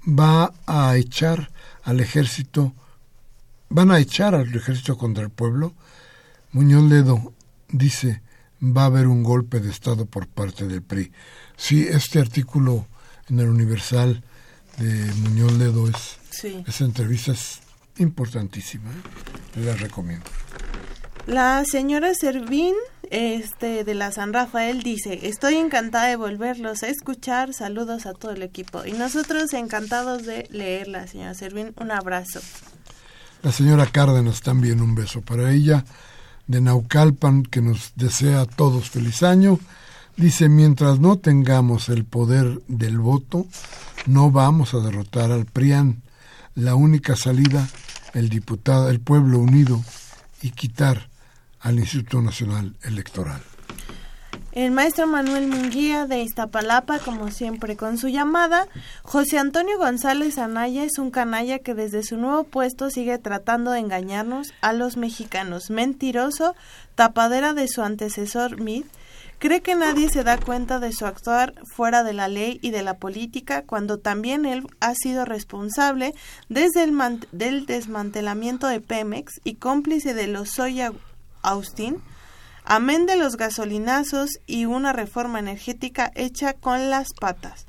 va 0.07 0.53
a 0.65 0.95
echar 0.95 1.51
al 1.83 1.99
ejército, 1.99 2.73
van 3.67 3.91
a 3.91 3.99
echar 3.99 4.33
al 4.33 4.55
ejército 4.55 4.97
contra 4.97 5.25
el 5.25 5.29
pueblo? 5.29 5.73
Muñoz 6.53 6.83
Ledo 6.83 7.33
dice, 7.67 8.21
va 8.63 8.83
a 8.83 8.85
haber 8.85 9.07
un 9.07 9.23
golpe 9.23 9.59
de 9.59 9.69
Estado 9.69 10.05
por 10.05 10.27
parte 10.27 10.67
del 10.67 10.81
PRI. 10.81 11.11
Sí, 11.57 11.85
este 11.87 12.19
artículo 12.19 12.87
en 13.29 13.39
el 13.39 13.49
Universal 13.49 14.23
de 14.77 15.13
Muñoz 15.15 15.53
Ledo 15.53 15.87
es, 15.87 16.17
esa 16.67 16.85
entrevista 16.85 17.33
es 17.33 17.59
importantísima, 17.97 18.89
¿eh? 18.89 19.63
la 19.63 19.75
recomiendo. 19.75 20.25
La 21.27 21.63
señora 21.65 22.13
Servín 22.13 22.75
este, 23.09 23.83
de 23.83 23.93
la 23.93 24.11
San 24.11 24.33
Rafael 24.33 24.81
dice, 24.81 25.27
estoy 25.27 25.55
encantada 25.55 26.07
de 26.07 26.15
volverlos 26.15 26.83
a 26.83 26.87
escuchar, 26.87 27.53
saludos 27.53 28.05
a 28.05 28.13
todo 28.13 28.31
el 28.31 28.41
equipo. 28.41 28.85
Y 28.85 28.93
nosotros 28.93 29.53
encantados 29.53 30.25
de 30.25 30.47
leerla, 30.51 31.07
señora 31.07 31.33
Servín, 31.33 31.73
un 31.79 31.91
abrazo. 31.91 32.41
La 33.41 33.51
señora 33.51 33.85
Cárdenas 33.85 34.41
también 34.41 34.81
un 34.81 34.95
beso 34.95 35.21
para 35.21 35.51
ella, 35.51 35.85
de 36.47 36.61
Naucalpan, 36.61 37.43
que 37.43 37.61
nos 37.61 37.93
desea 37.95 38.41
a 38.41 38.45
todos 38.45 38.89
feliz 38.89 39.23
año. 39.23 39.59
Dice, 40.17 40.49
mientras 40.49 40.99
no 40.99 41.17
tengamos 41.17 41.89
el 41.89 42.05
poder 42.05 42.61
del 42.67 42.99
voto, 42.99 43.47
no 44.05 44.31
vamos 44.31 44.73
a 44.73 44.79
derrotar 44.79 45.31
al 45.31 45.45
PRIAN. 45.45 46.03
La 46.55 46.75
única 46.75 47.15
salida, 47.15 47.67
el 48.13 48.29
diputado, 48.29 48.89
el 48.89 48.99
pueblo 48.99 49.39
unido 49.39 49.83
y 50.41 50.51
quitar 50.51 51.09
al 51.61 51.79
Instituto 51.79 52.21
Nacional 52.21 52.75
Electoral. 52.83 53.41
El 54.53 54.69
maestro 54.69 55.07
Manuel 55.07 55.47
Munguía 55.47 56.05
de 56.05 56.21
Iztapalapa, 56.21 56.99
como 56.99 57.31
siempre, 57.31 57.75
con 57.75 57.97
su 57.97 58.07
llamada. 58.07 58.67
José 59.01 59.39
Antonio 59.39 59.79
González 59.79 60.37
Anaya 60.37 60.83
es 60.83 60.99
un 60.99 61.09
canalla 61.09 61.57
que 61.57 61.73
desde 61.73 62.03
su 62.03 62.17
nuevo 62.17 62.43
puesto 62.43 62.91
sigue 62.91 63.17
tratando 63.17 63.71
de 63.71 63.79
engañarnos 63.79 64.53
a 64.61 64.73
los 64.73 64.95
mexicanos. 64.95 65.71
Mentiroso, 65.71 66.55
tapadera 66.93 67.55
de 67.55 67.67
su 67.67 67.81
antecesor 67.81 68.61
Mid 68.61 68.85
cree 69.39 69.61
que 69.63 69.73
nadie 69.73 70.07
se 70.09 70.23
da 70.23 70.37
cuenta 70.37 70.79
de 70.79 70.93
su 70.93 71.07
actuar 71.07 71.55
fuera 71.65 72.03
de 72.03 72.13
la 72.13 72.27
ley 72.27 72.59
y 72.61 72.69
de 72.69 72.83
la 72.83 72.97
política 72.97 73.63
cuando 73.63 73.97
también 73.97 74.45
él 74.45 74.67
ha 74.81 74.93
sido 74.93 75.25
responsable 75.25 76.13
desde 76.49 76.83
el 76.83 76.93
del 77.31 77.65
desmantelamiento 77.65 78.67
de 78.67 78.81
Pemex 78.81 79.41
y 79.43 79.55
cómplice 79.55 80.13
de 80.13 80.27
los 80.27 80.51
Soya 80.51 80.93
Austin, 81.41 81.97
amén 82.65 83.05
de 83.05 83.17
los 83.17 83.37
gasolinazos 83.37 84.39
y 84.45 84.65
una 84.65 84.93
reforma 84.93 85.39
energética 85.39 86.11
hecha 86.15 86.53
con 86.53 86.89
las 86.89 87.13
patas. 87.13 87.65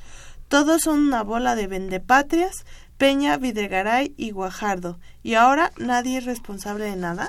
Todos 0.49 0.83
son 0.83 1.01
una 1.01 1.23
bola 1.23 1.55
de 1.57 1.67
vendepatrias, 1.67 2.65
Peña, 2.99 3.37
Videgaray 3.37 4.15
y 4.17 4.31
Guajardo. 4.31 4.99
¿Y 5.23 5.35
ahora 5.35 5.73
nadie 5.79 6.19
es 6.19 6.25
responsable 6.25 6.85
de 6.85 6.97
nada? 6.97 7.29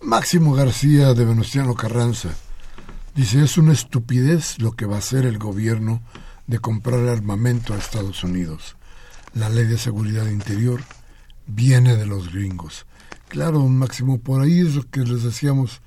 Máximo 0.00 0.52
García 0.54 1.14
de 1.14 1.24
Venustiano 1.24 1.74
Carranza 1.74 2.30
dice, 3.14 3.42
es 3.42 3.58
una 3.58 3.72
estupidez 3.72 4.58
lo 4.58 4.72
que 4.72 4.86
va 4.86 4.96
a 4.96 5.00
hacer 5.00 5.24
el 5.24 5.38
gobierno 5.38 6.02
de 6.46 6.58
comprar 6.58 7.08
armamento 7.08 7.74
a 7.74 7.78
Estados 7.78 8.24
Unidos. 8.24 8.76
La 9.34 9.48
ley 9.48 9.66
de 9.66 9.78
seguridad 9.78 10.26
interior 10.26 10.82
viene 11.46 11.96
de 11.96 12.06
los 12.06 12.32
gringos. 12.32 12.86
Claro, 13.30 13.60
Máximo, 13.60 14.18
por 14.18 14.42
ahí 14.42 14.58
es 14.58 14.74
lo 14.74 14.82
que 14.90 15.02
les 15.02 15.22
decíamos 15.22 15.80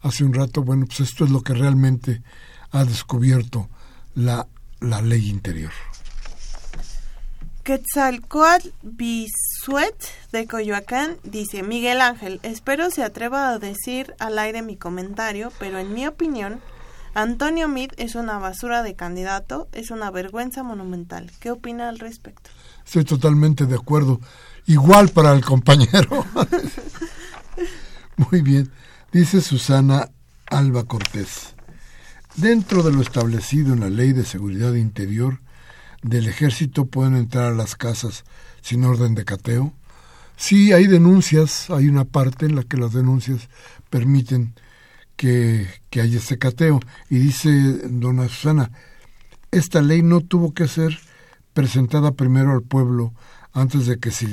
hace 0.00 0.22
un 0.22 0.32
rato. 0.32 0.62
Bueno, 0.62 0.86
pues 0.86 1.00
esto 1.00 1.24
es 1.24 1.30
lo 1.30 1.40
que 1.40 1.52
realmente 1.52 2.22
ha 2.70 2.84
descubierto 2.84 3.68
la, 4.14 4.46
la 4.78 5.02
ley 5.02 5.28
interior. 5.28 5.72
Quetzalcoatl 7.64 8.68
Bisuet 8.82 9.96
de 10.30 10.46
Coyoacán 10.46 11.16
dice, 11.24 11.64
Miguel 11.64 12.00
Ángel, 12.00 12.38
espero 12.44 12.92
se 12.92 13.02
atreva 13.02 13.48
a 13.48 13.58
decir 13.58 14.14
al 14.20 14.38
aire 14.38 14.62
mi 14.62 14.76
comentario, 14.76 15.50
pero 15.58 15.80
en 15.80 15.94
mi 15.94 16.06
opinión, 16.06 16.60
Antonio 17.14 17.68
Mid 17.68 17.92
es 17.96 18.16
una 18.16 18.38
basura 18.38 18.82
de 18.82 18.96
candidato, 18.96 19.68
es 19.72 19.92
una 19.92 20.10
vergüenza 20.10 20.64
monumental. 20.64 21.30
¿Qué 21.38 21.52
opina 21.52 21.88
al 21.88 22.00
respecto? 22.00 22.50
Estoy 22.84 23.04
totalmente 23.04 23.66
de 23.66 23.76
acuerdo. 23.76 24.20
Igual 24.66 25.10
para 25.10 25.32
el 25.32 25.44
compañero. 25.44 26.26
Muy 28.16 28.42
bien. 28.42 28.70
Dice 29.12 29.40
Susana 29.40 30.10
Alba 30.46 30.84
Cortés. 30.84 31.54
Dentro 32.34 32.82
de 32.82 32.90
lo 32.90 33.00
establecido 33.00 33.74
en 33.74 33.80
la 33.80 33.90
Ley 33.90 34.12
de 34.12 34.24
Seguridad 34.24 34.74
Interior, 34.74 35.40
del 36.02 36.26
ejército 36.26 36.86
pueden 36.86 37.14
entrar 37.14 37.52
a 37.52 37.54
las 37.54 37.76
casas 37.76 38.24
sin 38.60 38.84
orden 38.84 39.14
de 39.14 39.24
cateo. 39.24 39.72
Sí, 40.36 40.72
hay 40.72 40.88
denuncias, 40.88 41.70
hay 41.70 41.86
una 41.86 42.04
parte 42.04 42.46
en 42.46 42.56
la 42.56 42.64
que 42.64 42.76
las 42.76 42.92
denuncias 42.92 43.48
permiten 43.88 44.54
que, 45.16 45.66
que 45.90 46.00
haya 46.00 46.18
este 46.18 46.38
cateo. 46.38 46.80
Y 47.10 47.18
dice 47.18 47.50
dona 47.88 48.28
Susana, 48.28 48.70
esta 49.50 49.82
ley 49.82 50.02
no 50.02 50.20
tuvo 50.20 50.54
que 50.54 50.68
ser 50.68 50.98
presentada 51.52 52.12
primero 52.12 52.52
al 52.52 52.62
pueblo 52.62 53.12
antes 53.52 53.86
de 53.86 53.98
que 53.98 54.10
se, 54.10 54.26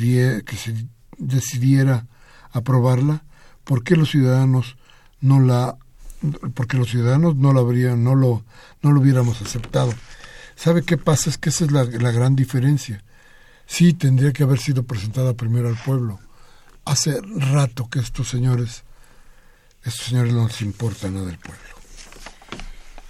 que 0.44 0.56
se 0.56 0.88
decidiera 1.18 2.08
aprobarla. 2.52 3.24
¿Por 3.64 3.84
qué 3.84 3.96
los 3.96 4.10
ciudadanos 4.10 4.78
no 5.22 5.40
la 5.40 5.78
porque 6.54 6.78
los 6.78 6.90
ciudadanos 6.90 7.36
no 7.36 7.54
lo 7.54 7.62
habrían, 7.62 8.04
no 8.04 8.16
lo, 8.16 8.44
no 8.82 8.92
lo 8.92 9.02
hubiéramos 9.02 9.42
aceptado. 9.42 9.94
¿Sabe 10.56 10.84
qué 10.84 10.98
pasa? 10.98 11.30
Es 11.30 11.38
que 11.38 11.50
esa 11.50 11.66
es 11.66 11.72
la, 11.72 11.84
gran 11.84 12.36
diferencia. 12.36 13.04
Sí, 13.66 13.94
tendría 13.94 14.32
que 14.32 14.44
haber 14.44 14.60
sido 14.60 14.84
presentada 14.84 15.34
primero 15.34 15.68
al 15.68 15.78
pueblo. 15.78 16.20
Hace 16.86 17.20
rato 17.22 17.90
que 17.90 18.00
estos 18.00 18.28
señores, 18.28 18.84
estos 19.84 20.08
señores 20.08 20.34
no 20.34 20.48
les 20.48 20.62
importa 20.62 21.10
nada 21.10 21.28
del 21.28 21.38
pueblo. 21.38 21.62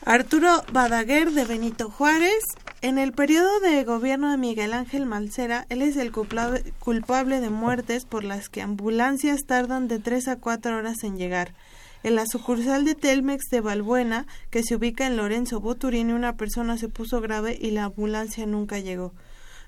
Arturo 0.03 0.63
Badaguer 0.71 1.31
de 1.31 1.45
Benito 1.45 1.89
Juárez. 1.89 2.43
En 2.81 2.97
el 2.97 3.11
periodo 3.11 3.59
de 3.59 3.83
gobierno 3.83 4.31
de 4.31 4.37
Miguel 4.37 4.73
Ángel 4.73 5.05
Malcera, 5.05 5.67
él 5.69 5.83
es 5.83 5.95
el 5.97 6.11
culpable 6.11 7.39
de 7.39 7.49
muertes 7.51 8.05
por 8.05 8.23
las 8.23 8.49
que 8.49 8.63
ambulancias 8.63 9.45
tardan 9.45 9.87
de 9.87 9.99
tres 9.99 10.27
a 10.27 10.37
cuatro 10.37 10.75
horas 10.75 11.03
en 11.03 11.17
llegar. 11.17 11.53
En 12.01 12.15
la 12.15 12.25
sucursal 12.25 12.83
de 12.83 12.95
Telmex 12.95 13.49
de 13.51 13.61
Valbuena, 13.61 14.25
que 14.49 14.63
se 14.63 14.75
ubica 14.75 15.05
en 15.05 15.17
Lorenzo 15.17 15.59
Boturini, 15.59 16.13
una 16.13 16.35
persona 16.35 16.77
se 16.77 16.89
puso 16.89 17.21
grave 17.21 17.55
y 17.61 17.69
la 17.69 17.83
ambulancia 17.83 18.47
nunca 18.47 18.79
llegó. 18.79 19.13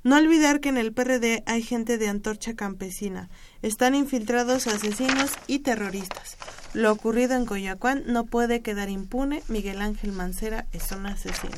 No 0.04 0.18
olvidar 0.18 0.60
que 0.60 0.68
en 0.68 0.78
el 0.78 0.92
PRD 0.92 1.44
hay 1.46 1.64
gente 1.64 1.98
de 1.98 2.10
antorcha 2.10 2.56
campesina. 2.56 3.30
Están 3.62 3.96
infiltrados 3.96 4.68
asesinos 4.68 5.32
y 5.48 5.60
terroristas. 5.60 6.36
Lo 6.74 6.92
ocurrido 6.92 7.36
en 7.36 7.46
Coyacuán 7.46 8.04
no 8.08 8.26
puede 8.26 8.62
quedar 8.62 8.90
impune. 8.90 9.44
Miguel 9.48 9.82
Ángel 9.82 10.12
Mancera 10.12 10.68
es 10.74 10.92
un 10.92 11.06
asesino. 11.06 11.56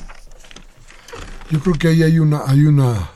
Yo 1.50 1.60
creo 1.60 1.74
que 1.74 1.88
ahí 1.88 2.04
hay 2.04 2.20
una, 2.20 2.42
hay 2.46 2.66
una, 2.66 3.10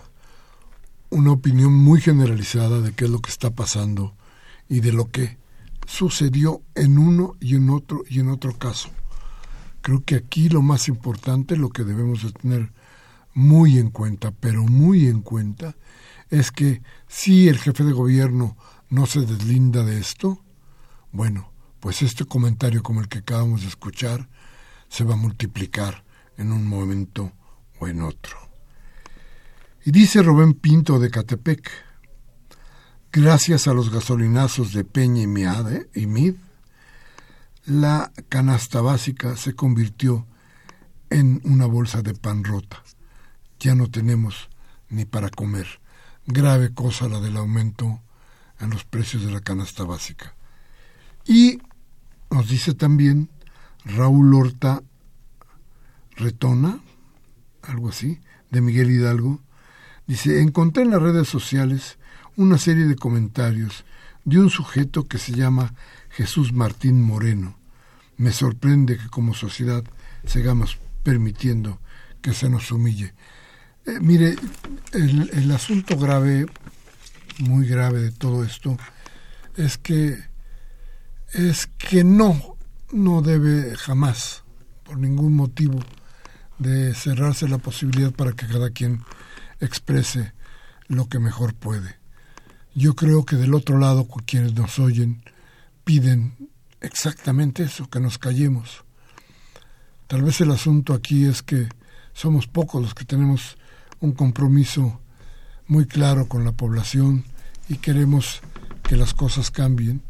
una 1.10 1.32
opinión 1.32 1.72
muy 1.72 2.00
generalizada 2.00 2.80
de 2.80 2.92
qué 2.92 3.04
es 3.04 3.10
lo 3.10 3.20
que 3.20 3.30
está 3.30 3.50
pasando 3.50 4.16
y 4.68 4.80
de 4.80 4.92
lo 4.92 5.10
que 5.10 5.38
sucedió 5.86 6.62
en 6.74 6.98
uno 6.98 7.36
y 7.38 7.54
en 7.54 7.70
otro 7.70 8.02
y 8.08 8.18
en 8.18 8.30
otro 8.30 8.56
caso. 8.58 8.90
Creo 9.80 10.02
que 10.04 10.16
aquí 10.16 10.48
lo 10.48 10.60
más 10.60 10.88
importante, 10.88 11.56
lo 11.56 11.70
que 11.70 11.84
debemos 11.84 12.22
de 12.24 12.32
tener 12.32 12.72
muy 13.34 13.78
en 13.78 13.90
cuenta, 13.90 14.32
pero 14.32 14.64
muy 14.64 15.06
en 15.06 15.22
cuenta, 15.22 15.76
es 16.30 16.50
que 16.50 16.82
si 17.08 17.48
el 17.48 17.58
jefe 17.58 17.84
de 17.84 17.92
gobierno 17.92 18.56
no 18.88 19.06
se 19.06 19.20
deslinda 19.20 19.84
de 19.84 19.98
esto, 19.98 20.42
bueno, 21.12 21.52
pues 21.80 22.02
este 22.02 22.24
comentario 22.24 22.82
como 22.82 23.00
el 23.00 23.08
que 23.08 23.18
acabamos 23.18 23.62
de 23.62 23.68
escuchar 23.68 24.28
se 24.88 25.04
va 25.04 25.14
a 25.14 25.18
multiplicar 25.18 26.04
en 26.36 26.52
un 26.52 26.66
momento 26.66 27.32
o 27.78 27.88
en 27.88 28.02
otro. 28.02 28.36
Y 29.84 29.92
dice 29.92 30.22
Rubén 30.22 30.54
Pinto 30.54 30.98
de 30.98 31.10
Catepec, 31.10 31.70
gracias 33.12 33.66
a 33.66 33.72
los 33.72 33.90
gasolinazos 33.90 34.72
de 34.72 34.84
Peña 34.84 35.22
y, 35.22 35.26
Miade, 35.26 35.88
y 35.94 36.06
Mid, 36.06 36.34
la 37.64 38.12
canasta 38.28 38.80
básica 38.80 39.36
se 39.36 39.54
convirtió 39.54 40.26
en 41.08 41.40
una 41.44 41.66
bolsa 41.66 42.02
de 42.02 42.14
pan 42.14 42.44
rota. 42.44 42.82
Ya 43.60 43.74
no 43.74 43.90
tenemos 43.90 44.48
ni 44.88 45.04
para 45.04 45.30
comer. 45.30 45.66
Grave 46.26 46.74
cosa 46.74 47.08
la 47.08 47.20
del 47.20 47.36
aumento 47.36 48.00
en 48.58 48.70
los 48.70 48.84
precios 48.84 49.24
de 49.24 49.30
la 49.30 49.40
canasta 49.40 49.84
básica. 49.84 50.34
Y 51.26 51.60
nos 52.30 52.48
dice 52.48 52.74
también 52.74 53.30
Raúl 53.84 54.34
Horta 54.34 54.82
Retona, 56.16 56.80
algo 57.62 57.88
así, 57.88 58.20
de 58.50 58.60
Miguel 58.60 58.90
Hidalgo, 58.90 59.40
dice, 60.06 60.40
encontré 60.40 60.82
en 60.82 60.90
las 60.90 61.02
redes 61.02 61.28
sociales 61.28 61.98
una 62.36 62.58
serie 62.58 62.84
de 62.86 62.96
comentarios 62.96 63.84
de 64.24 64.38
un 64.38 64.50
sujeto 64.50 65.04
que 65.04 65.18
se 65.18 65.32
llama 65.32 65.74
Jesús 66.10 66.52
Martín 66.52 67.02
Moreno. 67.02 67.56
Me 68.16 68.32
sorprende 68.32 68.98
que 68.98 69.08
como 69.08 69.34
sociedad 69.34 69.84
sigamos 70.26 70.78
permitiendo 71.02 71.80
que 72.20 72.34
se 72.34 72.50
nos 72.50 72.70
humille. 72.70 73.14
Eh, 73.86 73.98
mire, 74.00 74.36
el, 74.92 75.30
el 75.32 75.50
asunto 75.50 75.96
grave, 75.96 76.46
muy 77.38 77.66
grave 77.66 78.02
de 78.02 78.12
todo 78.12 78.44
esto, 78.44 78.76
es 79.56 79.78
que 79.78 80.30
es 81.32 81.66
que 81.66 82.02
no, 82.02 82.56
no 82.92 83.22
debe 83.22 83.76
jamás, 83.76 84.42
por 84.84 84.98
ningún 84.98 85.34
motivo, 85.34 85.80
de 86.58 86.94
cerrarse 86.94 87.48
la 87.48 87.58
posibilidad 87.58 88.12
para 88.12 88.32
que 88.32 88.46
cada 88.46 88.70
quien 88.70 89.02
exprese 89.60 90.32
lo 90.88 91.08
que 91.08 91.18
mejor 91.18 91.54
puede. 91.54 91.96
Yo 92.74 92.94
creo 92.94 93.24
que 93.24 93.36
del 93.36 93.54
otro 93.54 93.78
lado 93.78 94.06
quienes 94.26 94.54
nos 94.54 94.78
oyen 94.78 95.22
piden 95.84 96.50
exactamente 96.80 97.62
eso, 97.64 97.88
que 97.88 98.00
nos 98.00 98.18
callemos. 98.18 98.84
Tal 100.06 100.22
vez 100.22 100.40
el 100.40 100.50
asunto 100.50 100.92
aquí 100.92 101.24
es 101.24 101.42
que 101.42 101.68
somos 102.12 102.46
pocos 102.46 102.82
los 102.82 102.94
que 102.94 103.04
tenemos 103.04 103.56
un 104.00 104.12
compromiso 104.12 105.00
muy 105.66 105.86
claro 105.86 106.26
con 106.26 106.44
la 106.44 106.52
población 106.52 107.24
y 107.68 107.76
queremos 107.76 108.40
que 108.82 108.96
las 108.96 109.14
cosas 109.14 109.50
cambien 109.50 110.02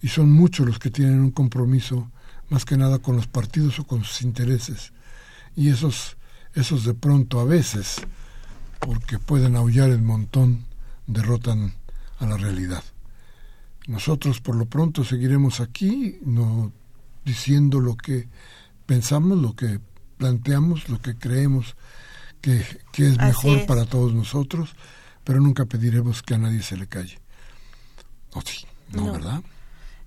y 0.00 0.08
son 0.08 0.30
muchos 0.30 0.66
los 0.66 0.78
que 0.78 0.90
tienen 0.90 1.20
un 1.20 1.30
compromiso 1.30 2.10
más 2.50 2.64
que 2.64 2.76
nada 2.76 2.98
con 2.98 3.16
los 3.16 3.26
partidos 3.26 3.78
o 3.78 3.84
con 3.84 4.04
sus 4.04 4.22
intereses 4.22 4.92
y 5.56 5.70
esos 5.70 6.16
esos 6.54 6.84
de 6.84 6.94
pronto 6.94 7.40
a 7.40 7.44
veces 7.44 8.02
porque 8.78 9.18
pueden 9.18 9.56
aullar 9.56 9.90
el 9.90 10.02
montón 10.02 10.64
derrotan 11.06 11.72
a 12.18 12.26
la 12.26 12.36
realidad. 12.36 12.82
Nosotros 13.86 14.40
por 14.40 14.54
lo 14.56 14.66
pronto 14.66 15.04
seguiremos 15.04 15.60
aquí 15.60 16.18
no 16.24 16.72
diciendo 17.24 17.80
lo 17.80 17.96
que 17.96 18.28
pensamos, 18.86 19.38
lo 19.38 19.54
que 19.54 19.80
planteamos, 20.18 20.88
lo 20.88 21.00
que 21.00 21.16
creemos 21.16 21.74
que, 22.42 23.06
es 23.06 23.18
mejor 23.18 23.64
para 23.66 23.86
todos 23.86 24.12
nosotros, 24.12 24.74
pero 25.24 25.40
nunca 25.40 25.64
pediremos 25.64 26.22
que 26.22 26.34
a 26.34 26.38
nadie 26.38 26.62
se 26.62 26.76
le 26.76 26.86
calle. 26.86 27.18
¿O 28.34 28.40
sí? 28.42 28.66
¿No, 28.90 29.12
verdad? 29.12 29.40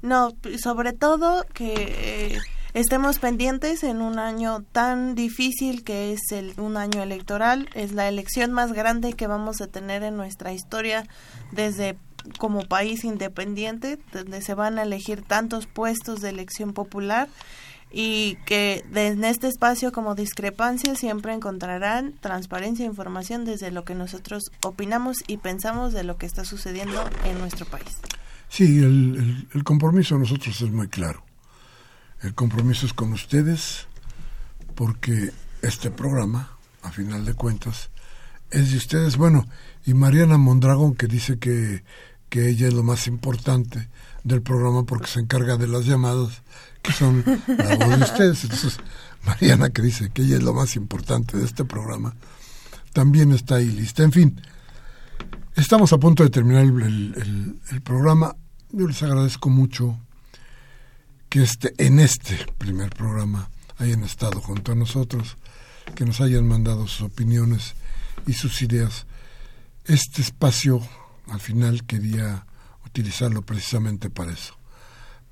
No, 0.02 0.34
sobre 0.62 0.94
todo 0.94 1.46
que 1.54 2.36
eh, 2.36 2.40
estemos 2.74 3.18
pendientes 3.18 3.84
en 3.84 4.02
un 4.02 4.20
año 4.20 4.64
tan 4.72 5.16
difícil 5.16 5.84
que 5.84 6.14
es 6.14 6.32
el, 6.32 6.54
un 6.60 6.78
año 6.78 7.02
electoral. 7.02 7.70
Es 7.74 7.94
la 7.94 8.08
elección 8.08 8.52
más 8.52 8.74
grande 8.74 9.14
que 9.14 9.28
vamos 9.28 9.62
a 9.62 9.68
tener 9.68 10.04
en 10.04 10.18
nuestra 10.18 10.54
historia 10.54 11.08
desde 11.52 11.98
como 12.38 12.66
país 12.66 13.04
independiente, 13.04 13.98
donde 14.12 14.42
se 14.42 14.54
van 14.54 14.78
a 14.78 14.84
elegir 14.84 15.22
tantos 15.22 15.68
puestos 15.68 16.22
de 16.22 16.30
elección 16.30 16.74
popular 16.74 17.30
y 17.92 18.36
que 18.46 18.84
en 18.94 19.24
este 19.24 19.48
espacio 19.48 19.92
como 19.92 20.16
discrepancia 20.16 20.96
siempre 20.96 21.34
encontrarán 21.34 22.14
transparencia 22.20 22.86
e 22.86 22.90
información 22.90 23.46
desde 23.46 23.72
lo 23.72 23.86
que 23.86 23.96
nosotros 23.96 24.52
opinamos 24.64 25.18
y 25.28 25.38
pensamos 25.38 25.94
de 25.94 26.04
lo 26.04 26.18
que 26.18 26.26
está 26.26 26.44
sucediendo 26.44 27.04
en 27.24 27.40
nuestro 27.40 27.66
país. 27.66 27.98
Sí, 28.50 28.80
el, 28.80 29.48
el, 29.54 29.64
compromiso 29.64 30.16
de 30.16 30.22
nosotros 30.22 30.62
es 30.62 30.72
muy 30.72 30.88
claro. 30.88 31.24
El 32.22 32.34
compromiso 32.34 32.86
es 32.86 32.94
con 32.94 33.14
ustedes 33.14 33.88
porque 34.76 35.32
este 35.62 35.90
programa, 35.90 36.58
a 36.82 36.92
final 36.92 37.26
de 37.26 37.34
cuentas, 37.34 37.90
es 38.52 38.72
de 38.72 38.78
ustedes. 38.78 39.18
Bueno, 39.18 39.48
y 39.86 39.94
Mariana 39.94 40.38
Mondragón 40.38 40.96
que 40.96 41.08
dice 41.08 41.40
que, 41.40 41.84
que 42.30 42.50
ella 42.50 42.68
es 42.68 42.74
lo 42.74 42.84
más 42.84 43.08
importante 43.08 43.90
del 44.24 44.42
programa 44.42 44.86
porque 44.86 45.08
se 45.08 45.20
encarga 45.20 45.58
de 45.58 45.68
las 45.68 45.86
llamadas 45.86 46.42
que 46.86 46.94
son 46.94 47.24
la 47.48 47.76
voz 47.76 47.98
de 47.98 48.04
ustedes. 48.04 48.44
Entonces, 48.44 48.78
Mariana, 49.26 49.70
que 49.70 49.82
dice 49.82 50.10
que 50.12 50.22
ella 50.22 50.38
es 50.38 50.44
lo 50.44 50.54
más 50.54 50.76
importante 50.76 51.38
de 51.38 51.46
este 51.46 51.66
programa, 51.66 52.16
también 52.94 53.32
está 53.32 53.56
ahí 53.56 53.70
lista. 53.70 54.04
En 54.04 54.12
fin, 54.12 54.42
estamos 55.56 55.92
a 55.94 55.98
punto 55.98 56.24
de 56.24 56.30
terminar 56.30 56.64
el, 56.64 57.60
el, 57.72 57.82
programa. 57.82 58.36
Yo 58.72 58.88
les 58.88 59.02
agradezco 59.04 59.50
mucho 59.50 60.00
que 61.30 61.44
este, 61.44 61.74
en 61.78 62.00
este 62.00 62.38
primer 62.58 62.92
programa 62.92 63.50
hayan 63.78 64.04
estado 64.04 64.40
junto 64.40 64.72
a 64.72 64.76
nosotros, 64.76 65.38
que 65.96 66.06
nos 66.06 66.22
hayan 66.22 66.48
mandado 66.48 66.88
sus 66.88 67.02
opiniones 67.02 67.76
y 68.28 68.34
sus 68.34 68.62
ideas. 68.62 69.06
Este 69.86 70.22
espacio, 70.22 70.82
al 71.28 71.40
final, 71.40 71.86
quería 71.86 72.46
utilizarlo 72.86 73.42
precisamente 73.42 74.10
para 74.10 74.32
eso 74.32 74.56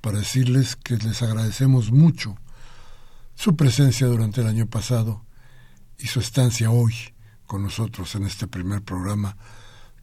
para 0.04 0.18
decirles 0.18 0.76
que 0.76 0.98
les 0.98 1.22
agradecemos 1.22 1.90
mucho 1.90 2.36
su 3.34 3.56
presencia 3.56 4.06
durante 4.06 4.42
el 4.42 4.46
año 4.46 4.66
pasado 4.66 5.24
y 5.98 6.08
su 6.08 6.20
estancia 6.20 6.70
hoy 6.70 6.94
con 7.46 7.62
nosotros 7.62 8.14
en 8.14 8.26
este 8.26 8.46
primer 8.46 8.82
programa 8.82 9.38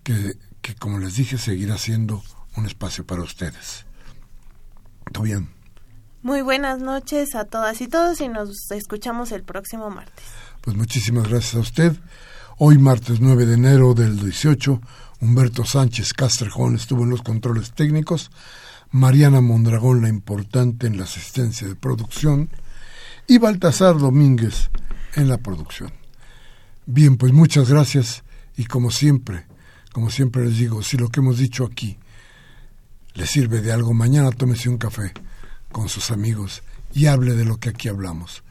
que, 0.02 0.40
que 0.64 0.74
como 0.74 0.98
les 0.98 1.18
dije 1.18 1.38
seguirá 1.38 1.78
siendo 1.78 2.24
un 2.58 2.66
espacio 2.66 3.06
para 3.06 3.22
ustedes. 3.22 3.86
¿Todo 5.14 5.22
bien? 5.22 5.50
Muy 6.24 6.42
buenas 6.42 6.80
noches 6.80 7.36
a 7.36 7.46
todas 7.46 7.80
y 7.80 7.88
todos 7.88 8.22
y 8.22 8.28
nos 8.28 8.72
escuchamos 8.72 9.32
el 9.32 9.44
próximo 9.44 9.92
martes. 9.92 10.26
Pues 10.62 10.76
muchísimas 10.76 11.28
gracias 11.28 11.54
a 11.54 11.60
usted. 11.60 11.96
Hoy 12.58 12.80
martes 12.80 13.22
9 13.22 13.46
de 13.46 13.54
enero 13.54 13.94
del 13.94 14.20
18, 14.20 14.82
Humberto 15.20 15.64
Sánchez 15.64 16.14
Castrejón 16.14 16.74
estuvo 16.74 17.04
en 17.04 17.12
los 17.12 17.22
controles 17.22 17.72
técnicos. 17.74 18.32
Mariana 18.92 19.40
Mondragón 19.40 20.02
la 20.02 20.10
importante 20.10 20.86
en 20.86 20.98
la 20.98 21.06
asistencia 21.06 21.66
de 21.66 21.76
producción 21.76 22.50
y 23.26 23.38
Baltasar 23.38 23.98
Domínguez 23.98 24.70
en 25.16 25.30
la 25.30 25.38
producción. 25.38 25.94
Bien, 26.86 27.16
pues 27.16 27.32
muchas 27.32 27.70
gracias 27.70 28.24
y 28.58 28.66
como 28.66 28.92
siempre, 28.92 29.46
como 29.94 30.10
siempre 30.10 30.44
les 30.44 30.58
digo, 30.58 30.84
si 30.84 30.98
lo 30.98 31.08
que 31.08 31.22
hemos 31.22 31.38
dicho 31.38 31.64
aquí 31.64 31.98
le 33.14 33.26
sirve 33.28 33.62
de 33.62 33.72
algo, 33.72 33.94
mañana 33.94 34.30
tómese 34.32 34.68
un 34.68 34.78
café 34.78 35.14
con 35.72 35.88
sus 35.88 36.12
amigos 36.12 36.62
y 36.94 37.06
hable 37.06 37.36
de 37.36 37.46
lo 37.46 37.58
que 37.58 37.70
aquí 37.70 37.88
hablamos. 37.88 38.44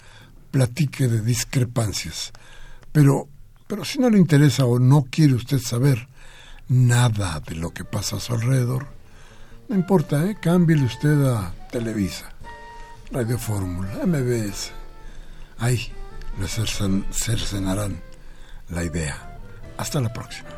Platique 0.50 1.06
de 1.06 1.20
discrepancias. 1.20 2.32
Pero, 2.92 3.28
pero 3.66 3.84
si 3.84 3.98
no 3.98 4.08
le 4.08 4.18
interesa 4.18 4.64
o 4.64 4.78
no 4.78 5.04
quiere 5.10 5.34
usted 5.34 5.58
saber 5.58 6.08
nada 6.68 7.40
de 7.40 7.56
lo 7.56 7.74
que 7.74 7.84
pasa 7.84 8.16
a 8.16 8.20
su 8.20 8.32
alrededor, 8.32 8.99
no 9.70 9.76
importa, 9.76 10.26
¿eh? 10.26 10.36
Cámbiale 10.40 10.82
usted 10.84 11.24
a 11.26 11.54
Televisa, 11.70 12.28
Radio 13.12 13.38
Fórmula, 13.38 14.04
MBS. 14.04 14.72
Ahí 15.58 15.92
le 16.40 16.48
cercenarán 16.48 18.02
la 18.68 18.82
idea. 18.82 19.38
Hasta 19.76 20.00
la 20.00 20.12
próxima. 20.12 20.48